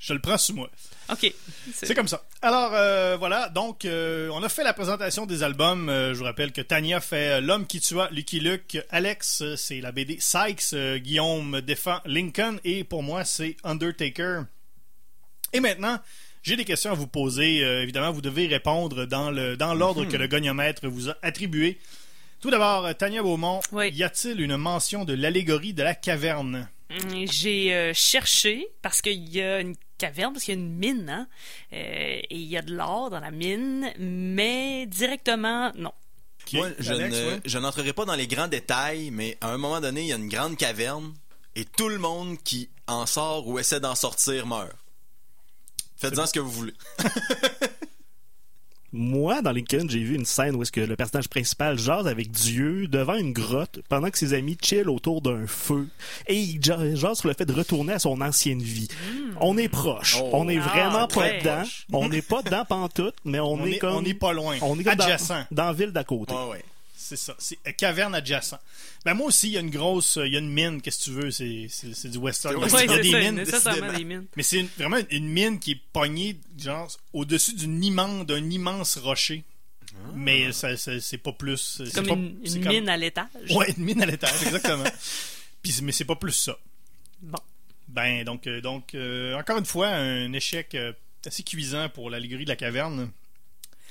je 0.00 0.14
le 0.14 0.18
prends 0.20 0.38
sous 0.38 0.54
moi. 0.54 0.70
OK. 1.12 1.32
C'est 1.74 1.94
comme 1.94 2.08
ça. 2.08 2.24
Alors, 2.40 2.72
euh, 2.74 3.16
voilà. 3.18 3.50
Donc, 3.50 3.84
euh, 3.84 4.30
on 4.32 4.42
a 4.42 4.48
fait 4.48 4.64
la 4.64 4.72
présentation 4.72 5.26
des 5.26 5.42
albums. 5.42 5.88
Euh, 5.90 6.14
je 6.14 6.18
vous 6.18 6.24
rappelle 6.24 6.52
que 6.52 6.62
Tania 6.62 7.00
fait 7.00 7.32
euh, 7.36 7.40
L'homme 7.42 7.66
qui 7.66 7.80
tua 7.80 8.08
Lucky 8.10 8.40
Luke. 8.40 8.78
Alex, 8.90 9.42
euh, 9.42 9.56
c'est 9.56 9.80
la 9.82 9.92
BD 9.92 10.16
Sykes. 10.18 10.72
Euh, 10.72 10.96
Guillaume 10.98 11.60
défend 11.60 12.00
Lincoln. 12.06 12.56
Et 12.64 12.82
pour 12.82 13.02
moi, 13.02 13.24
c'est 13.26 13.56
Undertaker. 13.62 14.42
Et 15.52 15.60
maintenant, 15.60 15.98
j'ai 16.42 16.56
des 16.56 16.64
questions 16.64 16.90
à 16.90 16.94
vous 16.94 17.06
poser. 17.06 17.62
Euh, 17.64 17.82
évidemment, 17.82 18.12
vous 18.12 18.20
devez 18.22 18.46
répondre 18.46 19.04
dans 19.06 19.30
le 19.30 19.56
dans 19.56 19.74
l'ordre 19.74 20.04
que 20.04 20.16
le 20.16 20.26
goniomètre 20.26 20.86
vous 20.88 21.08
a 21.10 21.16
attribué. 21.22 21.78
Tout 22.40 22.50
d'abord, 22.50 22.86
euh, 22.86 22.92
Tania 22.94 23.22
Beaumont, 23.22 23.60
Oui. 23.72 23.90
y 23.92 24.02
a-t-il 24.02 24.40
une 24.40 24.56
mention 24.56 25.04
de 25.04 25.12
l'allégorie 25.12 25.74
de 25.74 25.82
la 25.82 25.94
caverne? 25.94 26.68
Hum, 26.90 27.26
J'ai 27.30 27.74
euh, 27.74 27.92
cherché 27.94 28.66
parce 28.82 29.02
qu'il 29.02 29.28
y 29.28 29.40
a 29.42 29.60
une 29.60 29.76
caverne, 29.98 30.32
parce 30.32 30.44
qu'il 30.46 30.54
y 30.54 30.56
a 30.56 30.60
une 30.60 30.74
mine, 30.74 31.10
hein, 31.10 31.28
euh, 31.74 31.76
et 31.76 32.26
il 32.30 32.46
y 32.48 32.56
a 32.56 32.62
de 32.62 32.72
l'or 32.74 33.10
dans 33.10 33.20
la 33.20 33.30
mine, 33.30 33.92
mais 33.98 34.86
directement, 34.86 35.70
non. 35.76 35.92
Moi, 36.54 36.68
je 36.78 36.92
Alex, 36.94 37.14
ne- 37.16 37.26
ouais. 37.32 37.40
je 37.44 37.58
n'entrerai 37.58 37.92
pas 37.92 38.06
dans 38.06 38.14
les 38.16 38.26
grands 38.26 38.48
détails, 38.48 39.10
mais 39.12 39.36
à 39.42 39.50
un 39.52 39.58
moment 39.58 39.80
donné, 39.80 40.00
il 40.00 40.06
y 40.08 40.12
a 40.12 40.16
une 40.16 40.28
grande 40.30 40.56
caverne 40.56 41.12
et 41.54 41.64
tout 41.66 41.88
le 41.90 41.98
monde 41.98 42.38
qui 42.42 42.70
en 42.88 43.04
sort 43.06 43.46
ou 43.46 43.58
essaie 43.58 43.78
d'en 43.78 43.94
sortir 43.94 44.46
meurt. 44.46 44.72
Faites-en 46.00 46.26
ce 46.26 46.32
que 46.32 46.40
vous 46.40 46.50
voulez. 46.50 46.74
Moi, 48.92 49.40
dans 49.40 49.52
Lincoln, 49.52 49.86
j'ai 49.88 50.00
vu 50.00 50.16
une 50.16 50.24
scène 50.24 50.56
où 50.56 50.62
est-ce 50.62 50.72
que 50.72 50.80
le 50.80 50.96
personnage 50.96 51.28
principal 51.28 51.78
jase 51.78 52.08
avec 52.08 52.32
Dieu 52.32 52.88
devant 52.88 53.14
une 53.14 53.32
grotte 53.32 53.78
pendant 53.88 54.10
que 54.10 54.18
ses 54.18 54.34
amis 54.34 54.58
chillent 54.60 54.88
autour 54.88 55.22
d'un 55.22 55.46
feu. 55.46 55.86
Et 56.26 56.34
il 56.40 56.60
ja- 56.60 56.92
jase 56.96 57.18
sur 57.20 57.28
le 57.28 57.34
fait 57.34 57.44
de 57.44 57.52
retourner 57.52 57.92
à 57.92 57.98
son 58.00 58.20
ancienne 58.20 58.60
vie. 58.60 58.88
On 59.40 59.56
est 59.56 59.68
proche. 59.68 60.16
Oh. 60.20 60.30
On 60.32 60.48
est 60.48 60.58
Ah, 60.58 60.62
vraiment 60.62 61.06
pas 61.06 61.20
ouais. 61.20 61.38
dedans. 61.38 61.62
On 61.92 62.08
n'est 62.08 62.20
pas 62.22 62.42
dedans 62.42 62.64
pantoute, 62.64 63.14
mais 63.24 63.38
on, 63.38 63.52
On 63.52 63.64
est, 63.64 63.74
est- 63.74 63.78
comme... 63.78 63.94
on 63.94 64.04
est 64.04 64.12
pas 64.14 64.32
loin. 64.32 64.56
On 64.62 64.76
est 64.76 64.82
comme 64.82 64.94
Adjacent. 64.94 65.44
Dans, 65.52 65.66
la 65.66 65.72
ville 65.72 65.92
d'à 65.92 66.02
côté. 66.02 66.34
Ouais, 66.34 66.48
ouais. 66.50 66.64
C'est 67.10 67.16
ça. 67.16 67.34
C'est 67.40 67.58
euh, 67.66 67.72
caverne 67.72 68.14
adjacent. 68.14 68.54
Ben 69.04 69.14
moi 69.14 69.26
aussi, 69.26 69.48
il 69.48 69.52
y 69.54 69.56
a 69.56 69.60
une 69.60 69.70
grosse, 69.70 70.16
euh, 70.16 70.28
il 70.28 70.32
y 70.32 70.36
a 70.36 70.38
une 70.38 70.52
mine. 70.52 70.80
Qu'est-ce 70.80 71.00
que 71.00 71.04
tu 71.04 71.10
veux? 71.10 71.30
C'est 71.32 71.66
c'est- 71.68 71.92
c'est 71.92 72.08
du 72.08 72.18
western. 72.18 72.54
Ouais, 72.54 72.68
Il 72.68 72.70
y 72.70 72.72
a 72.72 72.76
Oui, 72.76 72.86
c'est 72.88 73.02
des 73.02 73.10
ça, 73.10 73.18
mines, 73.18 73.34
nécessairement 73.34 73.72
décidément. 73.88 73.98
des 73.98 74.04
mines. 74.04 74.26
Mais 74.36 74.42
c'est 74.44 74.58
une- 74.60 74.68
vraiment 74.78 74.98
une 75.10 75.28
mine 75.28 75.58
qui 75.58 75.72
est 75.72 75.80
pognée 75.92 76.38
genre 76.56 76.88
au-dessus 77.12 77.54
d'une 77.54 77.82
immense, 77.82 78.26
d'un 78.26 78.48
immense 78.48 78.96
rocher. 78.98 79.42
Mais 80.14 80.52
ça, 80.52 80.76
ça- 80.76 81.00
c'est 81.00 81.18
pas 81.18 81.32
plus. 81.32 81.82
C'est 81.84 81.92
comme 81.94 82.06
pas- 82.06 82.14
une, 82.14 82.38
c'est 82.44 82.54
une 82.58 82.62
comme- 82.64 82.72
mine 82.74 82.88
à 82.88 82.96
l'étage. 82.96 83.26
Ouais, 83.50 83.74
une 83.76 83.84
mine 83.84 84.02
à 84.02 84.06
l'étage, 84.06 84.40
exactement. 84.44 84.84
Puis, 85.62 85.72
c'est- 85.72 85.82
mais 85.82 85.90
c'est 85.92 86.04
pas 86.04 86.14
plus 86.16 86.32
ça. 86.32 86.56
Bon. 87.22 87.38
Ben 87.88 88.22
donc, 88.24 88.46
euh, 88.46 88.60
donc 88.60 88.94
euh, 88.94 89.34
encore 89.36 89.58
une 89.58 89.64
fois, 89.66 89.88
un 89.88 90.32
échec 90.32 90.76
euh, 90.76 90.92
assez 91.26 91.42
cuisant 91.42 91.88
pour 91.88 92.08
l'allégorie 92.08 92.44
de 92.44 92.50
la 92.50 92.56
caverne. 92.56 93.10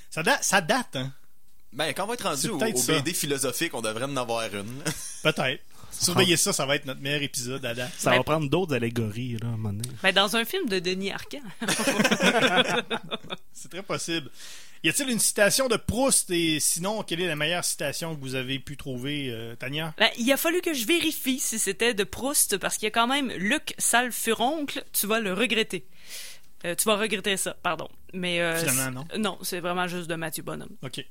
Ça, 0.10 0.24
da- 0.24 0.42
ça 0.42 0.62
date, 0.62 0.96
hein? 0.96 1.14
Ben, 1.72 1.94
quand 1.94 2.04
on 2.06 2.08
va 2.08 2.14
être 2.16 2.28
rendu 2.28 2.50
au, 2.50 2.58
au 2.62 2.78
ça. 2.78 2.94
BD 2.94 3.14
philosophique, 3.14 3.74
on 3.74 3.82
devrait 3.82 4.06
en 4.06 4.18
avoir 4.18 4.44
une. 4.54 4.82
Peut-être. 5.24 5.62
Surveillez 5.92 6.38
ça, 6.38 6.54
ça 6.54 6.66
va 6.66 6.76
être 6.76 6.86
notre 6.86 7.02
meilleur 7.02 7.22
épisode 7.22 7.66
à 7.66 7.74
date. 7.74 7.92
Ça 7.98 8.12
Ben- 8.12 8.18
va 8.18 8.24
prendre 8.24 8.50
d'autres 8.50 8.76
allégories, 8.76 9.34
là, 9.34 9.48
à 9.48 9.48
un 9.48 9.52
moment 9.52 9.74
donné. 9.74 9.90
Ben, 10.02 10.12
dans 10.14 10.36
un 10.36 10.46
film 10.46 10.68
de 10.70 10.80
Denis 10.80 11.12
Arcand. 11.12 11.40
C'est 13.54 13.70
très 13.70 13.84
possible. 13.84 14.30
Y 14.84 14.90
a-t-il 14.90 15.10
une 15.10 15.20
citation 15.20 15.68
de 15.68 15.76
Proust 15.76 16.32
et 16.32 16.60
sinon, 16.62 17.04
quelle 17.04 17.20
est 17.22 17.28
la 17.28 17.36
meilleure 17.36 17.66
citation 17.66 18.16
que 18.16 18.22
vous 18.22 18.36
avez 18.36 18.60
pu 18.60 18.78
trouver, 18.78 19.30
euh, 19.30 19.56
Tania? 19.56 19.94
Ben, 19.98 20.10
il 20.18 20.32
a 20.32 20.38
fallu 20.38 20.62
que 20.62 20.74
je 20.74 20.86
vérifie 20.86 21.40
si 21.40 21.60
c'était 21.60 21.94
de 21.94 22.06
Proust, 22.06 22.58
parce 22.58 22.78
qu'il 22.78 22.86
y 22.86 22.88
a 22.88 22.92
quand 22.92 23.08
même 23.08 23.30
Luc 23.34 23.74
sale 23.78 24.14
furoncle, 24.14 24.84
tu 24.94 25.06
vas 25.06 25.20
le 25.20 25.34
regretter. 25.34 25.86
Euh, 26.66 26.76
tu 26.76 26.86
vas 26.86 26.96
regretter 26.96 27.36
ça, 27.36 27.56
pardon. 27.62 27.90
Mais 28.14 28.40
euh, 28.42 28.56
Finalement, 28.66 29.06
c'est- 29.12 29.18
non, 29.18 29.38
c'est 29.42 29.60
vraiment 29.60 29.88
juste 29.88 30.08
de 30.10 30.16
Mathieu 30.16 30.44
Bonhomme. 30.44 30.76
OK. 30.82 31.04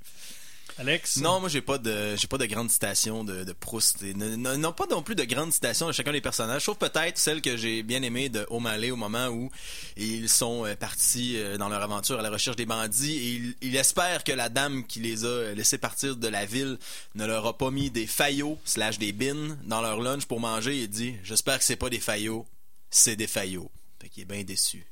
Alex? 0.79 1.17
Non, 1.17 1.41
moi 1.41 1.49
j'ai 1.49 1.61
pas 1.61 1.79
de 1.79 2.15
j'ai 2.15 2.29
pas 2.29 2.39
de 2.39 2.47
grande 2.47 2.71
citation 2.71 3.25
de, 3.25 3.43
de 3.43 3.53
Proust. 3.53 4.03
Non 4.03 4.73
pas 4.73 4.87
non 4.87 5.03
plus 5.03 5.17
de 5.17 5.25
grandes 5.25 5.53
citations 5.53 5.89
de 5.89 5.93
chacun 5.93 6.13
des 6.13 6.21
personnages, 6.21 6.63
sauf 6.63 6.79
peut-être 6.79 7.19
celle 7.19 7.43
que 7.43 7.57
j'ai 7.57 7.83
bien 7.83 8.03
aimée 8.03 8.29
de 8.29 8.47
O'Malley 8.49 8.93
au 8.93 8.97
moment 8.97 9.27
où 9.27 9.51
ils 9.97 10.29
sont 10.29 10.65
euh, 10.65 10.77
partis 10.77 11.37
euh, 11.37 11.59
dans 11.59 11.69
leur 11.69 11.83
aventure 11.83 12.21
à 12.21 12.23
la 12.23 12.31
recherche 12.31 12.57
des 12.57 12.67
bandits 12.67 13.17
et 13.17 13.67
ils 13.67 13.77
espèrent 13.77 14.23
que 14.23 14.33
la 14.33 14.49
dame 14.49 14.87
qui 14.87 15.01
les 15.01 15.25
a 15.25 15.29
euh, 15.29 15.55
laissés 15.55 15.79
partir 15.79 16.17
de 16.17 16.29
la 16.29 16.47
ville 16.47 16.79
ne 17.17 17.27
leur 17.27 17.45
a 17.47 17.59
pas 17.59 17.73
mis 17.73 17.91
des 17.91 18.07
faillots 18.07 18.59
slash 18.65 18.99
des 18.99 19.11
bines 19.11 19.59
dans 19.65 19.83
leur 19.83 20.01
lunch 20.01 20.27
pour 20.27 20.39
manger. 20.39 20.77
Il 20.77 20.89
dit 20.89 21.17
j'espère 21.25 21.59
que 21.59 21.65
c'est 21.65 21.77
pas 21.77 21.91
des 21.91 22.01
faillots, 22.01 22.47
c'est 22.89 23.17
des 23.17 23.27
faillots. 23.27 23.71
Fait 24.01 24.09
qu'il 24.09 24.23
est 24.23 24.27
bien 24.27 24.45
déçu. 24.45 24.88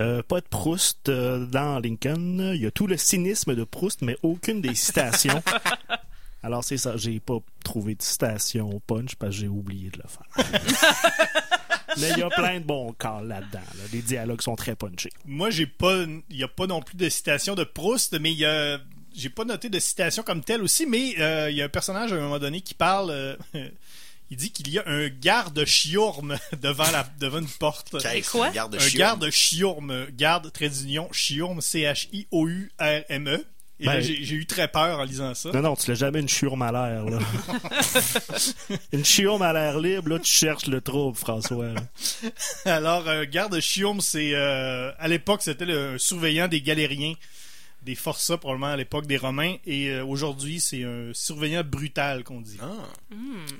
Euh, 0.00 0.22
pas 0.22 0.40
de 0.40 0.46
Proust 0.46 1.08
euh, 1.08 1.46
dans 1.46 1.78
Lincoln. 1.78 2.52
Il 2.54 2.60
y 2.62 2.66
a 2.66 2.70
tout 2.70 2.86
le 2.86 2.96
cynisme 2.96 3.54
de 3.54 3.64
Proust, 3.64 4.02
mais 4.02 4.16
aucune 4.22 4.60
des 4.60 4.74
citations. 4.74 5.42
Alors 6.42 6.62
c'est 6.62 6.76
ça, 6.76 6.96
j'ai 6.96 7.20
pas 7.20 7.38
trouvé 7.64 7.94
de 7.94 8.02
citation 8.02 8.68
au 8.68 8.78
punch 8.78 9.14
parce 9.14 9.34
que 9.34 9.40
j'ai 9.40 9.48
oublié 9.48 9.90
de 9.90 9.98
le 9.98 10.08
faire. 10.08 10.54
mais 11.98 12.10
il 12.10 12.18
y 12.18 12.22
a 12.22 12.28
plein 12.28 12.60
de 12.60 12.64
bons 12.64 12.92
calls 12.92 13.28
là-dedans. 13.28 13.60
là. 13.60 13.84
Les 13.92 14.02
dialogues 14.02 14.42
sont 14.42 14.54
très 14.54 14.76
punchés. 14.76 15.10
Moi, 15.24 15.48
j'ai 15.48 15.66
pas, 15.66 16.02
il 16.28 16.36
y 16.36 16.44
a 16.44 16.48
pas 16.48 16.66
non 16.66 16.82
plus 16.82 16.98
de 16.98 17.08
citation 17.08 17.54
de 17.54 17.64
Proust, 17.64 18.18
mais 18.20 18.30
il 18.30 18.38
y 18.38 18.44
a, 18.44 18.78
j'ai 19.14 19.30
pas 19.30 19.44
noté 19.44 19.70
de 19.70 19.78
citation 19.78 20.22
comme 20.22 20.42
telle 20.42 20.62
aussi, 20.62 20.86
mais 20.86 21.14
euh, 21.18 21.50
il 21.50 21.56
y 21.56 21.62
a 21.62 21.64
un 21.64 21.70
personnage 21.70 22.12
à 22.12 22.16
un 22.16 22.20
moment 22.20 22.38
donné 22.38 22.60
qui 22.60 22.74
parle, 22.74 23.10
euh, 23.10 23.36
il 24.30 24.36
dit 24.36 24.50
qu'il 24.52 24.68
y 24.70 24.78
a 24.78 24.84
un 24.86 25.08
garde 25.08 25.64
chiourme 25.64 26.36
devant 26.62 26.90
la, 26.90 27.06
devant 27.20 27.38
une 27.38 27.48
porte. 27.48 27.96
Qu'est-ce 28.00 28.30
quoi? 28.30 28.46
qu'il 28.46 28.54
garde 28.54 28.74
un 28.74 28.78
chiot? 28.78 28.98
garde 28.98 29.30
chiourme, 29.30 30.06
garde 30.12 30.50
trait 30.52 30.68
d'union 30.70 31.08
chiourme, 31.12 31.60
C-H-I-O-U-R-M-E. 31.60 33.36
E. 33.36 33.44
Et 33.80 33.86
là, 33.86 33.94
Ben- 33.94 34.02
j'ai 34.02 34.34
eu 34.34 34.46
très 34.46 34.68
peur 34.68 35.00
en 35.00 35.02
lisant 35.02 35.34
ça. 35.34 35.50
Non, 35.50 35.60
non, 35.60 35.74
tu 35.74 35.90
l'as 35.90 35.96
jamais 35.96 36.20
une 36.20 36.28
chiome 36.28 36.62
à 36.62 36.70
l'air, 36.70 37.04
là. 37.06 37.18
une 38.92 39.04
chiome 39.04 39.42
à 39.42 39.52
l'air 39.52 39.80
libre, 39.80 40.10
là, 40.10 40.18
tu 40.20 40.30
cherches 40.32 40.66
le 40.66 40.80
trouble, 40.80 41.16
François. 41.16 41.70
Alors, 42.64 43.08
euh, 43.08 43.24
garde 43.28 43.58
Chiome, 43.60 44.00
c'est 44.00 44.30
euh, 44.32 44.92
à 44.98 45.08
l'époque, 45.08 45.42
c'était 45.42 45.64
le 45.66 45.98
surveillant 45.98 46.46
des 46.46 46.62
galériens, 46.62 47.14
des 47.84 47.94
forçats 47.94 48.38
probablement 48.38 48.72
à 48.72 48.76
l'époque 48.76 49.06
des 49.06 49.16
Romains, 49.16 49.56
et 49.66 49.88
euh, 49.90 50.04
aujourd'hui, 50.04 50.60
c'est 50.60 50.84
un 50.84 51.10
surveillant 51.12 51.62
brutal 51.64 52.24
qu'on 52.24 52.40
dit. 52.40 52.58
Ah, 52.62 52.66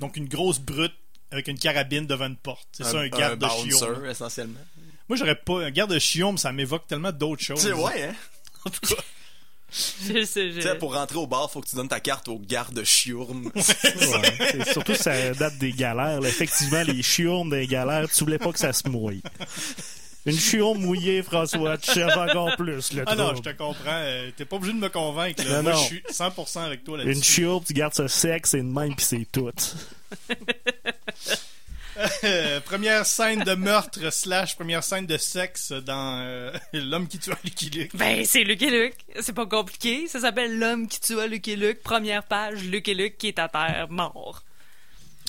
Donc 0.00 0.16
une 0.16 0.28
grosse 0.28 0.58
brute 0.60 0.94
avec 1.30 1.48
une 1.48 1.58
carabine 1.58 2.06
devant 2.06 2.26
une 2.26 2.36
porte. 2.36 2.66
C'est 2.72 2.84
ça 2.84 3.00
un 3.00 3.08
garde 3.08 3.38
de 3.40 3.46
bouncer, 3.46 3.70
Chiome. 3.78 4.06
essentiellement. 4.06 4.60
Moi, 5.08 5.18
j'aurais 5.18 5.34
pas 5.36 5.64
un 5.64 5.70
garde 5.70 5.92
de 5.92 5.98
Chiome, 5.98 6.38
ça 6.38 6.52
m'évoque 6.52 6.86
tellement 6.86 7.12
d'autres 7.12 7.42
choses. 7.42 7.60
Sais, 7.60 7.72
ouais, 7.72 8.04
hein? 8.04 8.14
En 8.64 8.70
tout 8.70 8.94
cas, 8.94 9.02
Je 9.70 10.24
sais, 10.24 10.50
je- 10.52 10.56
Tu 10.56 10.62
sais, 10.62 10.78
pour 10.78 10.94
rentrer 10.94 11.18
au 11.18 11.26
bar, 11.26 11.50
faut 11.50 11.60
que 11.60 11.68
tu 11.68 11.76
donnes 11.76 11.88
ta 11.88 12.00
carte 12.00 12.28
au 12.28 12.38
garde 12.38 12.82
chiourme. 12.84 13.50
Ouais. 13.54 14.64
Surtout, 14.72 14.94
ça 14.94 15.34
date 15.34 15.58
des 15.58 15.72
galères. 15.72 16.20
là. 16.20 16.28
Effectivement, 16.28 16.82
les 16.82 17.02
chiourmes 17.02 17.50
des 17.50 17.66
galères, 17.66 18.08
tu 18.10 18.24
voulais 18.24 18.38
pas 18.38 18.52
que 18.52 18.58
ça 18.58 18.72
se 18.72 18.88
mouille. 18.88 19.20
Une 20.26 20.38
chiome 20.38 20.78
mouillée, 20.78 21.22
François, 21.22 21.76
tu 21.76 21.92
cherches 21.92 22.16
encore 22.16 22.56
plus 22.56 22.92
le 22.92 23.04
ah 23.06 23.14
non, 23.14 23.34
je 23.34 23.42
te 23.42 23.50
comprends. 23.50 23.74
euh, 23.90 24.30
T'es 24.36 24.44
pas 24.46 24.56
obligé 24.56 24.72
de 24.72 24.78
me 24.78 24.88
convaincre. 24.88 25.44
là. 25.44 25.56
Non, 25.58 25.62
Moi, 25.64 25.72
non. 25.72 25.78
je 25.78 25.84
suis 25.84 26.02
100% 26.10 26.60
avec 26.64 26.82
toi 26.84 26.98
Une 27.02 27.08
là-dessus. 27.08 27.42
chiome, 27.42 27.62
tu 27.62 27.74
gardes 27.74 27.92
ça 27.94 28.08
sec, 28.08 28.46
c'est 28.46 28.58
une 28.60 28.72
même, 28.72 28.94
pis 28.96 29.04
c'est 29.04 29.26
tout. 29.30 29.50
Euh, 32.24 32.58
première 32.60 33.06
scène 33.06 33.44
de 33.44 33.54
meurtre 33.54 34.12
slash 34.12 34.56
première 34.56 34.82
scène 34.82 35.06
de 35.06 35.16
sexe 35.16 35.70
dans 35.70 36.18
euh, 36.24 36.50
L'homme 36.72 37.06
qui 37.06 37.20
tue 37.20 37.30
Lucky 37.44 37.70
Luke. 37.70 37.94
Ben, 37.94 38.24
c'est 38.24 38.42
Luke 38.42 38.62
et 38.62 38.70
Luke. 38.70 38.96
C'est 39.20 39.32
pas 39.32 39.46
compliqué. 39.46 40.08
Ça 40.08 40.18
s'appelle 40.18 40.58
L'homme 40.58 40.88
qui 40.88 40.98
tua 40.98 41.28
Luke 41.28 41.46
et 41.46 41.54
Luke. 41.54 41.84
Première 41.84 42.24
page, 42.24 42.58
et 42.64 42.94
Luke 42.94 43.16
qui 43.16 43.28
est 43.28 43.38
à 43.38 43.48
terre, 43.48 43.86
mort. 43.90 44.42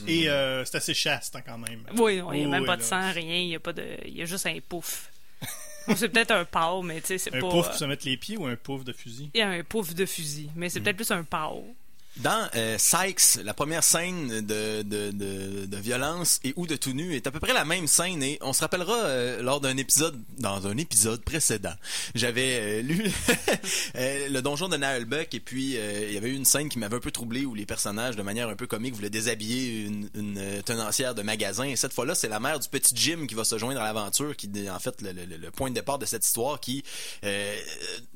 Et 0.08 0.30
euh, 0.30 0.64
c'est 0.66 0.78
assez 0.78 0.94
chaste 0.94 1.36
hein, 1.36 1.42
quand 1.46 1.58
même. 1.58 1.84
Oui, 1.98 2.14
il 2.14 2.16
n'y 2.16 2.20
a 2.22 2.26
Oui, 2.26 2.46
même 2.48 2.66
pas 2.66 2.76
de 2.76 2.82
là. 2.82 2.88
sang, 2.88 3.12
rien. 3.12 3.38
Il 3.38 3.48
y 3.50 3.56
a 3.56 3.60
pas 3.60 3.74
de. 3.74 3.84
Il 4.06 4.16
y 4.18 4.22
a 4.22 4.26
juste 4.26 4.46
un 4.46 4.58
pouf. 4.68 5.10
Ou 5.88 5.96
c'est 5.96 6.10
peut-être 6.10 6.32
un 6.32 6.46
pau, 6.46 6.82
mais 6.82 7.00
tu 7.02 7.08
sais, 7.08 7.18
c'est 7.18 7.36
Un 7.36 7.40
pas. 7.40 7.50
pouf 7.50 7.66
euh, 7.66 7.70
pour 7.70 7.78
se 7.78 7.86
mettre 7.86 8.06
les 8.08 8.18
pieds 8.18 8.38
ou 8.38 8.46
un 8.46 8.56
pouf 8.56 8.84
de 8.84 8.92
fusil? 8.92 9.30
Il 9.34 9.40
y 9.40 9.42
a 9.42 9.50
un 9.50 9.64
pouf 9.64 9.94
de 9.94 10.06
fusil, 10.06 10.50
mais 10.56 10.68
Mm. 10.68 10.70
c'est 10.70 10.80
peut-être 10.82 10.96
plus 10.98 11.12
un 11.12 11.24
pau. 11.24 11.76
Dans 12.18 12.48
euh, 12.56 12.78
Sykes, 12.78 13.44
la 13.44 13.54
première 13.54 13.84
scène 13.84 14.40
de, 14.40 14.84
de, 14.84 15.12
de, 15.12 15.66
de 15.66 15.78
violence 15.78 16.40
et 16.46 16.54
ou 16.56 16.66
de 16.66 16.78
tout 16.78 16.94
nu 16.94 17.14
est 17.14 17.28
à 17.28 17.32
peu 17.32 17.42
près 17.42 17.54
la 17.54 17.66
même 17.66 17.88
scène 17.88 18.24
et 18.24 18.38
on 18.42 18.54
se 18.54 18.62
rappellera 18.62 18.96
euh, 19.04 19.42
lors 19.42 19.60
d'un 19.60 19.76
épisode, 19.76 20.18
dans 20.38 20.66
un 20.66 20.78
épisode 20.78 21.22
précédent, 21.26 21.74
j'avais 22.16 22.80
euh, 22.80 22.82
lu 22.84 23.12
euh, 23.98 24.30
le 24.30 24.42
donjon 24.42 24.70
de 24.70 24.78
Naelbuck 24.78 25.34
et 25.34 25.40
puis 25.42 25.76
euh, 25.76 26.06
il 26.08 26.14
y 26.14 26.18
avait 26.18 26.30
eu 26.30 26.36
une 26.36 26.46
scène 26.46 26.70
qui 26.70 26.80
m'avait 26.80 26.96
un 26.96 27.00
peu 27.02 27.12
troublé 27.12 27.44
où 27.46 27.54
les 27.54 27.66
personnages 27.66 28.16
de 28.16 28.22
manière 28.24 28.48
un 28.48 28.56
peu 28.56 28.66
comique 28.66 28.96
voulaient 28.96 29.10
déshabiller 29.10 29.82
une, 29.84 30.10
une 30.16 30.38
euh, 30.38 30.62
tenancière 30.62 31.16
de 31.16 31.22
magasin 31.22 31.66
et 31.66 31.76
cette 31.76 31.92
fois-là 31.94 32.16
c'est 32.16 32.30
la 32.30 32.40
mère 32.40 32.62
du 32.62 32.70
petit 32.70 32.96
Jim 32.96 33.26
qui 33.28 33.36
va 33.36 33.44
se 33.44 33.58
joindre 33.58 33.82
à 33.82 33.84
l'aventure 33.84 34.38
qui 34.38 34.50
est 34.56 34.70
en 34.70 34.80
fait 34.80 35.02
le, 35.02 35.12
le- 35.12 35.36
le 35.38 35.52
point 35.52 35.70
de 35.70 35.76
départ 35.76 36.00
de 36.00 36.06
cette 36.06 36.26
histoire 36.26 36.62
qui 36.62 36.82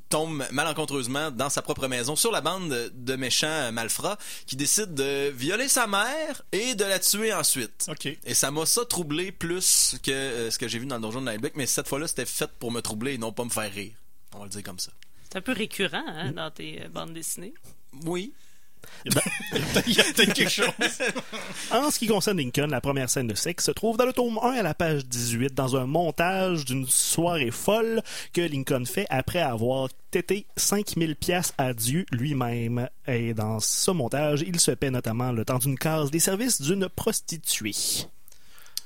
tombe 0.09 0.43
malencontreusement 0.51 1.31
dans 1.31 1.49
sa 1.49 1.61
propre 1.61 1.87
maison 1.87 2.15
sur 2.15 2.31
la 2.31 2.41
bande 2.41 2.91
de 2.93 3.15
méchants 3.15 3.71
malfrats 3.71 4.17
qui 4.45 4.55
décident 4.55 4.91
de 4.91 5.29
violer 5.29 5.67
sa 5.67 5.87
mère 5.87 6.41
et 6.51 6.75
de 6.75 6.83
la 6.83 6.99
tuer 6.99 7.33
ensuite. 7.33 7.85
Ok. 7.87 8.07
Et 8.25 8.33
ça 8.33 8.51
m'a 8.51 8.65
ça 8.65 8.85
troublé 8.85 9.31
plus 9.31 9.97
que 10.03 10.11
euh, 10.11 10.51
ce 10.51 10.57
que 10.59 10.67
j'ai 10.67 10.79
vu 10.79 10.85
dans 10.85 10.95
le 10.95 11.01
donjon 11.01 11.21
de 11.21 11.31
Nightbeck, 11.31 11.55
mais 11.55 11.65
cette 11.65 11.87
fois-là, 11.87 12.07
c'était 12.07 12.25
fait 12.25 12.49
pour 12.59 12.71
me 12.71 12.81
troubler 12.81 13.13
et 13.13 13.17
non 13.17 13.31
pas 13.31 13.45
me 13.45 13.49
faire 13.49 13.71
rire. 13.71 13.93
On 14.33 14.39
va 14.39 14.45
le 14.45 14.49
dire 14.49 14.63
comme 14.63 14.79
ça. 14.79 14.91
C'est 15.29 15.37
un 15.37 15.41
peu 15.41 15.53
récurrent 15.53 16.03
hein, 16.07 16.31
dans 16.31 16.51
tes 16.51 16.81
euh, 16.83 16.89
bandes 16.89 17.13
dessinées. 17.13 17.53
Oui. 18.05 18.33
Il 19.05 19.93
y 19.93 19.99
a 19.99 20.03
peut-être 20.03 20.33
quelque 20.33 20.49
chose. 20.49 20.67
En 21.71 21.91
ce 21.91 21.99
qui 21.99 22.07
concerne 22.07 22.37
Lincoln, 22.37 22.67
la 22.67 22.81
première 22.81 23.09
scène 23.09 23.27
de 23.27 23.35
sexe 23.35 23.65
se 23.65 23.71
trouve 23.71 23.97
dans 23.97 24.05
le 24.05 24.13
tome 24.13 24.39
1 24.41 24.51
à 24.51 24.63
la 24.63 24.73
page 24.73 25.05
18, 25.05 25.53
dans 25.53 25.75
un 25.75 25.85
montage 25.85 26.65
d'une 26.65 26.87
soirée 26.87 27.51
folle 27.51 28.01
que 28.33 28.41
Lincoln 28.41 28.85
fait 28.85 29.05
après 29.09 29.41
avoir 29.41 29.89
tété 30.11 30.47
5000 30.57 31.15
pièces 31.15 31.53
à 31.57 31.73
Dieu 31.73 32.05
lui-même. 32.11 32.89
Et 33.07 33.33
dans 33.33 33.59
ce 33.59 33.91
montage, 33.91 34.43
il 34.45 34.59
se 34.59 34.71
paie 34.71 34.91
notamment 34.91 35.31
le 35.31 35.45
temps 35.45 35.59
d'une 35.59 35.77
case 35.77 36.11
des 36.11 36.19
services 36.19 36.61
d'une 36.61 36.89
prostituée. 36.89 37.75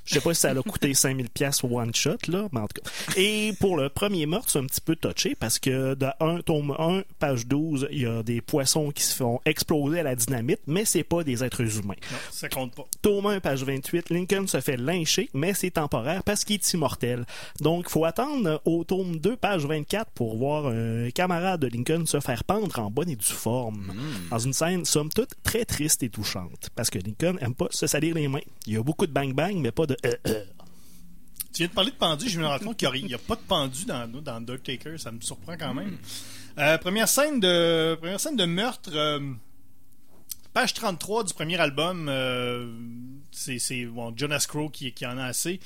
Je 0.06 0.16
sais 0.16 0.22
pas 0.22 0.34
si 0.34 0.42
ça 0.42 0.52
a 0.52 0.56
coûté 0.62 0.94
5000 0.94 1.30
pièces 1.30 1.64
one 1.64 1.94
shot 1.94 2.18
là, 2.28 2.48
mais 2.52 2.60
en 2.60 2.68
tout 2.68 2.82
cas. 2.82 2.90
Et 3.16 3.54
pour 3.60 3.78
le 3.78 3.90
premier 3.90 4.26
meurtre, 4.26 4.50
c'est 4.50 4.60
un 4.60 4.66
petit 4.66 4.82
peu 4.82 4.96
touché 4.96 5.36
parce 5.36 5.60
que 5.60 5.94
dans 5.94 6.14
un 6.20 6.42
tome 6.42 6.76
1, 6.78 7.04
page 7.20 7.48
12, 7.48 7.88
il 7.92 8.02
y 8.02 8.06
a 8.06 8.22
des 8.24 8.42
poissons 8.42 8.92
qui 8.92 9.04
se 9.04 9.16
font 9.16 9.40
exploser 9.46 10.00
à 10.00 10.04
la 10.04 10.16
dynamite, 10.16 10.62
mais 10.68 10.86
c'est 10.86 11.04
pas 11.04 11.24
des 11.24 11.44
êtres 11.44 11.62
humains. 11.80 11.96
Non, 12.12 12.18
ça 12.32 12.50
compte 12.50 12.76
pas. 12.76 12.86
Tome 13.02 13.28
1, 13.28 13.40
page 13.40 13.64
28, 13.64 14.10
Lincoln 14.10 14.48
se 14.48 14.60
fait 14.62 14.78
lyncher, 14.78 15.30
mais 15.34 15.54
c'est 15.54 15.72
temporaire 15.72 16.24
parce 16.24 16.44
qu'il 16.44 16.56
est 16.56 16.74
immortel. 16.74 17.26
Donc, 17.62 17.90
faut 17.90 18.06
attendre 18.06 18.62
au 18.66 18.84
tome 18.84 19.18
2, 19.18 19.38
page 19.38 19.66
24 19.66 20.12
pour 20.12 20.38
voir 20.38 20.68
un 20.68 21.10
camarade 21.12 21.62
de 21.62 21.68
Lincoln 21.68 22.06
se 22.06 22.20
faire 22.20 22.44
pendre 22.44 22.78
en 22.80 22.92
bonne 22.92 23.10
et 23.10 23.16
due 23.16 23.26
forme. 23.26 23.94
Dans 24.30 24.40
une 24.40 24.54
scène, 24.54 24.86
somme 24.86 25.10
toute, 25.10 25.32
très 25.44 25.66
triste 25.66 26.04
et 26.04 26.10
touchante. 26.10 26.70
Parce 26.76 26.90
que 26.90 27.00
Lincoln 27.00 27.38
aime 27.42 27.56
pas 27.56 27.68
se 27.72 27.88
salir 27.88 28.16
les 28.16 28.28
mains. 28.28 28.40
Il 28.66 28.74
y 28.74 28.78
a 28.78 28.84
beaucoup 28.84 29.06
de 29.08 29.12
bang-bang, 29.12 29.56
mais 29.58 29.72
pas 29.72 29.86
de 29.86 29.93
Tu 31.54 31.60
viens 31.60 31.68
de 31.68 31.74
parler 31.74 31.92
de 31.92 31.96
pendu, 31.96 32.30
je 32.30 32.40
me 32.40 32.48
rends 32.48 32.58
compte 32.58 32.78
qu'il 32.78 33.06
n'y 33.06 33.14
a, 33.14 33.20
pas 33.20 33.36
de 33.36 33.42
pendu 33.42 33.86
dans, 33.86 34.08
dans 34.08 34.36
Undertaker, 34.36 34.98
ça 34.98 35.12
me 35.12 35.22
surprend 35.22 35.56
quand 35.56 35.76
même. 35.76 35.98
Euh, 36.58 36.78
première 36.80 37.08
scène 37.08 37.40
de 37.40 37.96
première 38.00 38.20
scène 38.20 38.36
de 38.36 38.46
meurtre, 38.46 38.90
euh, 38.96 39.20
page 40.54 40.74
33 40.74 41.24
du 41.24 41.34
premier 41.34 41.60
album, 41.60 42.08
euh, 42.10 42.72
c'est 43.32 43.86
bon, 43.86 44.14
Jonas 44.16 44.46
Crow 44.48 44.70
qui, 44.70 44.94
qui 44.94 45.06
en 45.06 45.18
a 45.18 45.26
assez. 45.26 45.60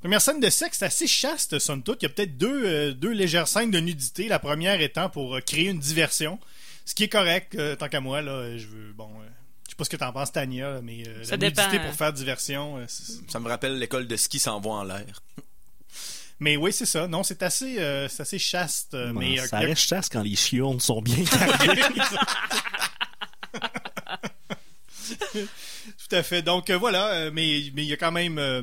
Première 0.00 0.20
scène 0.20 0.40
de 0.40 0.50
sexe, 0.50 0.82
assez 0.82 1.06
chaste, 1.06 1.60
somme 1.60 1.82
toute. 1.82 2.02
Il 2.02 2.06
y 2.06 2.06
a 2.06 2.08
peut-être 2.08 2.36
deux, 2.36 2.66
euh, 2.66 2.92
deux 2.92 3.12
légères 3.12 3.46
scènes 3.46 3.70
de 3.70 3.78
nudité. 3.78 4.26
La 4.26 4.40
première 4.40 4.80
étant 4.80 5.08
pour 5.08 5.36
euh, 5.36 5.40
créer 5.40 5.68
une 5.68 5.78
diversion. 5.78 6.40
Ce 6.84 6.96
qui 6.96 7.04
est 7.04 7.08
correct, 7.08 7.56
tant 7.78 7.88
qu'à 7.88 8.00
moi, 8.00 8.22
là, 8.22 8.58
je 8.58 8.66
veux, 8.66 8.92
bon, 8.92 9.08
je 9.66 9.70
sais 9.70 9.76
pas 9.76 9.84
ce 9.84 9.90
que 9.90 9.96
t'en 9.96 10.12
penses, 10.12 10.32
Tania, 10.32 10.80
mais 10.82 11.06
euh, 11.08 11.24
Ça 11.24 11.36
la 11.36 11.48
nudité 11.48 11.78
pour 11.78 11.88
hein. 11.88 11.92
faire 11.92 12.12
diversion, 12.12 12.78
euh, 12.78 12.86
Ça 13.28 13.40
me 13.40 13.48
rappelle 13.48 13.78
l'école 13.78 14.06
de 14.06 14.16
ski 14.16 14.38
s'envoie 14.38 14.74
en 14.76 14.84
l'air. 14.84 15.22
Mais 16.40 16.56
oui, 16.56 16.72
c'est 16.72 16.86
ça. 16.86 17.06
Non, 17.06 17.22
c'est 17.22 17.42
assez, 17.42 17.78
euh, 17.78 18.08
c'est 18.08 18.22
assez 18.22 18.38
chaste. 18.38 18.94
euh, 18.94 19.12
mais 19.14 19.36
ça 19.46 19.58
reste 19.60 19.82
chasse 19.82 20.08
quand 20.08 20.22
les 20.22 20.34
chiournes 20.34 20.80
sont 20.80 21.00
bien 21.00 21.24
carrées. 21.24 21.80
Tout 25.32 26.16
à 26.16 26.22
fait. 26.22 26.42
Donc 26.42 26.70
euh, 26.70 26.76
voilà, 26.76 27.30
mais 27.30 27.70
mais 27.74 27.82
il 27.84 27.88
y 27.88 27.92
a 27.92 27.96
quand 27.96 28.12
même, 28.12 28.38
euh, 28.38 28.62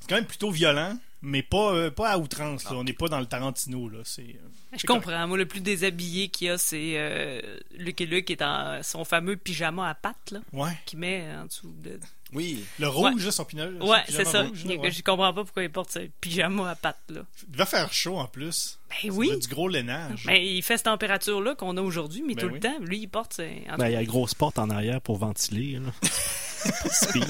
c'est 0.00 0.08
quand 0.08 0.14
même 0.16 0.26
plutôt 0.26 0.50
violent, 0.50 0.96
mais 1.22 1.42
pas 1.42 1.72
euh, 1.74 1.90
pas 1.90 2.10
à 2.10 2.18
outrance. 2.18 2.64
là. 2.64 2.72
On 2.76 2.84
n'est 2.84 2.92
pas 2.92 3.08
dans 3.08 3.20
le 3.20 3.26
Tarantino 3.26 3.88
là. 3.88 3.98
C'est. 4.04 4.22
euh, 4.22 4.76
Je 4.76 4.86
comprends. 4.86 5.26
Moi, 5.26 5.36
le 5.38 5.46
plus 5.46 5.60
déshabillé 5.60 6.28
qu'il 6.28 6.46
y 6.48 6.50
a, 6.50 6.58
c'est 6.58 6.92
euh, 6.96 7.40
Luke 7.76 8.00
et 8.00 8.06
Luke 8.06 8.26
qui 8.26 8.32
est 8.34 8.42
en 8.42 8.82
son 8.82 9.04
fameux 9.04 9.36
pyjama 9.36 9.88
à 9.88 9.94
pattes, 9.94 10.30
là. 10.32 10.40
Ouais. 10.52 10.72
qu'il 10.86 10.98
met 10.98 11.26
en 11.40 11.46
dessous 11.46 11.74
de. 11.82 11.98
Oui. 12.34 12.62
Le 12.78 12.88
rouge, 12.88 13.24
là, 13.24 13.32
son 13.32 13.44
pina- 13.44 13.70
son 13.80 13.88
Ouais, 13.88 14.02
pyjama 14.04 14.24
c'est 14.24 14.30
ça. 14.30 14.42
rouge, 14.42 14.64
là, 14.66 14.74
ouais. 14.76 14.90
Je 14.90 15.02
comprends 15.02 15.32
pas 15.32 15.44
pourquoi 15.44 15.62
il 15.62 15.70
porte 15.70 15.90
ce 15.92 16.00
pyjama 16.20 16.70
à 16.70 16.74
pattes, 16.76 17.00
là. 17.08 17.22
Il 17.50 17.56
va 17.56 17.64
faire 17.64 17.90
chaud 17.92 18.18
en 18.18 18.26
plus. 18.26 18.78
Ben 18.90 19.10
Ça 19.10 19.16
oui. 19.16 19.38
Du 19.38 19.48
gros 19.48 19.68
lainage. 19.68 20.24
Ben, 20.26 20.36
il 20.36 20.62
fait 20.62 20.76
cette 20.76 20.84
température-là 20.84 21.54
qu'on 21.54 21.76
a 21.78 21.80
aujourd'hui, 21.80 22.22
mais 22.26 22.34
Ben 22.34 22.42
tout 22.42 22.48
oui. 22.48 22.54
le 22.54 22.60
temps, 22.60 22.78
lui, 22.80 22.98
il 23.00 23.06
porte. 23.08 23.38
Ben, 23.38 23.86
il 23.88 23.92
y 23.92 23.96
a 23.96 24.02
une 24.02 24.06
grosse 24.06 24.34
porte 24.34 24.58
en 24.58 24.68
arrière 24.68 25.00
pour 25.00 25.16
ventiler. 25.16 25.78
Là. 25.80 25.90
Pire. 27.12 27.24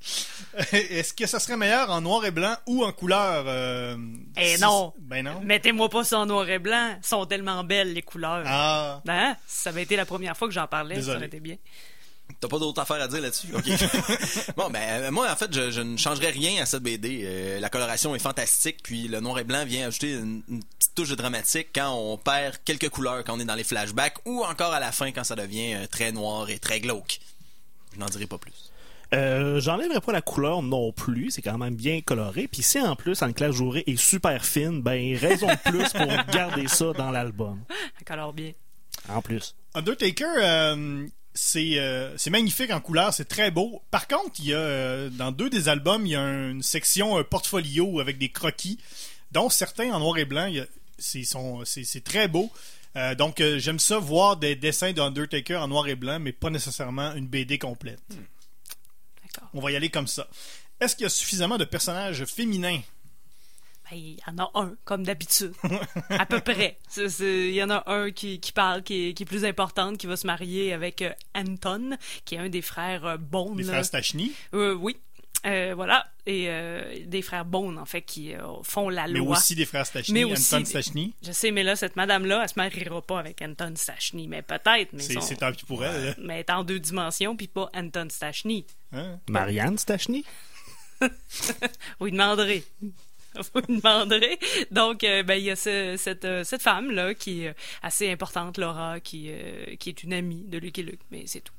Est-ce 0.72 1.12
que 1.12 1.26
ça 1.26 1.38
serait 1.38 1.56
meilleur 1.56 1.90
en 1.90 2.00
noir 2.00 2.24
et 2.24 2.30
blanc 2.30 2.54
ou 2.66 2.84
en 2.84 2.92
couleur 2.92 3.44
euh, 3.46 3.96
Eh 4.36 4.56
si- 4.56 4.60
non. 4.62 4.92
Ben 4.98 5.24
non. 5.24 5.40
Mettez-moi 5.42 5.88
pas 5.88 6.04
ça 6.04 6.18
en 6.20 6.26
noir 6.26 6.48
et 6.48 6.58
blanc. 6.58 6.94
Elles 6.96 7.04
sont 7.04 7.26
tellement 7.26 7.62
belles, 7.64 7.92
les 7.92 8.02
couleurs. 8.02 8.42
Ah. 8.46 9.00
Ben, 9.04 9.36
ça 9.46 9.70
avait 9.70 9.82
été 9.82 9.96
la 9.96 10.06
première 10.06 10.36
fois 10.36 10.48
que 10.48 10.54
j'en 10.54 10.66
parlais, 10.66 10.96
Désolé. 10.96 11.12
ça 11.12 11.16
aurait 11.18 11.26
été 11.26 11.40
bien. 11.40 11.56
T'as 12.40 12.46
pas 12.48 12.58
d'autre 12.60 12.80
affaire 12.80 13.02
à 13.02 13.08
dire 13.08 13.20
là-dessus? 13.20 13.48
OK. 13.54 13.64
bon, 14.56 14.70
ben, 14.70 15.02
euh, 15.02 15.10
moi, 15.10 15.30
en 15.30 15.36
fait, 15.36 15.52
je, 15.52 15.70
je 15.72 15.80
ne 15.80 15.96
changerais 15.96 16.30
rien 16.30 16.62
à 16.62 16.66
cette 16.66 16.82
BD. 16.82 17.22
Euh, 17.24 17.60
la 17.60 17.68
coloration 17.68 18.14
est 18.14 18.20
fantastique, 18.20 18.78
puis 18.84 19.08
le 19.08 19.18
noir 19.20 19.38
et 19.40 19.44
blanc 19.44 19.64
vient 19.66 19.88
ajouter 19.88 20.12
une, 20.12 20.42
une 20.48 20.62
petite 20.62 20.94
touche 20.94 21.08
de 21.10 21.16
dramatique 21.16 21.68
quand 21.74 21.92
on 21.92 22.16
perd 22.16 22.56
quelques 22.64 22.88
couleurs, 22.88 23.24
quand 23.24 23.34
on 23.36 23.40
est 23.40 23.44
dans 23.44 23.56
les 23.56 23.64
flashbacks, 23.64 24.16
ou 24.26 24.44
encore 24.44 24.72
à 24.72 24.78
la 24.80 24.92
fin 24.92 25.10
quand 25.10 25.24
ça 25.24 25.34
devient 25.34 25.74
euh, 25.74 25.86
très 25.88 26.12
noir 26.12 26.48
et 26.50 26.58
très 26.60 26.78
glauque. 26.80 27.18
Je 27.94 27.98
n'en 27.98 28.06
dirai 28.06 28.26
pas 28.26 28.38
plus. 28.38 28.70
Euh, 29.12 29.60
J'enlèverai 29.60 30.00
pas 30.00 30.12
la 30.12 30.22
couleur 30.22 30.62
non 30.62 30.92
plus, 30.92 31.30
c'est 31.32 31.42
quand 31.42 31.58
même 31.58 31.74
bien 31.74 32.00
coloré. 32.00 32.46
Puis 32.46 32.62
si 32.62 32.80
en 32.80 32.94
plus 32.94 33.20
Anne-Claire 33.22 33.52
Jouré 33.52 33.82
est 33.86 33.96
super 33.96 34.44
fine, 34.44 34.82
ben 34.82 35.16
raison 35.16 35.48
de 35.48 35.70
plus 35.70 35.88
pour 35.92 36.06
garder 36.32 36.68
ça 36.68 36.92
dans 36.92 37.10
l'album. 37.10 37.60
Ça 37.98 38.04
colore 38.04 38.32
bien. 38.32 38.52
En 39.08 39.20
plus. 39.22 39.54
Undertaker, 39.74 40.26
euh, 40.38 41.06
c'est 41.34 41.78
euh, 41.78 42.16
c'est 42.18 42.30
magnifique 42.30 42.70
en 42.70 42.80
couleur, 42.80 43.12
c'est 43.12 43.24
très 43.28 43.50
beau. 43.50 43.82
Par 43.90 44.06
contre, 44.06 44.32
il 44.40 44.46
y 44.46 44.54
a 44.54 44.58
euh, 44.58 45.08
dans 45.10 45.32
deux 45.32 45.50
des 45.50 45.68
albums, 45.68 46.06
il 46.06 46.12
y 46.12 46.16
a 46.16 46.20
une 46.50 46.62
section 46.62 47.16
un 47.16 47.24
portfolio 47.24 47.98
avec 48.00 48.18
des 48.18 48.28
croquis, 48.30 48.78
dont 49.32 49.48
certains 49.48 49.90
en 49.92 49.98
noir 50.00 50.18
et 50.18 50.24
blanc. 50.24 50.48
C'est 50.98 51.24
sont- 51.24 51.64
c'est- 51.64 51.84
c'est 51.84 52.04
très 52.04 52.28
beau. 52.28 52.50
Euh, 52.96 53.14
donc, 53.14 53.40
euh, 53.40 53.58
j'aime 53.58 53.78
ça 53.78 53.98
voir 53.98 54.36
des 54.36 54.54
dessins 54.56 54.92
d'Undertaker 54.92 55.56
en 55.56 55.68
noir 55.68 55.88
et 55.88 55.94
blanc, 55.94 56.18
mais 56.20 56.32
pas 56.32 56.50
nécessairement 56.50 57.14
une 57.14 57.26
BD 57.26 57.56
complète. 57.58 58.00
D'accord. 58.08 58.24
On 59.54 59.60
va 59.60 59.70
y 59.72 59.76
aller 59.76 59.90
comme 59.90 60.06
ça. 60.06 60.28
Est-ce 60.80 60.96
qu'il 60.96 61.04
y 61.04 61.06
a 61.06 61.10
suffisamment 61.10 61.58
de 61.58 61.64
personnages 61.64 62.24
féminins? 62.24 62.80
Ben, 63.90 63.96
il 63.96 64.12
y 64.14 64.20
en 64.26 64.38
a 64.38 64.50
un, 64.54 64.74
comme 64.84 65.02
d'habitude. 65.04 65.52
à 66.10 66.24
peu 66.26 66.40
près. 66.40 66.78
C'est- 66.88 67.08
c'est- 67.08 67.48
Il 67.48 67.54
y 67.54 67.62
en 67.62 67.70
a 67.70 67.82
un 67.92 68.10
qui, 68.12 68.38
qui 68.40 68.52
parle, 68.52 68.82
qui 68.82 69.08
est, 69.08 69.14
qui 69.14 69.24
est 69.24 69.26
plus 69.26 69.44
importante, 69.44 69.98
qui 69.98 70.06
va 70.06 70.16
se 70.16 70.26
marier 70.26 70.72
avec 70.72 71.02
euh, 71.02 71.12
Anton, 71.34 71.96
qui 72.24 72.36
est 72.36 72.38
un 72.38 72.48
des 72.48 72.62
frères 72.62 73.04
euh, 73.04 73.16
Bone. 73.16 73.58
Les 73.58 73.64
frères 73.64 73.84
Stachny, 73.84 74.32
Euh, 74.54 74.74
oui. 74.74 74.96
Euh, 75.46 75.72
voilà. 75.74 76.06
Et 76.32 76.44
euh, 76.48 76.98
des 77.06 77.22
frères 77.22 77.44
Bone, 77.44 77.76
en 77.76 77.84
fait, 77.86 78.02
qui 78.02 78.34
euh, 78.34 78.38
font 78.62 78.88
la 78.88 79.08
mais 79.08 79.18
loi. 79.18 79.36
aussi 79.36 79.56
des 79.56 79.64
frères 79.66 79.84
Stachny, 79.84 80.14
Mais 80.14 80.22
aussi 80.22 80.54
Anton 80.54 80.62
des- 80.62 80.70
Stachny. 80.70 81.12
Je 81.24 81.32
sais, 81.32 81.50
mais 81.50 81.64
là, 81.64 81.74
cette 81.74 81.96
madame-là, 81.96 82.42
elle 82.44 82.48
se 82.48 82.54
mariera 82.56 83.02
pas 83.02 83.18
avec 83.18 83.42
Anton 83.42 83.72
Stachny. 83.74 84.28
Mais 84.28 84.42
peut-être. 84.42 84.92
Mais 84.92 85.02
C'est 85.02 85.20
son- 85.20 85.34
tant 85.34 85.50
pis 85.52 85.64
pour 85.64 85.84
elle. 85.84 86.04
là. 86.06 86.14
mais 86.18 86.34
elle 86.34 86.40
est 86.40 86.50
en 86.50 86.62
deux 86.62 86.78
dimensions, 86.78 87.34
puis 87.36 87.48
pas 87.48 87.68
Anton 87.74 88.06
Stachny. 88.10 88.64
Hein? 88.92 89.18
Marianne 89.28 89.76
Stachny? 89.76 90.24
Vous 91.98 92.06
lui 92.06 92.12
demanderez. 92.12 92.62
Vous 92.82 93.60
lui 93.68 93.76
demanderez. 93.80 94.38
Donc, 94.70 95.02
euh, 95.04 95.22
ben, 95.22 95.34
il 95.34 95.44
y 95.44 95.50
a 95.50 95.56
ce- 95.56 95.96
cette, 95.98 96.24
euh, 96.24 96.44
cette 96.44 96.62
femme-là 96.62 97.14
qui 97.14 97.44
est 97.44 97.54
assez 97.82 98.10
importante, 98.10 98.58
Laura, 98.58 99.00
qui, 99.00 99.26
euh, 99.30 99.74
qui 99.80 99.88
est 99.88 100.02
une 100.02 100.12
amie 100.12 100.44
de 100.46 100.58
Lucky 100.58 100.82
Luke, 100.82 101.00
mais 101.10 101.24
c'est 101.26 101.40
tout. 101.40 101.52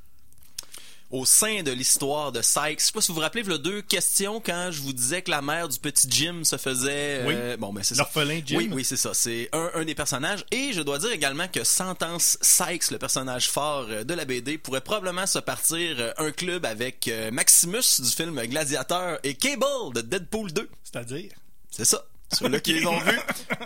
Au 1.12 1.26
sein 1.26 1.62
de 1.62 1.72
l'histoire 1.72 2.32
de 2.32 2.41
Sykes, 2.41 2.80
je 2.80 2.86
sais 2.86 2.91
pas 2.93 3.01
si 3.01 3.09
vous 3.09 3.16
vous 3.16 3.22
rappelez, 3.22 3.43
il 3.45 3.51
y 3.51 3.53
a 3.53 3.57
deux 3.57 3.82
questions 3.82 4.39
quand 4.39 4.70
je 4.72 4.82
vous 4.82 4.93
disais 4.93 5.22
que 5.22 5.30
la 5.30 5.41
mère 5.41 5.68
du 5.68 5.78
petit 5.78 6.07
Jim 6.09 6.43
se 6.43 6.57
faisait... 6.57 7.22
euh, 7.36 7.57
bon, 7.57 7.74
ben 7.74 7.84
c'est. 7.84 7.95
L'orphelin 7.97 8.41
Jim. 8.45 8.57
Oui, 8.57 8.70
oui, 8.72 8.86
c'est 8.86 8.95
ça. 8.97 9.14
C'est 9.14 9.49
un, 9.51 9.72
un 9.74 9.84
des 9.84 9.93
personnages. 9.95 10.45
Et 10.51 10.72
je 10.74 10.82
dois 10.82 10.99
dire 10.99 11.12
également 11.12 11.47
que 11.49 11.64
Sentence 11.66 12.38
Sykes, 12.41 12.91
le 12.91 12.97
personnage 12.97 13.49
fort 13.49 13.88
euh, 13.89 14.03
de 14.05 14.14
la 14.14 14.24
BD, 14.26 14.57
pourrait 14.57 14.82
probablement 14.82 15.28
se 15.28 15.39
partir 15.39 15.97
euh, 15.99 16.14
un 16.18 16.32
club 16.32 16.66
avec 16.66 17.12
Maximus 17.32 17.99
du 17.99 18.09
film 18.09 18.39
Gladiateur 18.45 19.20
et 19.24 19.34
Cable 19.34 19.93
de 19.93 20.01
Deadpool 20.01 20.51
2. 20.53 20.70
C'est-à-dire? 20.84 21.32
C'est 21.70 21.86
ça. 21.86 22.05
Ceux-là 22.34 22.60
qui 22.60 22.74
les 22.74 22.86
ont 22.86 23.00
vus 23.00 23.20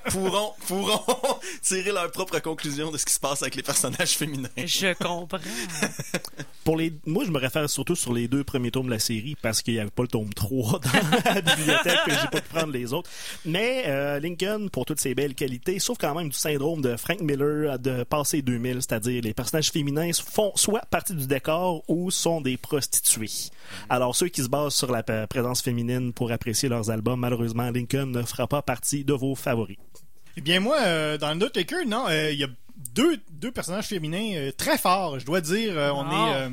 pourront, 0.09 0.53
pourront 0.67 1.39
tirer 1.61 1.91
leur 1.91 2.11
propre 2.11 2.39
conclusion 2.39 2.91
de 2.91 2.97
ce 2.97 3.05
qui 3.05 3.13
se 3.13 3.19
passe 3.19 3.41
avec 3.41 3.55
les 3.55 3.63
personnages 3.63 4.17
féminins. 4.17 4.49
Je 4.57 4.93
comprends. 4.93 5.39
Pour 6.63 6.77
les, 6.77 6.93
moi, 7.05 7.23
je 7.25 7.31
me 7.31 7.37
réfère 7.37 7.69
surtout 7.69 7.95
sur 7.95 8.11
les 8.11 8.27
deux 8.27 8.43
premiers 8.43 8.71
tomes 8.71 8.87
de 8.87 8.91
la 8.91 8.99
série 8.99 9.35
parce 9.39 9.61
qu'il 9.61 9.75
n'y 9.75 9.79
avait 9.79 9.91
pas 9.91 10.01
le 10.01 10.07
tome 10.07 10.33
3 10.33 10.79
dans 10.79 11.33
la 11.35 11.41
bibliothèque 11.55 11.99
que 12.07 12.11
j'ai 12.11 12.27
pas 12.31 12.41
pu 12.41 12.49
prendre 12.49 12.73
les 12.73 12.91
autres. 12.91 13.09
Mais 13.45 13.83
euh, 13.85 14.19
Lincoln, 14.19 14.69
pour 14.71 14.85
toutes 14.85 14.99
ses 14.99 15.13
belles 15.13 15.35
qualités, 15.35 15.77
souffre 15.77 16.01
quand 16.01 16.15
même 16.15 16.29
du 16.29 16.37
syndrome 16.37 16.81
de 16.81 16.95
Frank 16.97 17.21
Miller 17.21 17.77
de 17.77 18.03
passé 18.03 18.41
2000, 18.41 18.77
c'est-à-dire 18.81 19.21
les 19.21 19.35
personnages 19.35 19.69
féminins 19.69 20.09
font 20.13 20.51
soit 20.55 20.85
partie 20.89 21.13
du 21.13 21.27
décor 21.27 21.83
ou 21.87 22.09
sont 22.09 22.41
des 22.41 22.57
prostituées. 22.57 23.51
Alors, 23.89 24.15
ceux 24.15 24.29
qui 24.29 24.41
se 24.41 24.49
basent 24.49 24.73
sur 24.73 24.91
la 24.91 25.03
présence 25.03 25.61
féminine 25.61 26.13
pour 26.13 26.31
apprécier 26.31 26.67
leurs 26.67 26.89
albums, 26.89 27.19
malheureusement, 27.19 27.69
Lincoln 27.69 28.07
ne 28.07 28.23
fera 28.23 28.47
pas 28.47 28.54
partie 28.61 29.03
de 29.03 29.13
vos 29.13 29.35
favoris. 29.35 29.77
Eh 30.37 30.41
bien, 30.41 30.59
moi, 30.59 30.77
euh, 30.81 31.17
dans 31.17 31.27
Undertaker, 31.27 31.85
non, 31.85 32.07
euh, 32.09 32.31
il 32.31 32.39
y 32.39 32.43
a 32.43 32.49
deux, 32.93 33.17
deux 33.31 33.51
personnages 33.51 33.87
féminins 33.87 34.35
euh, 34.35 34.51
très 34.51 34.77
forts, 34.77 35.19
je 35.19 35.25
dois 35.25 35.41
dire. 35.41 35.77
euh, 35.77 35.91
on, 35.93 36.11
est, 36.11 36.35
euh, 36.35 36.49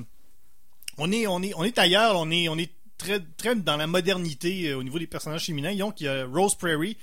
on, 0.98 1.12
est, 1.12 1.26
on, 1.26 1.42
est, 1.42 1.52
on 1.56 1.64
est 1.64 1.78
ailleurs, 1.78 2.16
on 2.16 2.30
est, 2.30 2.48
on 2.48 2.58
est 2.58 2.70
très, 2.96 3.20
très 3.36 3.56
dans 3.56 3.76
la 3.76 3.86
modernité 3.86 4.68
euh, 4.68 4.78
au 4.78 4.82
niveau 4.82 4.98
des 4.98 5.08
personnages 5.08 5.46
féminins. 5.46 5.74
Donc, 5.74 6.00
il 6.00 6.04
y 6.04 6.08
a 6.08 6.24
Rose 6.24 6.54
Prairie, 6.54 6.96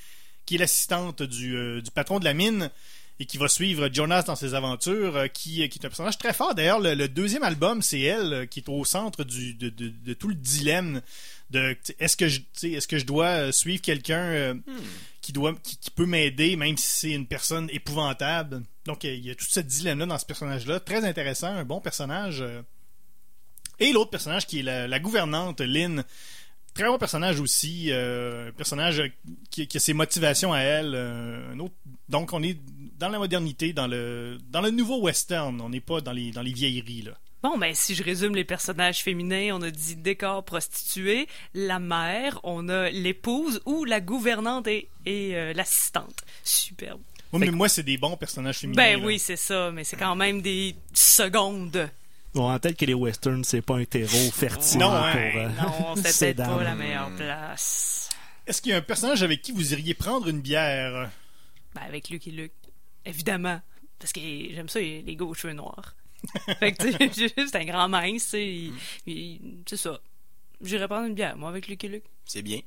qui 0.46 0.56
est 0.56 0.58
l'assistante 0.60 1.22
du, 1.22 1.56
euh, 1.56 1.82
du 1.82 1.92
patron 1.92 2.20
de 2.20 2.26
la 2.26 2.34
mine 2.34 2.72
et 3.20 3.26
qui 3.26 3.38
va 3.38 3.48
suivre 3.50 3.90
Jonas 3.92 4.24
dans 4.24 4.36
ses 4.36 4.54
aventures, 4.54 5.16
euh, 5.18 5.28
qui, 5.28 5.68
qui 5.70 5.80
est 5.80 5.86
un 5.86 5.90
personnage 5.90 6.18
très 6.18 6.34
fort. 6.34 6.56
D'ailleurs, 6.56 6.80
le, 6.80 6.94
le 6.96 7.08
deuxième 7.10 7.44
album, 7.44 7.82
c'est 7.82 8.00
elle 8.00 8.34
euh, 8.34 8.46
qui 8.46 8.60
est 8.60 8.70
au 8.70 8.86
centre 8.86 9.24
du, 9.26 9.54
de, 9.56 9.70
de- 9.70 9.90
de 9.90 10.14
tout 10.14 10.30
le 10.30 10.36
dilemme 10.36 11.02
de 11.50 11.76
est-ce 12.00 12.16
que 12.16 12.28
je 12.28 12.42
est-ce 12.64 12.88
que 12.88 12.98
je 13.00 13.06
dois 13.06 13.26
euh, 13.26 13.52
suivre 13.52 13.82
quelqu'un 13.82 14.22
euh, 14.22 14.54
qui 15.22 15.34
doit 15.34 15.56
qui, 15.64 15.78
qui 15.78 15.90
peut 15.92 16.06
m'aider 16.06 16.56
même 16.56 16.78
si 16.78 16.88
c'est 16.88 17.12
une 17.12 17.26
personne 17.28 17.70
épouvantable? 17.74 18.62
Donc 18.86 19.04
euh, 19.04 19.14
il 19.14 19.26
y 19.26 19.32
a 19.32 19.36
tout 19.36 19.46
ce 19.50 19.60
dilemme 19.60 20.00
là 20.00 20.06
dans 20.06 20.18
ce 20.20 20.26
personnage 20.28 20.66
là, 20.68 20.80
très 20.80 21.04
intéressant, 21.04 21.48
un 21.48 21.66
bon 21.66 21.82
personnage. 21.82 22.42
euh. 22.42 22.62
Et 23.80 23.92
l'autre 23.94 24.12
personnage 24.12 24.46
qui 24.46 24.60
est 24.60 24.64
la, 24.64 24.88
la 24.88 25.00
gouvernante 25.00 25.62
Lynn, 25.62 26.04
très 26.74 26.86
bon 26.86 26.98
personnage 27.00 27.40
aussi, 27.40 27.88
euh, 27.92 28.52
personnage 28.52 29.02
qui, 29.50 29.68
qui 29.68 29.78
a 29.78 29.80
ses 29.80 29.94
motivations 29.94 30.54
à 30.54 30.60
elle, 30.60 30.94
euh, 30.96 31.54
un 31.54 31.60
autre 31.60 31.74
donc 32.10 32.34
on 32.34 32.44
est 32.44 32.58
dans 33.00 33.10
la 33.10 33.18
modernité, 33.18 33.74
dans 33.74 33.88
le 33.88 34.38
dans 34.50 34.62
le 34.62 34.72
nouveau 34.72 35.00
western, 35.02 35.60
on 35.62 35.70
n'est 35.70 35.80
pas 35.80 36.02
dans 36.02 36.12
les 36.12 36.32
dans 36.32 36.42
les 36.42 36.54
vieilleries 36.54 37.04
là. 37.04 37.12
Bon, 37.42 37.58
ben, 37.58 37.74
si 37.74 37.96
je 37.96 38.04
résume 38.04 38.36
les 38.36 38.44
personnages 38.44 39.02
féminins, 39.02 39.56
on 39.56 39.62
a 39.62 39.72
dit 39.72 39.96
décor 39.96 40.44
prostituée, 40.44 41.26
la 41.54 41.80
mère, 41.80 42.38
on 42.44 42.68
a 42.68 42.90
l'épouse 42.90 43.62
ou 43.66 43.86
la 43.86 44.02
gouvernante 44.02 44.68
et, 44.68 44.90
et 45.06 45.38
euh, 45.38 45.54
l'assistante. 45.54 46.26
Superbe. 46.44 47.00
Oui, 47.32 47.40
mais 47.40 47.48
que- 47.48 47.52
moi 47.54 47.70
c'est 47.70 47.84
des 47.84 47.98
bons 47.98 48.18
personnages 48.18 48.58
féminins. 48.58 48.76
Ben 48.76 49.00
là. 49.00 49.06
oui, 49.06 49.20
c'est 49.20 49.38
ça, 49.38 49.72
mais 49.72 49.86
c'est 49.86 49.96
quand 49.96 50.16
même 50.16 50.42
des 50.42 50.76
secondes. 50.94 51.90
Bon, 52.34 52.52
en 52.52 52.60
tel 52.60 52.76
que 52.76 52.86
les 52.86 52.94
westerns, 52.94 53.44
c'est 53.46 53.62
pas 53.62 53.78
un 53.78 53.86
terreau 53.86 54.32
fertile 54.34 54.80
Non, 54.80 54.88
pour 54.90 54.98
hein, 54.98 55.16
euh, 55.16 55.50
Non, 55.62 55.96
c'est 56.04 56.36
peut-être 56.36 56.50
pas 56.58 56.64
la 56.64 56.76
meilleure 56.76 57.10
place. 57.16 58.10
Est-ce 58.46 58.62
qu'il 58.62 58.72
y 58.72 58.74
a 58.74 58.78
un 58.78 58.82
personnage 58.82 59.24
avec 59.24 59.42
qui 59.42 59.52
vous 59.54 59.72
iriez 59.74 59.94
prendre 59.94 60.28
une 60.28 60.42
bière? 60.42 61.10
Ben, 61.74 61.82
avec 61.88 62.10
Lucky 62.10 62.32
Luke. 62.32 62.52
Évidemment. 63.06 63.62
Parce 63.98 64.14
que 64.14 64.20
j'aime 64.22 64.70
ça, 64.70 64.80
les 64.80 65.16
gars 65.16 65.26
aux 65.26 65.34
cheveux 65.34 65.54
noirs. 65.54 65.96
fait 66.60 66.74
que, 66.74 67.46
c'est 67.48 67.56
un 67.56 67.66
grand 67.66 67.88
mince, 67.90 68.24
tu 68.26 68.30
sais. 68.30 68.72
il- 69.08 69.64
C'est 69.68 69.78
ça. 69.78 70.00
J'irais 70.62 70.88
prendre 70.88 71.08
une 71.08 71.16
bière, 71.16 71.38
moi, 71.38 71.50
avec 71.50 71.68
Lucky 71.68 71.88
Luke. 71.88 72.04
C'est 72.26 72.42
bien. 72.42 72.60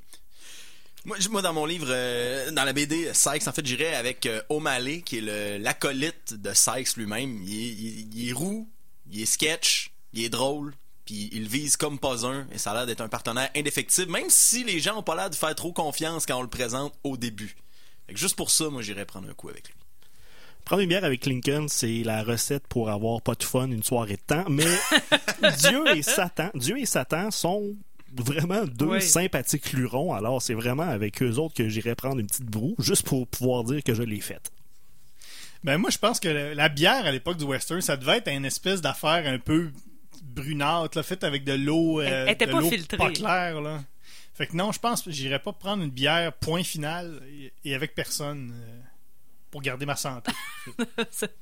Moi, 1.04 1.42
dans 1.42 1.52
mon 1.52 1.66
livre, 1.66 1.86
euh, 1.88 2.50
dans 2.52 2.64
la 2.64 2.72
BD 2.72 3.12
Sykes, 3.12 3.48
en 3.48 3.52
fait, 3.52 3.66
j'irais 3.66 3.94
avec 3.94 4.24
euh, 4.26 4.40
O'Malley, 4.48 5.02
qui 5.02 5.18
est 5.18 5.58
l'acolyte 5.58 6.34
de 6.34 6.54
Sykes 6.54 6.96
lui-même. 6.96 7.42
Il, 7.42 7.50
il 7.52 7.86
est- 7.88 8.06
il 8.14 8.28
est 8.28 8.32
roux, 8.32 8.68
il 9.10 9.20
est 9.20 9.26
sketch, 9.26 9.90
il 10.12 10.22
est 10.24 10.28
drôle, 10.28 10.74
puis 11.04 11.28
il 11.32 11.48
vise 11.48 11.76
comme 11.76 11.98
pas 11.98 12.24
un, 12.24 12.46
et 12.52 12.58
ça 12.58 12.70
a 12.70 12.74
l'air 12.74 12.86
d'être 12.86 13.00
un 13.00 13.08
partenaire 13.08 13.50
indéfectible, 13.56 14.12
même 14.12 14.30
si 14.30 14.62
les 14.64 14.78
gens 14.78 14.96
ont 14.98 15.02
pas 15.02 15.16
l'air 15.16 15.28
de 15.28 15.34
faire 15.34 15.54
trop 15.56 15.72
confiance 15.72 16.24
quand 16.24 16.38
on 16.38 16.42
le 16.42 16.48
présente 16.48 16.94
au 17.02 17.16
début. 17.16 17.56
Fait 18.06 18.14
que 18.14 18.18
juste 18.20 18.36
pour 18.36 18.50
ça, 18.52 18.68
moi, 18.70 18.80
j'irais 18.80 19.04
prendre 19.04 19.28
un 19.28 19.34
coup 19.34 19.48
avec 19.48 19.68
lui. 19.68 19.74
Prendre 20.64 20.82
une 20.82 20.88
bière 20.88 21.04
avec 21.04 21.26
Lincoln, 21.26 21.66
c'est 21.68 22.02
la 22.04 22.22
recette 22.22 22.66
pour 22.68 22.88
avoir 22.90 23.20
pas 23.20 23.34
de 23.34 23.42
fun 23.42 23.66
une 23.70 23.82
soirée 23.82 24.16
de 24.16 24.22
temps. 24.26 24.44
Mais 24.48 24.64
Dieu 25.58 25.84
et 25.96 26.02
Satan, 26.02 26.50
Dieu 26.54 26.78
et 26.78 26.86
Satan 26.86 27.30
sont 27.30 27.74
vraiment 28.14 28.64
deux 28.64 28.86
Oui. 28.86 29.02
sympathiques 29.02 29.72
lurons. 29.72 30.12
Alors 30.14 30.40
c'est 30.40 30.54
vraiment 30.54 30.82
avec 30.84 31.22
eux 31.22 31.36
autres 31.36 31.54
que 31.54 31.68
j'irais 31.68 31.94
prendre 31.94 32.18
une 32.20 32.26
petite 32.26 32.46
broue, 32.46 32.74
juste 32.78 33.02
pour 33.04 33.26
pouvoir 33.26 33.64
dire 33.64 33.82
que 33.82 33.94
je 33.94 34.02
l'ai 34.02 34.20
faite. 34.20 34.52
Ben 35.64 35.78
moi 35.78 35.90
je 35.90 35.98
pense 35.98 36.20
que 36.20 36.28
la, 36.28 36.54
la 36.54 36.68
bière 36.68 37.06
à 37.06 37.12
l'époque 37.12 37.36
du 37.38 37.44
western, 37.44 37.80
ça 37.80 37.96
devait 37.96 38.18
être 38.18 38.28
une 38.28 38.44
espèce 38.44 38.80
d'affaire 38.80 39.26
un 39.26 39.38
peu 39.38 39.70
brunâtre, 40.22 40.96
là, 40.98 41.02
faite 41.02 41.24
avec 41.24 41.44
de 41.44 41.52
l'eau, 41.52 42.00
euh, 42.00 42.04
Elle- 42.04 42.12
elle 42.12 42.28
était 42.30 42.46
de 42.46 42.52
pas 42.52 42.60
l'eau 42.60 42.68
filtrée. 42.70 42.96
pas 42.96 43.10
claire 43.10 43.60
là. 43.60 43.82
Fait 44.34 44.46
que 44.46 44.56
non, 44.56 44.72
je 44.72 44.78
pense 44.78 45.02
que 45.02 45.10
j'irais 45.10 45.38
pas 45.40 45.52
prendre 45.52 45.82
une 45.82 45.90
bière 45.90 46.32
point 46.32 46.62
final 46.62 47.20
et, 47.30 47.52
et 47.64 47.74
avec 47.74 47.94
personne 47.94 48.52
euh, 48.54 48.80
pour 49.52 49.62
garder 49.62 49.86
ma 49.86 49.94
santé. 49.94 50.32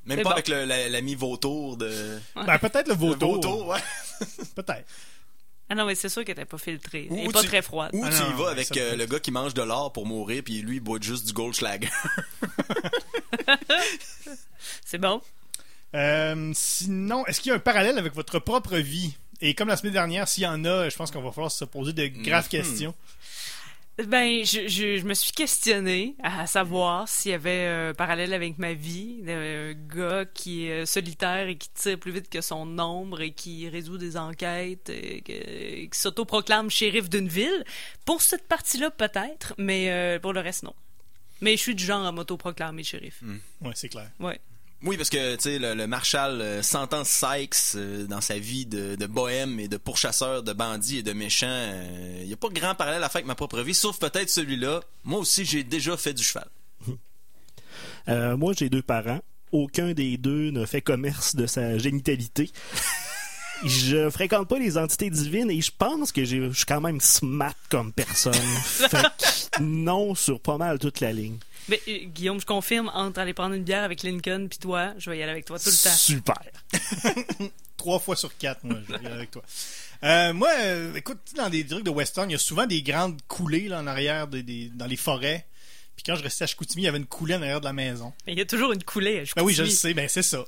Même 0.04 0.18
pas 0.18 0.24
bon. 0.24 0.30
avec 0.30 0.48
le- 0.48 0.66
la- 0.66 0.88
l'ami 0.90 1.14
vautour 1.14 1.78
de... 1.78 2.18
ben 2.34 2.58
peut-être 2.58 2.88
le 2.88 2.94
Le 2.94 3.00
vautour. 3.00 3.34
vautour, 3.36 3.68
ouais. 3.68 3.80
Peut-être. 4.54 4.84
Ah 5.70 5.76
non, 5.76 5.86
mais 5.86 5.94
c'est 5.94 6.08
sûr 6.08 6.24
qu'elle 6.24 6.32
était 6.32 6.44
pas 6.44 6.58
filtrée. 6.58 7.06
Elle 7.08 7.26
Ou 7.26 7.30
est 7.30 7.32
pas 7.32 7.42
tu- 7.42 7.46
très 7.46 7.62
froide. 7.62 7.90
Ou 7.94 8.02
Ah 8.04 8.10
tu 8.10 8.16
y 8.16 8.30
non, 8.30 8.36
vas 8.36 8.50
avec 8.50 8.76
euh, 8.76 8.96
le 8.96 9.06
gars 9.06 9.20
qui 9.20 9.30
mange 9.30 9.54
de 9.54 9.62
l'or 9.62 9.92
pour 9.92 10.04
mourir, 10.04 10.42
puis 10.44 10.60
lui, 10.62 10.76
il 10.76 10.80
boit 10.80 10.98
juste 11.00 11.24
du 11.26 11.32
Goldschlager. 11.32 11.88
C'est 14.84 14.98
bon. 14.98 15.20
Euh, 15.94 16.52
sinon, 16.54 17.26
est-ce 17.26 17.40
qu'il 17.40 17.50
y 17.50 17.52
a 17.52 17.56
un 17.56 17.60
parallèle 17.60 17.98
avec 17.98 18.14
votre 18.14 18.38
propre 18.38 18.76
vie? 18.76 19.14
Et 19.40 19.54
comme 19.54 19.68
la 19.68 19.76
semaine 19.76 19.92
dernière, 19.94 20.28
s'il 20.28 20.42
y 20.42 20.46
en 20.46 20.64
a, 20.64 20.88
je 20.88 20.96
pense 20.96 21.10
qu'on 21.10 21.22
va 21.22 21.32
falloir 21.32 21.50
se 21.50 21.64
poser 21.64 21.92
de 21.92 22.06
graves 22.08 22.44
Mhm. 22.44 22.48
questions. 22.50 22.94
Ben, 24.06 24.44
je, 24.44 24.68
je, 24.68 24.96
je 24.98 25.04
me 25.04 25.14
suis 25.14 25.32
questionné 25.32 26.14
à 26.22 26.46
savoir 26.46 27.08
s'il 27.08 27.32
y 27.32 27.34
avait 27.34 27.66
un 27.66 27.94
parallèle 27.94 28.32
avec 28.32 28.58
ma 28.58 28.72
vie. 28.72 29.22
Un 29.26 29.72
gars 29.72 30.24
qui 30.32 30.66
est 30.66 30.86
solitaire 30.86 31.48
et 31.48 31.56
qui 31.56 31.68
tire 31.70 31.98
plus 31.98 32.12
vite 32.12 32.28
que 32.28 32.40
son 32.40 32.78
ombre 32.78 33.20
et 33.20 33.32
qui 33.32 33.68
résout 33.68 33.98
des 33.98 34.16
enquêtes, 34.16 34.88
et 34.90 35.20
que- 35.22 35.84
qui 35.86 35.98
s'autoproclame 35.98 36.70
shérif 36.70 37.08
d'une 37.10 37.28
ville. 37.28 37.64
Pour 38.04 38.22
cette 38.22 38.46
partie-là, 38.48 38.90
peut-être, 38.90 39.54
mais 39.58 39.90
euh, 39.90 40.18
pour 40.18 40.32
le 40.32 40.40
reste, 40.40 40.62
non. 40.62 40.74
Mais 41.40 41.56
je 41.56 41.62
suis 41.62 41.74
du 41.74 41.84
genre 41.84 42.04
à 42.04 42.12
m'autoproclamer 42.12 42.82
shérif. 42.84 43.22
Ouais, 43.62 43.72
c'est 43.74 43.88
clair. 43.88 44.10
Ouais. 44.20 44.38
Oui, 44.82 44.96
parce 44.96 45.10
que 45.10 45.36
tu 45.36 45.42
sais, 45.42 45.58
le, 45.58 45.74
le 45.74 45.86
marshal 45.86 46.40
euh, 46.40 46.62
Sentence 46.62 47.08
Sykes, 47.08 47.74
euh, 47.76 48.06
dans 48.06 48.22
sa 48.22 48.38
vie 48.38 48.64
de, 48.64 48.94
de 48.94 49.06
bohème 49.06 49.60
et 49.60 49.68
de 49.68 49.76
pourchasseur 49.76 50.42
de 50.42 50.52
bandits 50.54 50.98
et 50.98 51.02
de 51.02 51.12
méchants, 51.12 51.70
il 52.22 52.26
n'y 52.26 52.32
a 52.32 52.36
pas 52.36 52.48
grand 52.48 52.74
parallèle 52.74 53.02
à 53.04 53.08
faire 53.10 53.16
avec 53.16 53.26
ma 53.26 53.34
propre 53.34 53.60
vie, 53.60 53.74
sauf 53.74 53.98
peut-être 53.98 54.30
celui-là. 54.30 54.80
Moi 55.04 55.18
aussi, 55.20 55.44
j'ai 55.44 55.64
déjà 55.64 55.96
fait 55.96 56.14
du 56.14 56.22
cheval. 56.22 56.48
Euh, 58.08 58.36
moi, 58.36 58.54
j'ai 58.56 58.70
deux 58.70 58.82
parents. 58.82 59.20
aucun 59.52 59.92
des 59.92 60.16
deux 60.16 60.50
ne 60.50 60.64
fait 60.64 60.80
commerce 60.80 61.36
de 61.36 61.46
sa 61.46 61.76
génitalité. 61.78 62.50
Je 63.64 64.08
fréquente 64.08 64.48
pas 64.48 64.58
les 64.58 64.78
entités 64.78 65.10
divines 65.10 65.50
et 65.50 65.60
je 65.60 65.70
pense 65.76 66.12
que 66.12 66.24
je 66.24 66.50
suis 66.50 66.64
quand 66.64 66.80
même 66.80 66.98
smart 66.98 67.54
comme 67.68 67.92
personne. 67.92 68.32
fait 68.64 69.06
que 69.52 69.62
non 69.62 70.14
sur 70.14 70.40
pas 70.40 70.56
mal 70.56 70.78
toute 70.78 71.00
la 71.00 71.12
ligne. 71.12 71.36
Mais 71.68 71.80
euh, 71.88 71.98
Guillaume, 72.06 72.40
je 72.40 72.46
confirme, 72.46 72.90
entre 72.94 73.20
aller 73.20 73.34
prendre 73.34 73.54
une 73.54 73.64
bière 73.64 73.84
avec 73.84 74.02
Lincoln 74.02 74.48
puis 74.48 74.58
toi, 74.58 74.94
je 74.98 75.10
vais 75.10 75.18
y 75.18 75.22
aller 75.22 75.32
avec 75.32 75.44
toi 75.44 75.58
tout 75.58 75.70
le 75.70 75.84
temps. 75.84 75.94
Super. 75.96 76.34
Trois 77.76 77.98
fois 77.98 78.14
sur 78.16 78.36
quatre, 78.36 78.62
moi, 78.64 78.76
je 78.86 78.92
vais 78.92 79.02
y 79.02 79.06
aller 79.06 79.14
avec 79.16 79.30
toi. 79.30 79.42
Euh, 80.02 80.32
moi, 80.34 80.50
euh, 80.58 80.94
écoute, 80.94 81.18
tu 81.24 81.32
sais, 81.32 81.36
dans 81.38 81.48
des 81.48 81.66
trucs 81.66 81.84
de 81.84 81.90
western, 81.90 82.28
il 82.28 82.32
y 82.32 82.36
a 82.36 82.38
souvent 82.38 82.66
des 82.66 82.82
grandes 82.82 83.20
coulées 83.28 83.68
là, 83.68 83.80
en 83.80 83.86
arrière, 83.86 84.26
des, 84.26 84.42
des- 84.42 84.68
dans 84.74 84.86
les 84.86 84.96
forêts. 84.96 85.46
Puis 85.96 86.04
quand 86.04 86.14
je 86.16 86.22
restais 86.22 86.44
à 86.44 86.46
Chicoutimi, 86.46 86.82
il 86.82 86.86
y 86.86 86.88
avait 86.88 86.98
une 86.98 87.06
coulée 87.06 87.34
en 87.36 87.42
arrière 87.42 87.60
de 87.60 87.66
la 87.66 87.72
maison. 87.72 88.12
Mais 88.26 88.32
il 88.32 88.38
y 88.38 88.42
a 88.42 88.46
toujours 88.46 88.72
une 88.72 88.82
coulée. 88.82 89.24
Je 89.24 89.32
Ben 89.34 89.42
oui, 89.42 89.54
je 89.54 89.62
le 89.62 89.70
sais, 89.70 89.92
ben 89.94 90.08
c'est 90.08 90.22
ça. 90.22 90.44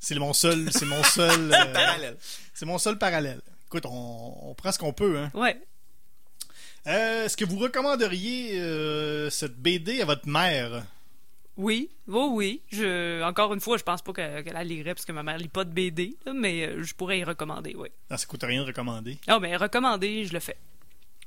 C'est 0.00 0.14
mon 0.16 0.32
seul, 0.32 0.68
c'est 0.72 0.84
mon 0.86 1.02
seul, 1.02 1.52
euh, 1.52 1.72
Parallèle. 1.72 2.16
c'est 2.54 2.66
mon 2.66 2.78
seul 2.78 2.98
parallèle. 2.98 3.40
Écoute, 3.66 3.84
on, 3.86 4.34
on 4.50 4.54
prend 4.54 4.70
ce 4.72 4.78
qu'on 4.78 4.92
peut, 4.92 5.18
hein. 5.18 5.30
Ouais. 5.34 5.56
Euh, 6.86 7.24
Est-ce 7.26 7.36
que 7.36 7.44
vous 7.44 7.58
recommanderiez 7.58 8.58
euh, 8.60 9.28
cette 9.30 9.56
BD 9.60 10.00
à 10.00 10.04
votre 10.06 10.26
mère? 10.28 10.84
Oui, 11.56 11.90
oui, 12.06 12.26
oui. 12.30 12.62
Je, 12.70 13.22
encore 13.22 13.52
une 13.52 13.60
fois, 13.60 13.76
je 13.76 13.82
pense 13.82 14.00
pas 14.00 14.12
que- 14.12 14.40
qu'elle 14.42 14.52
la 14.54 14.64
lirait 14.64 14.94
parce 14.94 15.04
que 15.04 15.12
ma 15.12 15.22
mère 15.22 15.38
lit 15.38 15.48
pas 15.48 15.64
de 15.64 15.70
BD, 15.72 16.16
là, 16.24 16.32
mais 16.34 16.66
euh, 16.66 16.82
je 16.82 16.94
pourrais 16.94 17.18
y 17.18 17.24
recommander, 17.24 17.74
oui. 17.76 17.88
Non, 18.10 18.16
ça 18.16 18.26
coûte 18.26 18.44
rien 18.44 18.62
de 18.62 18.66
recommander. 18.68 19.18
Ah, 19.26 19.38
mais 19.40 19.56
recommander, 19.56 20.24
je 20.24 20.32
le 20.32 20.40
fais. 20.40 20.56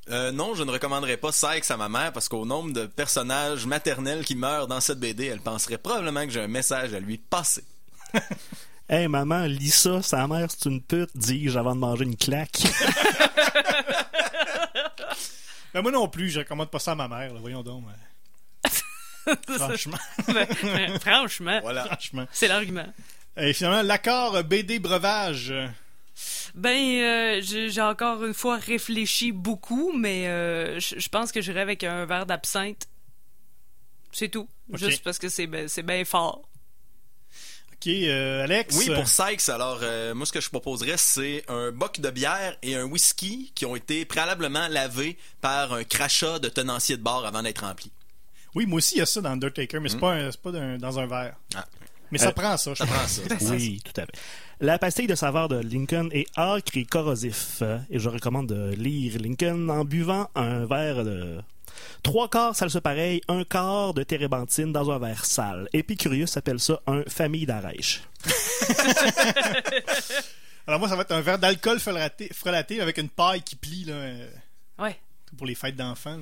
Euh, 0.10 0.32
non, 0.32 0.56
je 0.56 0.64
ne 0.64 0.72
recommanderais 0.72 1.18
pas 1.18 1.32
Sykes 1.32 1.70
à 1.70 1.78
ma 1.78 1.90
mère 1.90 2.12
parce 2.12 2.28
qu'au 2.28 2.46
nombre 2.46 2.72
de 2.74 2.86
personnages 2.88 3.68
maternels 3.68 4.26
qui 4.26 4.36
meurent 4.36 4.68
dans 4.68 4.80
cette 4.80 5.00
BD, 5.00 5.26
elle 5.28 5.42
penserait 5.42 5.78
probablement 5.78 6.26
que 6.26 6.32
j'ai 6.32 6.42
un 6.42 6.48
message 6.48 6.94
à 6.94 7.00
lui 7.00 7.18
passer. 7.18 7.64
Hey 8.90 9.08
maman, 9.08 9.46
lis 9.46 9.72
ça, 9.74 10.02
sa 10.02 10.28
mère 10.28 10.50
c'est 10.52 10.68
une 10.68 10.82
pute, 10.82 11.12
dis-je 11.16 11.58
avant 11.58 11.76
de 11.76 11.80
manger 11.80 12.04
une 12.04 12.18
claque. 12.18 12.58
Ben 15.74 15.82
moi 15.82 15.92
non 15.92 16.08
plus, 16.08 16.30
je 16.30 16.40
recommande 16.40 16.70
pas 16.70 16.80
ça 16.80 16.92
à 16.92 16.96
ma 16.96 17.08
mère, 17.08 17.34
là, 17.34 17.40
voyons 17.40 17.64
donc. 17.64 17.84
franchement, 19.48 19.98
Ben, 20.28 20.48
ben, 20.64 21.00
franchement, 21.00 21.60
Voilà. 21.62 21.86
franchement. 21.86 22.28
c'est 22.32 22.48
l'argument. 22.48 22.88
Et 23.38 23.54
finalement, 23.54 23.82
l'accord 23.82 24.44
BD 24.44 24.80
breuvage. 24.80 25.54
Ben, 26.54 26.78
euh, 27.02 27.42
j'ai 27.42 27.82
encore 27.82 28.24
une 28.26 28.34
fois 28.34 28.58
réfléchi 28.58 29.32
beaucoup, 29.32 29.94
mais 29.98 30.28
euh, 30.28 30.80
je 30.80 31.08
pense 31.10 31.32
que 31.32 31.40
j'irai 31.42 31.62
avec 31.62 31.84
un 31.84 32.06
verre 32.06 32.26
d'absinthe. 32.26 32.88
C'est 34.12 34.28
tout. 34.30 34.50
Juste 34.74 35.04
parce 35.04 35.18
que 35.20 35.30
c'est 35.30 35.48
ben- 35.48 35.68
c'est 35.70 35.84
bien 35.84 36.04
fort. 36.04 36.42
Ok, 37.84 37.88
euh, 37.88 38.44
Alex? 38.44 38.78
Oui, 38.78 38.92
pour 38.94 39.08
Sykes, 39.08 39.50
alors 39.50 39.80
euh, 39.82 40.14
moi 40.14 40.28
ce 40.28 40.32
que 40.32 40.40
je 40.40 40.50
proposerais, 40.52 40.98
c'est 40.98 41.44
un 41.48 41.72
boc 41.72 42.00
de 42.00 42.12
bière 42.12 42.56
et 42.62 42.76
un 42.76 42.84
whisky 42.84 43.52
qui 43.56 43.66
ont 43.66 43.76
été 43.76 44.06
préalablement 44.06 44.68
lavés 44.68 45.18
par 45.42 45.74
un 45.74 45.84
crachat 45.84 46.38
de 46.38 46.48
tenancier 46.48 46.98
de 46.98 47.02
bar 47.02 47.26
avant 47.26 47.42
d'être 47.42 47.66
remplis. 47.66 47.92
Oui, 48.54 48.68
moi 48.68 48.78
aussi, 48.78 48.96
il 48.96 48.98
y 49.00 49.02
a 49.02 49.06
ça 49.08 49.20
dans 49.22 49.32
Undertaker, 49.32 49.80
mais 49.80 49.90
c'est 49.90 49.98
pas, 50.00 50.14
un- 50.14 50.30
c'est 50.32 50.42
pas 50.42 50.52
dans 50.52 51.00
un 51.00 51.08
verre. 51.08 51.36
Ah, 51.56 51.66
Mais 52.12 52.18
ça 52.20 52.28
Euh, 52.28 52.32
prend 52.34 52.56
ça, 52.58 52.72
je 52.74 52.80
ça 52.80 52.86
prend 52.86 53.08
ça. 53.08 53.22
Oui, 53.54 53.82
tout 53.84 54.00
à 54.00 54.06
fait. 54.06 54.12
La 54.60 54.78
pastille 54.78 55.08
de 55.08 55.16
saveur 55.16 55.48
de 55.48 55.56
Lincoln 55.56 56.10
est 56.12 56.28
âcre 56.38 56.78
et 56.78 56.86
corrosif. 56.86 57.64
Et 57.90 57.98
je 57.98 58.10
recommande 58.10 58.48
de 58.48 58.76
lire 58.76 59.18
Lincoln 59.20 59.70
en 59.70 59.86
buvant 59.86 60.30
un 60.36 60.66
verre 60.68 61.04
de 61.04 61.40
trois 62.04 62.30
quarts 62.30 62.56
salsa 62.56 62.82
pareil, 62.82 63.22
un 63.28 63.44
quart 63.44 63.94
de 63.94 64.04
térébenthine 64.04 64.72
dans 64.72 64.90
un 64.92 65.00
verre 65.00 65.26
sale. 65.26 65.68
Épicurius 65.74 66.38
appelle 66.38 66.60
ça 66.60 66.82
un 66.88 67.04
famille 67.08 67.46
d'arèche. 67.46 68.02
Alors 70.68 70.80
moi, 70.80 70.88
ça 70.90 70.96
va 70.96 71.02
être 71.02 71.12
un 71.12 71.22
verre 71.22 71.40
d'alcool 71.40 71.80
frelaté, 71.80 72.30
frelaté 72.34 72.82
avec 72.82 72.98
une 72.98 73.10
paille 73.10 73.42
qui 73.42 73.56
plie 73.56 73.86
là, 73.86 73.94
euh, 73.94 74.30
Ouais. 74.80 75.00
pour 75.38 75.48
les 75.48 75.56
fêtes 75.56 75.76
d'enfants. 75.76 76.20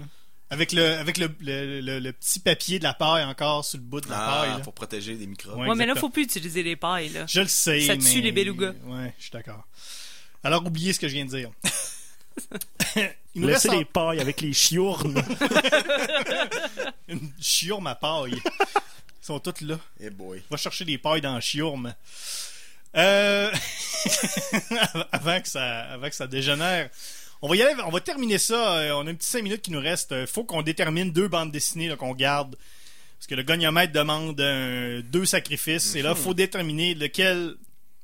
Avec, 0.52 0.72
le, 0.72 0.84
avec 0.98 1.18
le, 1.20 1.30
le, 1.42 1.80
le- 1.82 2.00
le 2.00 2.12
petit 2.14 2.40
papier 2.40 2.80
de 2.80 2.84
la 2.84 2.96
paille 2.96 3.24
encore 3.24 3.64
sur 3.64 3.78
le 3.78 3.84
bout 3.84 4.02
de 4.02 4.10
la 4.10 4.16
paille. 4.18 4.50
Ah, 4.54 4.58
là. 4.58 4.64
pour 4.64 4.74
protéger 4.74 5.14
des 5.16 5.28
microbes. 5.28 5.58
Ouais. 5.60 5.68
Ouais, 5.68 5.76
mais 5.76 5.86
là, 5.86 5.94
faut 5.94 6.10
plus 6.10 6.24
utiliser 6.24 6.64
les 6.64 6.76
pailles, 6.76 7.10
là. 7.10 7.26
Je 7.28 7.42
le 7.42 7.48
sais, 7.48 7.82
Ça 7.82 7.96
mais... 7.96 8.02
tue 8.04 8.22
les 8.22 8.32
belugas. 8.32 8.74
Ouais, 8.86 9.14
je 9.20 9.24
suis 9.24 9.32
d'accord. 9.32 9.68
Alors, 10.44 10.66
oubliez 10.66 10.94
ce 10.94 11.00
que 11.00 11.08
je 11.08 11.14
viens 11.14 11.26
de 11.26 11.30
dire. 11.30 11.52
Il 13.36 13.42
nous 13.42 13.48
reste 13.48 13.66
Laissez 13.66 13.70
en- 13.70 13.80
les 13.80 13.86
pailles 13.86 14.20
avec 14.20 14.42
les 14.42 14.54
chiournes. 14.54 15.22
une 17.08 17.32
chiurme 17.40 17.88
à 17.88 17.96
paille. 17.96 18.36
Ils 18.36 19.26
sont 19.26 19.40
toutes 19.40 19.62
là. 19.62 19.80
Eh 20.00 20.10
boy. 20.10 20.42
Va 20.50 20.58
chercher 20.58 20.86
des 20.86 20.98
pailles 20.98 21.22
dans 21.22 21.36
la 21.36 21.42
chiurme. 21.42 21.94
Euh... 22.96 23.52
avant, 25.12 25.40
que 25.42 25.48
ça, 25.48 25.82
avant 25.92 26.10
que 26.10 26.16
ça 26.16 26.28
dégénère. 26.28 26.90
On 27.42 27.48
va 27.48 27.56
y 27.56 27.62
aller, 27.62 27.80
on 27.86 27.92
va 27.92 28.00
terminer 28.02 28.38
ça. 28.38 28.80
Euh, 28.80 28.92
On 28.94 29.08
a 29.08 29.12
un 29.12 29.16
petit 29.16 29.28
5 29.30 29.44
minutes 29.44 29.62
qui 29.62 29.72
nous 29.72 29.80
reste. 29.80 30.12
Euh, 30.12 30.26
faut 30.28 30.44
qu'on 30.44 30.62
détermine 30.62 31.12
deux 31.12 31.28
bandes 31.28 31.52
dessinées 31.52 31.88
là, 31.88 31.96
qu'on 31.96 32.14
garde. 32.14 32.56
Parce 33.18 33.28
que 33.28 33.36
le 33.36 33.44
goniomètre 33.44 33.94
demande 33.94 34.40
euh, 34.42 35.02
deux 35.04 35.26
sacrifices. 35.26 35.96
Et 35.96 36.02
là, 36.02 36.16
faut 36.16 36.34
déterminer 36.34 36.96
lequel, 36.96 37.56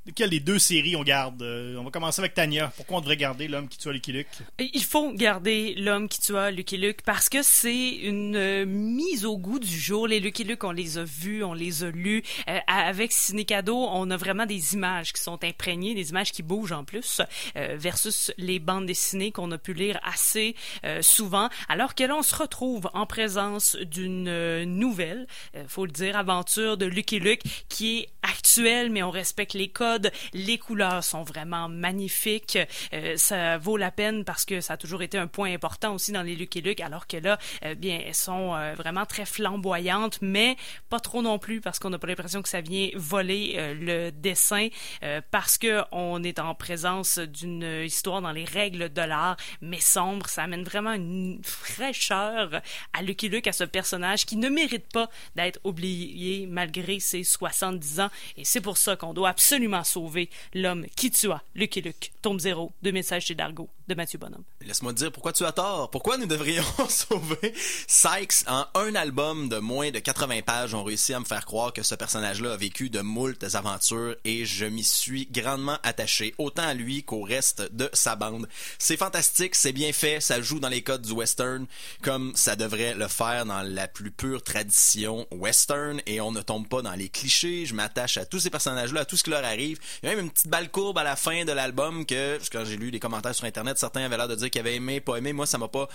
lequel 0.06 0.30
des 0.30 0.40
deux 0.40 0.60
séries 0.60 0.96
on 0.96 1.04
garde? 1.04 1.42
Euh, 1.42 1.78
on 1.78 1.84
va 1.84 1.92
commencer 1.92 2.22
avec 2.22 2.34
Tania. 2.34 2.72
Pourquoi 2.76 2.98
on 2.98 3.02
devrait 3.02 3.18
garder 3.18 3.48
l'homme 3.48 3.68
qui 3.68 3.78
tue 3.78 3.92
Lucky 3.92 4.12
Luke? 4.12 4.28
Il 4.60 4.84
faut 4.84 5.12
garder 5.14 5.74
l'homme 5.76 6.08
qui 6.08 6.20
tua 6.20 6.52
Lucky 6.52 6.78
Luke 6.78 7.02
parce 7.04 7.30
que 7.30 7.42
c'est 7.42 7.90
une 7.90 8.36
euh, 8.36 8.66
mise 8.66 9.26
au 9.26 9.38
goût 9.38 9.60
du 9.60 9.80
jour. 9.80 10.08
Les 10.08 10.20
Lucky 10.20 10.44
Luke, 10.44 10.64
on 10.64 10.72
les 10.72 10.98
a 10.98 11.04
vus, 11.04 11.44
on 11.44 11.54
les 11.54 11.84
a 11.84 11.90
lus. 11.90 12.24
Euh, 12.48 12.60
avec 12.68 13.12
Cinécado, 13.12 13.76
on 13.76 14.10
a 14.12 14.18
vraiment 14.18 14.46
des 14.46 14.74
images 14.74 15.14
qui 15.14 15.22
sont 15.22 15.44
imprégnées, 15.44 15.96
des 15.96 16.10
images 16.10 16.32
qui 16.32 16.44
bougent 16.44 16.72
en 16.72 16.84
plus, 16.84 17.22
versus 17.56 18.32
les 18.38 18.60
bandes 18.60 18.86
dessinées 18.86 19.32
qu'on 19.32 19.52
a 19.52 19.58
pu 19.58 19.74
lire 19.74 20.00
assez 20.04 20.56
souvent. 21.02 21.50
Alors 21.70 21.96
que 21.96 22.04
là, 22.04 22.16
on 22.16 22.24
se 22.24 22.36
retrouve 22.36 22.90
en 22.94 23.06
présence 23.06 23.76
d'une 23.76 24.64
nouvelle, 24.64 25.28
faut 25.68 25.86
le 25.86 25.92
dire, 25.92 26.18
aventure 26.18 26.78
de 26.78 26.86
Lucky 26.86 27.20
Luke 27.20 27.42
qui 27.70 28.00
est 28.00 28.10
actuelle, 28.24 28.90
mais 28.90 29.04
on 29.04 29.12
respecte 29.12 29.54
les 29.54 29.68
codes. 29.68 29.95
Les 30.34 30.58
couleurs 30.58 31.04
sont 31.04 31.24
vraiment 31.24 31.70
magnifiques. 31.70 32.58
Euh, 32.94 33.18
ça 33.18 33.58
vaut 33.58 33.78
la 33.78 33.92
peine 33.92 34.26
parce 34.26 34.46
que 34.46 34.62
ça 34.62 34.74
a 34.74 34.78
toujours 34.78 35.02
été 35.02 35.18
un 35.18 35.28
point 35.28 35.54
important 35.54 35.94
aussi 35.94 36.12
dans 36.12 36.22
les 36.22 36.36
Lucky 36.36 36.62
Luke, 36.62 36.82
alors 36.82 37.08
que 37.08 37.18
là, 37.18 37.38
euh, 37.64 37.76
bien, 37.76 38.00
elles 38.06 38.16
sont 38.16 38.54
euh, 38.56 38.74
vraiment 38.76 39.06
très 39.06 39.26
flamboyantes, 39.26 40.20
mais 40.22 40.56
pas 40.90 41.00
trop 41.00 41.22
non 41.22 41.40
plus 41.40 41.62
parce 41.62 41.80
qu'on 41.80 41.90
n'a 41.90 42.00
pas 42.00 42.08
l'impression 42.08 42.42
que 42.42 42.50
ça 42.50 42.62
vient 42.62 42.90
voler 42.96 43.54
euh, 43.56 43.74
le 43.74 44.12
dessin, 44.12 44.68
euh, 45.04 45.22
parce 45.32 45.58
que 45.58 45.82
on 45.92 46.24
est 46.24 46.40
en 46.40 46.56
présence 46.56 47.20
d'une 47.20 47.84
histoire 47.84 48.22
dans 48.22 48.32
les 48.32 48.46
règles 48.46 48.92
de 48.92 49.02
l'art, 49.02 49.38
mais 49.62 49.80
sombre. 49.80 50.28
Ça 50.28 50.44
amène 50.44 50.64
vraiment 50.64 50.94
une 50.94 51.40
fraîcheur 51.44 52.62
à 52.94 53.02
Lucky 53.02 53.30
Luke, 53.30 53.48
à 53.48 53.54
ce 53.54 53.64
personnage 53.64 54.26
qui 54.26 54.38
ne 54.38 54.50
mérite 54.50 54.92
pas 54.92 55.10
d'être 55.36 55.60
oublié 55.64 56.48
malgré 56.48 57.00
ses 57.00 57.24
70 57.24 58.00
ans. 58.00 58.10
Et 58.38 58.46
c'est 58.46 58.62
pour 58.62 58.78
ça 58.78 58.96
qu'on 58.96 59.14
doit 59.14 59.30
absolument 59.30 59.84
sauver 59.86 60.30
l'homme. 60.54 60.86
Qui 60.96 61.12
tua 61.12 61.42
Lucky 61.56 61.82
Luke. 61.82 62.12
Tome 62.22 62.40
0, 62.40 62.72
2016 62.82 63.24
chez 63.24 63.36
Dargo, 63.36 63.70
de 63.88 63.96
Mathieu 63.96 64.18
Bonhomme. 64.18 64.44
Laisse-moi 64.62 64.94
te 64.94 64.98
dire 64.98 65.12
pourquoi 65.12 65.32
tu 65.32 65.46
as 65.46 65.52
tort? 65.52 65.92
Pourquoi 65.92 66.18
nous 66.18 66.26
devrions 66.26 66.64
sauver 66.90 67.54
Sykes 67.88 68.48
en 68.48 68.66
un 68.76 68.96
album 68.96 69.48
de 69.50 69.58
moins 69.58 69.92
de 69.92 70.00
80 70.00 70.42
pages? 70.42 70.74
Ont 70.74 70.84
réussi 70.84 71.14
à 71.14 71.20
me 71.20 71.26
faire 71.26 71.46
croire 71.46 71.72
que 71.72 71.84
ce 71.84 71.94
personnage-là 71.94 72.54
a 72.54 72.58
vécu 72.58 72.90
de 72.90 73.02
moultes 73.02 73.56
aventures 73.56 74.16
et 74.26 74.46
je 74.46 74.66
m'y 74.66 74.84
suis 74.84 75.28
grandement 75.28 75.78
attaché, 75.84 76.34
autant 76.38 76.64
à 76.64 76.74
lui 76.74 77.04
qu'au 77.04 77.22
reste 77.22 77.62
de 77.76 77.90
sa 77.94 78.16
bande. 78.16 78.48
C'est 78.80 78.98
fantastique, 78.98 79.56
c'est 79.56 79.72
bien 79.72 79.94
fait, 79.94 80.20
ça 80.20 80.42
joue 80.42 80.60
dans 80.60 80.70
les 80.70 80.82
codes 80.82 81.04
du 81.04 81.12
western 81.12 81.68
comme 82.02 82.36
ça 82.36 82.56
devrait 82.56 82.96
le 82.96 83.08
faire 83.08 83.46
dans 83.46 83.62
la 83.62 83.88
plus 83.88 84.12
pure 84.12 84.42
tradition 84.42 85.28
western 85.32 86.02
et 86.06 86.22
on 86.22 86.32
ne 86.32 86.42
tombe 86.42 86.68
pas 86.68 86.82
dans 86.82 86.94
les 86.94 87.10
clichés. 87.10 87.66
Je 87.66 87.74
m'attache 87.74 88.18
à 88.18 88.26
tous 88.26 88.40
ces 88.40 88.50
personnages-là, 88.50 89.02
à 89.02 89.06
tout 89.06 89.18
ce 89.18 89.24
qui 89.24 89.30
leur 89.30 89.44
arrive. 89.44 89.80
Il 90.02 90.10
y 90.10 90.12
a 90.12 90.16
même 90.16 90.26
une 90.26 90.32
petite 90.32 90.48
balle 90.48 90.72
courbe 90.72 90.98
à 90.98 91.04
la 91.04 91.16
fin 91.16 91.46
de 91.46 91.52
l'album 91.52 92.06
que, 92.06 92.40
quand 92.52 92.66
j'ai 92.66 92.78
lu 92.78 92.90
les 92.90 93.00
commentaires 93.00 93.36
sur 93.36 93.46
Internet, 93.46 93.75
certains 93.80 94.04
avaient 94.06 94.18
l'air 94.18 94.28
de 94.28 94.36
dire 94.36 94.50
qu'ils 94.50 94.62
avaient 94.62 94.76
aimé, 94.76 95.00
pas 95.02 95.18
aimé. 95.18 95.34
Moi, 95.34 95.46
ça 95.46 95.58
m'a 95.58 95.68
pas 95.68 95.88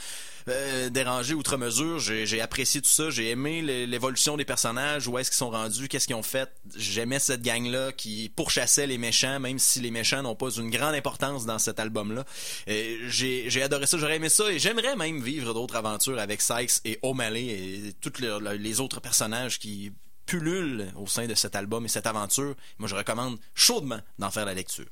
euh, 0.48 0.90
dérangé 0.90 1.34
outre 1.34 1.56
mesure. 1.56 1.98
J'ai 1.98 2.40
apprécié 2.40 2.80
tout 2.80 2.88
ça. 2.88 3.10
J'ai 3.10 3.30
aimé 3.30 3.62
l'é- 3.62 3.86
l'évolution 3.86 4.36
des 4.36 4.44
personnages, 4.44 5.06
où 5.08 5.18
est-ce 5.18 5.30
qu'ils 5.30 5.38
sont 5.38 5.50
rendus, 5.50 5.88
qu'est-ce 5.88 6.06
qu'ils 6.06 6.16
ont 6.16 6.22
fait. 6.22 6.50
J'aimais 6.76 7.18
cette 7.18 7.42
gang-là 7.42 7.92
qui 7.92 8.30
pourchassait 8.34 8.86
les 8.86 8.98
méchants, 8.98 9.40
même 9.40 9.58
si 9.58 9.80
les 9.80 9.90
méchants 9.90 10.22
n'ont 10.22 10.36
pas 10.36 10.50
une 10.50 10.70
grande 10.70 10.94
importance 10.94 11.46
dans 11.46 11.58
cet 11.58 11.80
album-là. 11.80 12.24
J'ai 12.66 13.62
adoré 13.62 13.86
ça, 13.86 13.98
j'aurais 13.98 14.16
aimé 14.16 14.28
ça, 14.28 14.50
et 14.50 14.58
j'aimerais 14.58 14.96
même 14.96 15.20
vivre 15.22 15.54
d'autres 15.54 15.76
aventures 15.76 16.18
avec 16.18 16.40
Sykes 16.40 16.80
et 16.84 16.98
O'Malley 17.02 17.44
et 17.46 17.92
tous 18.00 18.12
les, 18.20 18.80
autres 18.80 19.00
personnages 19.00 19.58
qui 19.58 19.92
pullulent 20.26 20.92
au 20.96 21.06
sein 21.06 21.26
de 21.26 21.34
cet 21.34 21.56
album 21.56 21.84
et 21.84 21.88
cette 21.88 22.06
aventure. 22.06 22.54
Moi, 22.78 22.88
je 22.88 22.94
recommande 22.94 23.38
chaudement 23.54 24.00
d'en 24.18 24.30
faire 24.30 24.46
la 24.46 24.54
lecture. 24.54 24.86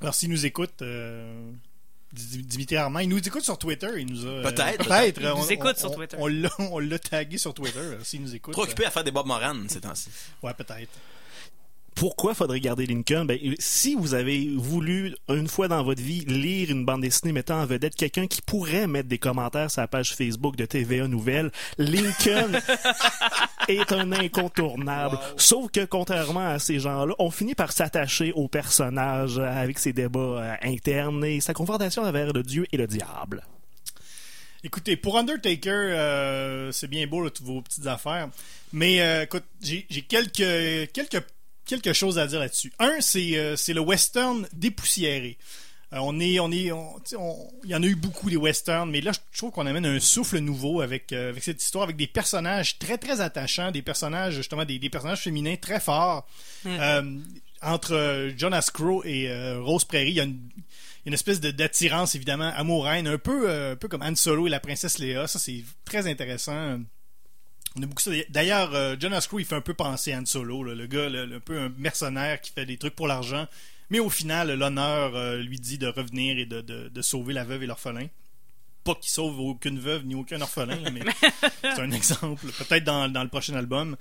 Alors, 0.00 0.14
s'il 0.14 0.30
nous 0.30 0.46
écoute, 0.46 0.80
euh, 0.82 1.50
Dimitri 2.12 2.76
Armand, 2.76 3.00
il 3.00 3.08
nous 3.10 3.18
écoute 3.18 3.42
sur 3.44 3.58
Twitter. 3.58 3.88
Il 3.98 4.06
nous 4.06 4.24
a. 4.26 4.28
euh, 4.30 4.42
Peut-être. 4.42 4.84
Peut-être. 4.88 5.20
Il 5.20 5.26
nous 5.28 5.34
On- 5.34 5.48
écoute 5.48 5.74
on- 5.76 5.80
sur 5.80 5.94
Twitter. 5.94 6.16
On 6.18 6.26
l'a, 6.26 6.48
on 6.58 6.78
l'a 6.78 6.98
tagué 6.98 7.36
sur 7.38 7.52
Twitter. 7.52 7.78
euh, 7.78 7.98
S'il 8.02 8.22
nous 8.22 8.34
écoute. 8.34 8.52
Trop 8.54 8.62
occupé 8.62 8.86
à 8.86 8.90
faire 8.90 9.04
des 9.04 9.10
Bob 9.10 9.26
Moran 9.26 9.54
ces 9.68 9.80
temps-ci. 9.80 10.08
ouais, 10.42 10.54
peut-être. 10.54 10.88
Pourquoi 11.98 12.32
faudrait 12.32 12.60
garder 12.60 12.86
Lincoln? 12.86 13.24
Ben, 13.24 13.40
si 13.58 13.96
vous 13.96 14.14
avez 14.14 14.48
voulu, 14.54 15.16
une 15.28 15.48
fois 15.48 15.66
dans 15.66 15.82
votre 15.82 16.00
vie, 16.00 16.20
lire 16.20 16.70
une 16.70 16.84
bande 16.84 17.00
dessinée 17.00 17.32
mettant 17.32 17.60
en 17.60 17.66
vedette 17.66 17.96
quelqu'un 17.96 18.28
qui 18.28 18.40
pourrait 18.40 18.86
mettre 18.86 19.08
des 19.08 19.18
commentaires 19.18 19.68
sur 19.68 19.80
la 19.80 19.88
page 19.88 20.14
Facebook 20.14 20.54
de 20.54 20.64
TVA 20.64 21.08
Nouvelle, 21.08 21.50
Lincoln 21.76 22.52
est 23.68 23.90
un 23.90 24.12
incontournable. 24.12 25.18
Sauf 25.36 25.72
que, 25.72 25.84
contrairement 25.84 26.46
à 26.46 26.60
ces 26.60 26.78
gens-là, 26.78 27.14
on 27.18 27.32
finit 27.32 27.56
par 27.56 27.72
s'attacher 27.72 28.30
au 28.32 28.46
personnage 28.46 29.40
avec 29.40 29.80
ses 29.80 29.92
débats 29.92 30.20
euh, 30.20 30.54
internes 30.62 31.24
et 31.24 31.40
sa 31.40 31.52
confrontation 31.52 32.04
avec 32.04 32.32
le 32.32 32.44
Dieu 32.44 32.64
et 32.70 32.76
le 32.76 32.86
diable. 32.86 33.42
Écoutez, 34.62 34.96
pour 34.96 35.18
Undertaker, 35.18 35.70
euh, 35.72 36.70
c'est 36.70 36.88
bien 36.88 37.08
beau 37.08 37.22
là, 37.22 37.30
toutes 37.30 37.46
vos 37.46 37.60
petites 37.60 37.88
affaires, 37.88 38.28
mais 38.72 39.00
euh, 39.00 39.24
écoute, 39.24 39.44
j'ai 39.60 39.84
j'ai 39.90 40.02
quelques 40.02 41.26
quelques 41.68 41.82
quelque 41.84 41.94
chose 41.94 42.18
à 42.18 42.26
dire 42.26 42.40
là-dessus. 42.40 42.72
Un, 42.80 43.00
c'est 43.00 43.36
euh, 43.36 43.54
c'est 43.56 43.72
le 43.74 43.80
western 43.80 44.48
dépoussiéré. 44.52 45.38
Euh, 45.92 45.98
on 46.02 46.18
est 46.20 46.38
on 46.40 46.50
est 46.52 46.70
on- 46.72 47.00
il 47.64 47.70
y 47.70 47.74
en 47.74 47.82
a 47.82 47.86
eu 47.86 47.94
beaucoup 47.94 48.28
des 48.28 48.36
westerns, 48.36 48.90
mais 48.90 49.00
là 49.00 49.12
je 49.12 49.38
trouve 49.38 49.52
qu'on 49.52 49.66
amène 49.66 49.86
un 49.86 50.00
souffle 50.00 50.38
nouveau 50.38 50.80
avec 50.80 51.12
euh, 51.12 51.30
avec 51.30 51.42
cette 51.42 51.62
histoire 51.62 51.84
avec 51.84 51.96
des 51.96 52.06
personnages 52.08 52.78
très 52.78 52.98
très 52.98 53.20
attachants, 53.20 53.70
des 53.70 53.82
personnages 53.82 54.34
justement 54.34 54.64
des, 54.64 54.78
des 54.78 54.90
personnages 54.90 55.20
féminins 55.22 55.56
très 55.56 55.80
forts. 55.80 56.26
Euh, 56.66 57.18
entre 57.62 58.30
Jonas 58.36 58.70
Crow 58.72 59.02
et 59.04 59.28
Rose 59.58 59.84
Prairie, 59.84 60.10
il 60.10 60.16
y 60.16 60.20
a 60.20 60.24
une 60.24 60.40
une 61.06 61.14
espèce 61.14 61.40
d'attirance 61.40 62.14
évidemment 62.14 62.52
amoureuse, 62.54 63.06
un 63.06 63.16
peu 63.18 63.50
un 63.50 63.76
peu 63.76 63.88
comme 63.88 64.02
Han 64.02 64.14
Solo 64.14 64.46
et 64.46 64.50
la 64.50 64.60
princesse 64.60 64.98
Léa. 64.98 65.26
Ça 65.26 65.38
c'est 65.38 65.64
très 65.84 66.06
intéressant. 66.06 66.80
On 67.78 67.82
a 67.82 67.86
beaucoup 67.86 68.02
ça. 68.02 68.10
D'ailleurs, 68.30 68.74
euh, 68.74 68.96
Jonas 68.98 69.26
Crew, 69.28 69.38
il 69.40 69.44
fait 69.44 69.54
un 69.54 69.60
peu 69.60 69.74
penser 69.74 70.12
à 70.12 70.18
Han 70.18 70.26
Solo, 70.26 70.64
là, 70.64 70.74
le 70.74 70.86
gars, 70.86 71.08
le- 71.08 71.36
un 71.36 71.40
peu 71.40 71.58
un 71.60 71.72
mercenaire 71.78 72.40
qui 72.40 72.50
fait 72.52 72.66
des 72.66 72.76
trucs 72.76 72.94
pour 72.96 73.06
l'argent, 73.06 73.46
mais 73.90 74.00
au 74.00 74.10
final, 74.10 74.52
l'honneur 74.52 75.14
euh, 75.14 75.36
lui 75.38 75.58
dit 75.60 75.78
de 75.78 75.86
revenir 75.86 76.38
et 76.38 76.46
de, 76.46 76.60
de- 76.60 76.88
de 76.88 77.02
sauver 77.02 77.34
la 77.34 77.44
veuve 77.44 77.62
et 77.62 77.66
l'orphelin. 77.66 78.06
Pas 78.84 78.94
qu'il 78.94 79.10
sauve 79.10 79.38
aucune 79.40 79.78
veuve 79.78 80.04
ni 80.06 80.14
aucun 80.14 80.40
orphelin, 80.40 80.78
mais 80.92 81.02
c'est 81.62 81.80
un 81.80 81.90
exemple. 81.90 82.46
Peut-être 82.52 82.84
dans, 82.84 83.08
dans 83.08 83.22
le 83.22 83.28
prochain 83.28 83.54
album. 83.54 83.96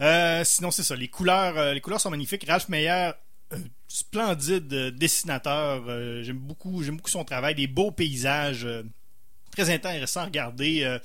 Euh, 0.00 0.44
sinon, 0.44 0.70
c'est 0.70 0.82
ça. 0.82 0.94
Les 0.94 1.08
couleurs, 1.08 1.72
les 1.74 1.80
couleurs 1.80 2.00
sont 2.00 2.10
magnifiques. 2.10 2.44
Ralph 2.46 2.68
Meyer, 2.68 3.12
euh, 3.52 3.58
splendide 3.88 4.68
dessinateur. 4.96 5.84
Euh, 5.88 6.22
j'aime 6.22 6.38
beaucoup, 6.38 6.82
j'aime 6.82 6.96
beaucoup 6.96 7.08
son 7.10 7.24
travail. 7.24 7.54
Des 7.54 7.66
beaux 7.66 7.90
paysages, 7.92 8.68
très 9.52 9.70
intéressants 9.70 10.20
à 10.20 10.24
regarder. 10.26 10.98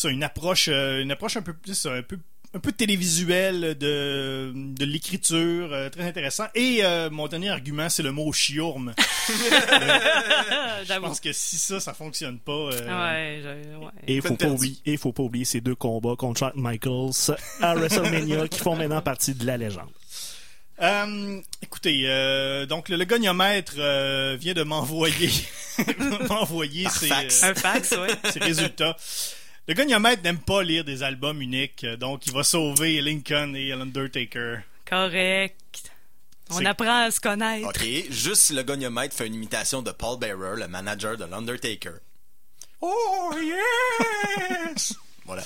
Ça, 0.00 0.08
une 0.08 0.22
approche, 0.22 0.68
euh, 0.72 1.02
une 1.02 1.10
approche 1.12 1.36
un 1.36 1.42
peu 1.42 1.52
plus, 1.52 1.84
un 1.86 2.00
peu, 2.02 2.18
un 2.54 2.58
peu 2.58 2.72
télévisuelle 2.72 3.76
de, 3.78 4.50
de 4.54 4.84
l'écriture, 4.86 5.72
euh, 5.72 5.90
très 5.90 6.04
intéressant. 6.04 6.46
Et 6.54 6.78
euh, 6.82 7.10
mon 7.10 7.28
dernier 7.28 7.50
argument, 7.50 7.88
c'est 7.90 8.02
le 8.02 8.10
mot 8.12 8.32
chiourme. 8.32 8.94
Je 9.28 10.98
pense 11.00 11.20
que 11.20 11.32
si 11.32 11.58
ça, 11.58 11.80
ça 11.80 11.92
fonctionne 11.94 12.38
pas. 12.38 12.52
euh, 12.52 12.70
Ouais, 12.70 13.42
je- 13.42 13.76
ouais. 13.76 13.90
Et 14.06 14.16
il 14.16 14.22
faut 14.22 14.36
pas 14.36 14.46
oublier, 14.48 14.76
et 14.86 14.96
faut 14.96 15.12
pas 15.12 15.22
oublier 15.22 15.44
ces 15.44 15.60
deux 15.60 15.74
combats 15.74 16.16
contre 16.16 16.40
Shawn 16.40 16.52
Michaels 16.56 17.36
à 17.60 17.74
WrestleMania 17.74 18.48
qui 18.48 18.58
font 18.58 18.76
maintenant 18.76 19.02
partie 19.02 19.34
de 19.34 19.44
la 19.46 19.56
légende. 19.56 19.90
Euh, 20.82 21.38
écoutez, 21.62 22.04
euh, 22.06 22.64
donc 22.64 22.88
le, 22.88 22.96
le 22.96 23.04
goniomètre 23.04 23.74
euh, 23.76 24.34
vient 24.40 24.54
de 24.54 24.62
m'envoyer 24.62 25.30
m'envoyer 26.30 26.84
Par 26.84 26.92
ses, 26.96 27.08
fax. 27.08 27.42
euh, 27.44 27.50
Un 27.50 27.54
fax, 27.54 27.90
ouais. 27.92 28.30
ses 28.32 28.40
résultats. 28.40 28.96
Le 29.68 29.74
goniomètre 29.74 30.22
n'aime 30.22 30.38
pas 30.38 30.62
lire 30.62 30.84
des 30.84 31.02
albums 31.02 31.40
uniques, 31.40 31.84
euh, 31.84 31.96
donc 31.96 32.26
il 32.26 32.32
va 32.32 32.42
sauver 32.42 33.00
Lincoln 33.00 33.54
et 33.54 33.68
l'Undertaker. 33.68 34.58
Correct. 34.88 35.56
On 36.52 36.64
apprend 36.64 37.04
à 37.04 37.10
se 37.12 37.20
connaître. 37.20 37.68
OK, 37.68 37.86
juste 38.10 38.42
si 38.42 38.52
le 38.54 38.64
goniomètre 38.64 39.14
fait 39.14 39.28
une 39.28 39.34
imitation 39.34 39.82
de 39.82 39.92
Paul 39.92 40.18
Bearer, 40.18 40.56
le 40.58 40.66
manager 40.66 41.16
de 41.16 41.24
l'Undertaker. 41.24 41.92
Oh 42.80 43.32
yes! 43.40 44.94
voilà. 45.26 45.42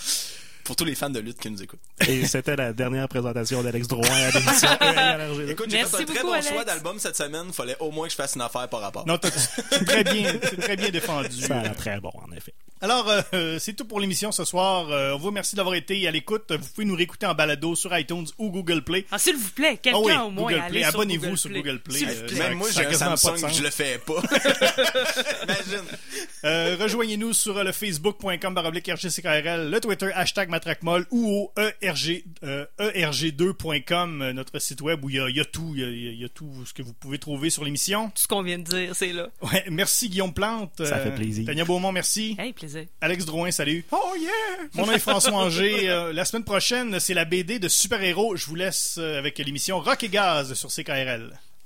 Pour 0.62 0.76
tous 0.76 0.86
les 0.86 0.94
fans 0.94 1.10
de 1.10 1.18
lutte 1.20 1.38
qui 1.38 1.50
nous 1.50 1.62
écoutent. 1.62 1.80
Et 2.08 2.26
c'était 2.26 2.56
la 2.56 2.72
dernière 2.72 3.06
présentation 3.06 3.62
d'Alex 3.62 3.86
Drouin 3.86 4.08
à 4.08 4.30
l'émission 4.30 4.68
EIRG2. 4.80 5.50
Écoute, 5.50 5.66
j'ai 5.68 5.76
Merci 5.76 5.96
fait 5.96 6.02
un 6.02 6.04
très 6.06 6.14
beaucoup, 6.14 6.26
bon 6.28 6.32
Alex. 6.32 6.48
choix 6.48 6.64
d'album 6.64 6.98
cette 6.98 7.16
semaine. 7.16 7.52
Fallait 7.52 7.76
au 7.80 7.90
moins 7.90 8.06
que 8.06 8.12
je 8.12 8.16
fasse 8.16 8.34
une 8.36 8.40
affaire 8.40 8.66
par 8.70 8.80
rapport. 8.80 9.06
Non, 9.06 9.18
t'as- 9.18 9.30
c'est 9.30 9.84
très 9.84 10.04
bien, 10.04 10.38
très 10.38 10.76
bien 10.76 10.88
défendu. 10.90 11.38
Ça 11.42 11.58
a 11.58 11.62
l'air 11.64 11.76
très 11.76 12.00
bon, 12.00 12.12
en 12.14 12.32
effet. 12.32 12.54
Alors, 12.84 13.10
euh, 13.32 13.58
c'est 13.58 13.72
tout 13.72 13.86
pour 13.86 13.98
l'émission 13.98 14.30
ce 14.30 14.44
soir. 14.44 14.90
Euh, 14.90 15.14
on 15.14 15.18
vous 15.18 15.28
remercie 15.28 15.56
d'avoir 15.56 15.74
été 15.74 16.06
à 16.06 16.10
l'écoute. 16.10 16.52
Vous 16.52 16.68
pouvez 16.74 16.84
nous 16.86 16.94
réécouter 16.94 17.24
en 17.24 17.34
balado 17.34 17.74
sur 17.74 17.96
iTunes 17.98 18.26
ou 18.36 18.50
Google 18.50 18.82
Play. 18.84 19.06
Ah, 19.10 19.18
s'il 19.18 19.36
vous 19.36 19.50
plaît, 19.52 19.78
quelqu'un 19.80 19.98
Ah 19.98 20.04
oui, 20.04 20.12
au 20.26 20.30
moins. 20.30 20.42
Google 20.50 20.60
allez 20.60 20.70
Play. 20.70 20.80
sur 20.82 20.88
Abonnez-vous 20.90 21.24
Google 21.24 21.38
sur 21.38 21.50
Play. 21.50 21.62
Google 21.62 21.78
Play. 21.80 22.04
Euh, 22.04 22.06
vous 22.14 22.26
plaît. 22.26 22.36
ça- 22.36 22.48
Même 22.50 22.58
moi, 22.58 22.68
j'ai 22.74 22.80
un 22.84 22.90
pas 22.90 23.16
Samsung, 23.16 23.36
sens. 23.38 23.56
je 23.56 23.62
le 23.62 23.70
fais 23.70 23.98
pas. 23.98 24.12
Imagine. 25.44 25.86
Euh, 26.44 26.76
Rejoignez-nous 26.78 27.32
sur 27.32 27.56
euh, 27.56 27.64
le 27.64 27.72
facebook.com 27.72 28.58
RGCKRL, 28.58 29.70
le 29.70 29.80
Twitter 29.80 30.10
hashtag 30.14 30.50
matraquemol 30.50 31.06
ou 31.10 31.30
au 31.30 31.52
ERG, 31.80 32.22
euh, 32.42 32.66
ERG2.com, 32.78 34.20
euh, 34.22 34.32
notre 34.34 34.58
site 34.58 34.82
web 34.82 35.02
où 35.02 35.08
il 35.08 35.16
y 35.16 35.20
a, 35.20 35.28
il 35.30 35.36
y 35.36 35.40
a 35.40 35.44
tout, 35.46 35.72
il 35.74 35.80
y 35.80 35.84
a, 35.84 35.88
il 35.88 36.20
y 36.20 36.24
a 36.24 36.28
tout 36.28 36.50
ce 36.66 36.74
que 36.74 36.82
vous 36.82 36.92
pouvez 36.92 37.18
trouver 37.18 37.48
sur 37.48 37.64
l'émission. 37.64 38.08
Tout 38.10 38.22
ce 38.22 38.28
qu'on 38.28 38.42
vient 38.42 38.58
de 38.58 38.64
dire, 38.64 38.94
c'est 38.94 39.12
là. 39.14 39.28
Ouais, 39.40 39.64
merci 39.70 40.10
Guillaume 40.10 40.34
Plante. 40.34 40.84
Ça 40.84 40.98
fait 40.98 41.14
plaisir. 41.14 41.46
Tania 41.46 41.64
Beaumont, 41.64 41.92
merci. 41.92 42.36
Hey, 42.38 42.52
plaisir. 42.52 42.73
Alex 43.00 43.24
Drouin, 43.24 43.50
salut. 43.50 43.84
Oh 43.92 44.14
yeah! 44.18 44.30
Mon 44.74 44.86
nom 44.86 44.92
est 44.92 44.98
François 44.98 45.32
Anger. 45.32 45.88
Euh, 45.88 46.12
la 46.12 46.24
semaine 46.24 46.44
prochaine, 46.44 46.98
c'est 47.00 47.14
la 47.14 47.24
BD 47.24 47.58
de 47.58 47.68
super-héros. 47.68 48.36
Je 48.36 48.46
vous 48.46 48.54
laisse 48.54 48.96
euh, 48.98 49.18
avec 49.18 49.38
l'émission 49.38 49.80
Rock 49.80 50.02
et 50.04 50.08
Gaz 50.08 50.54
sur 50.54 50.70
CKRL. 50.70 51.38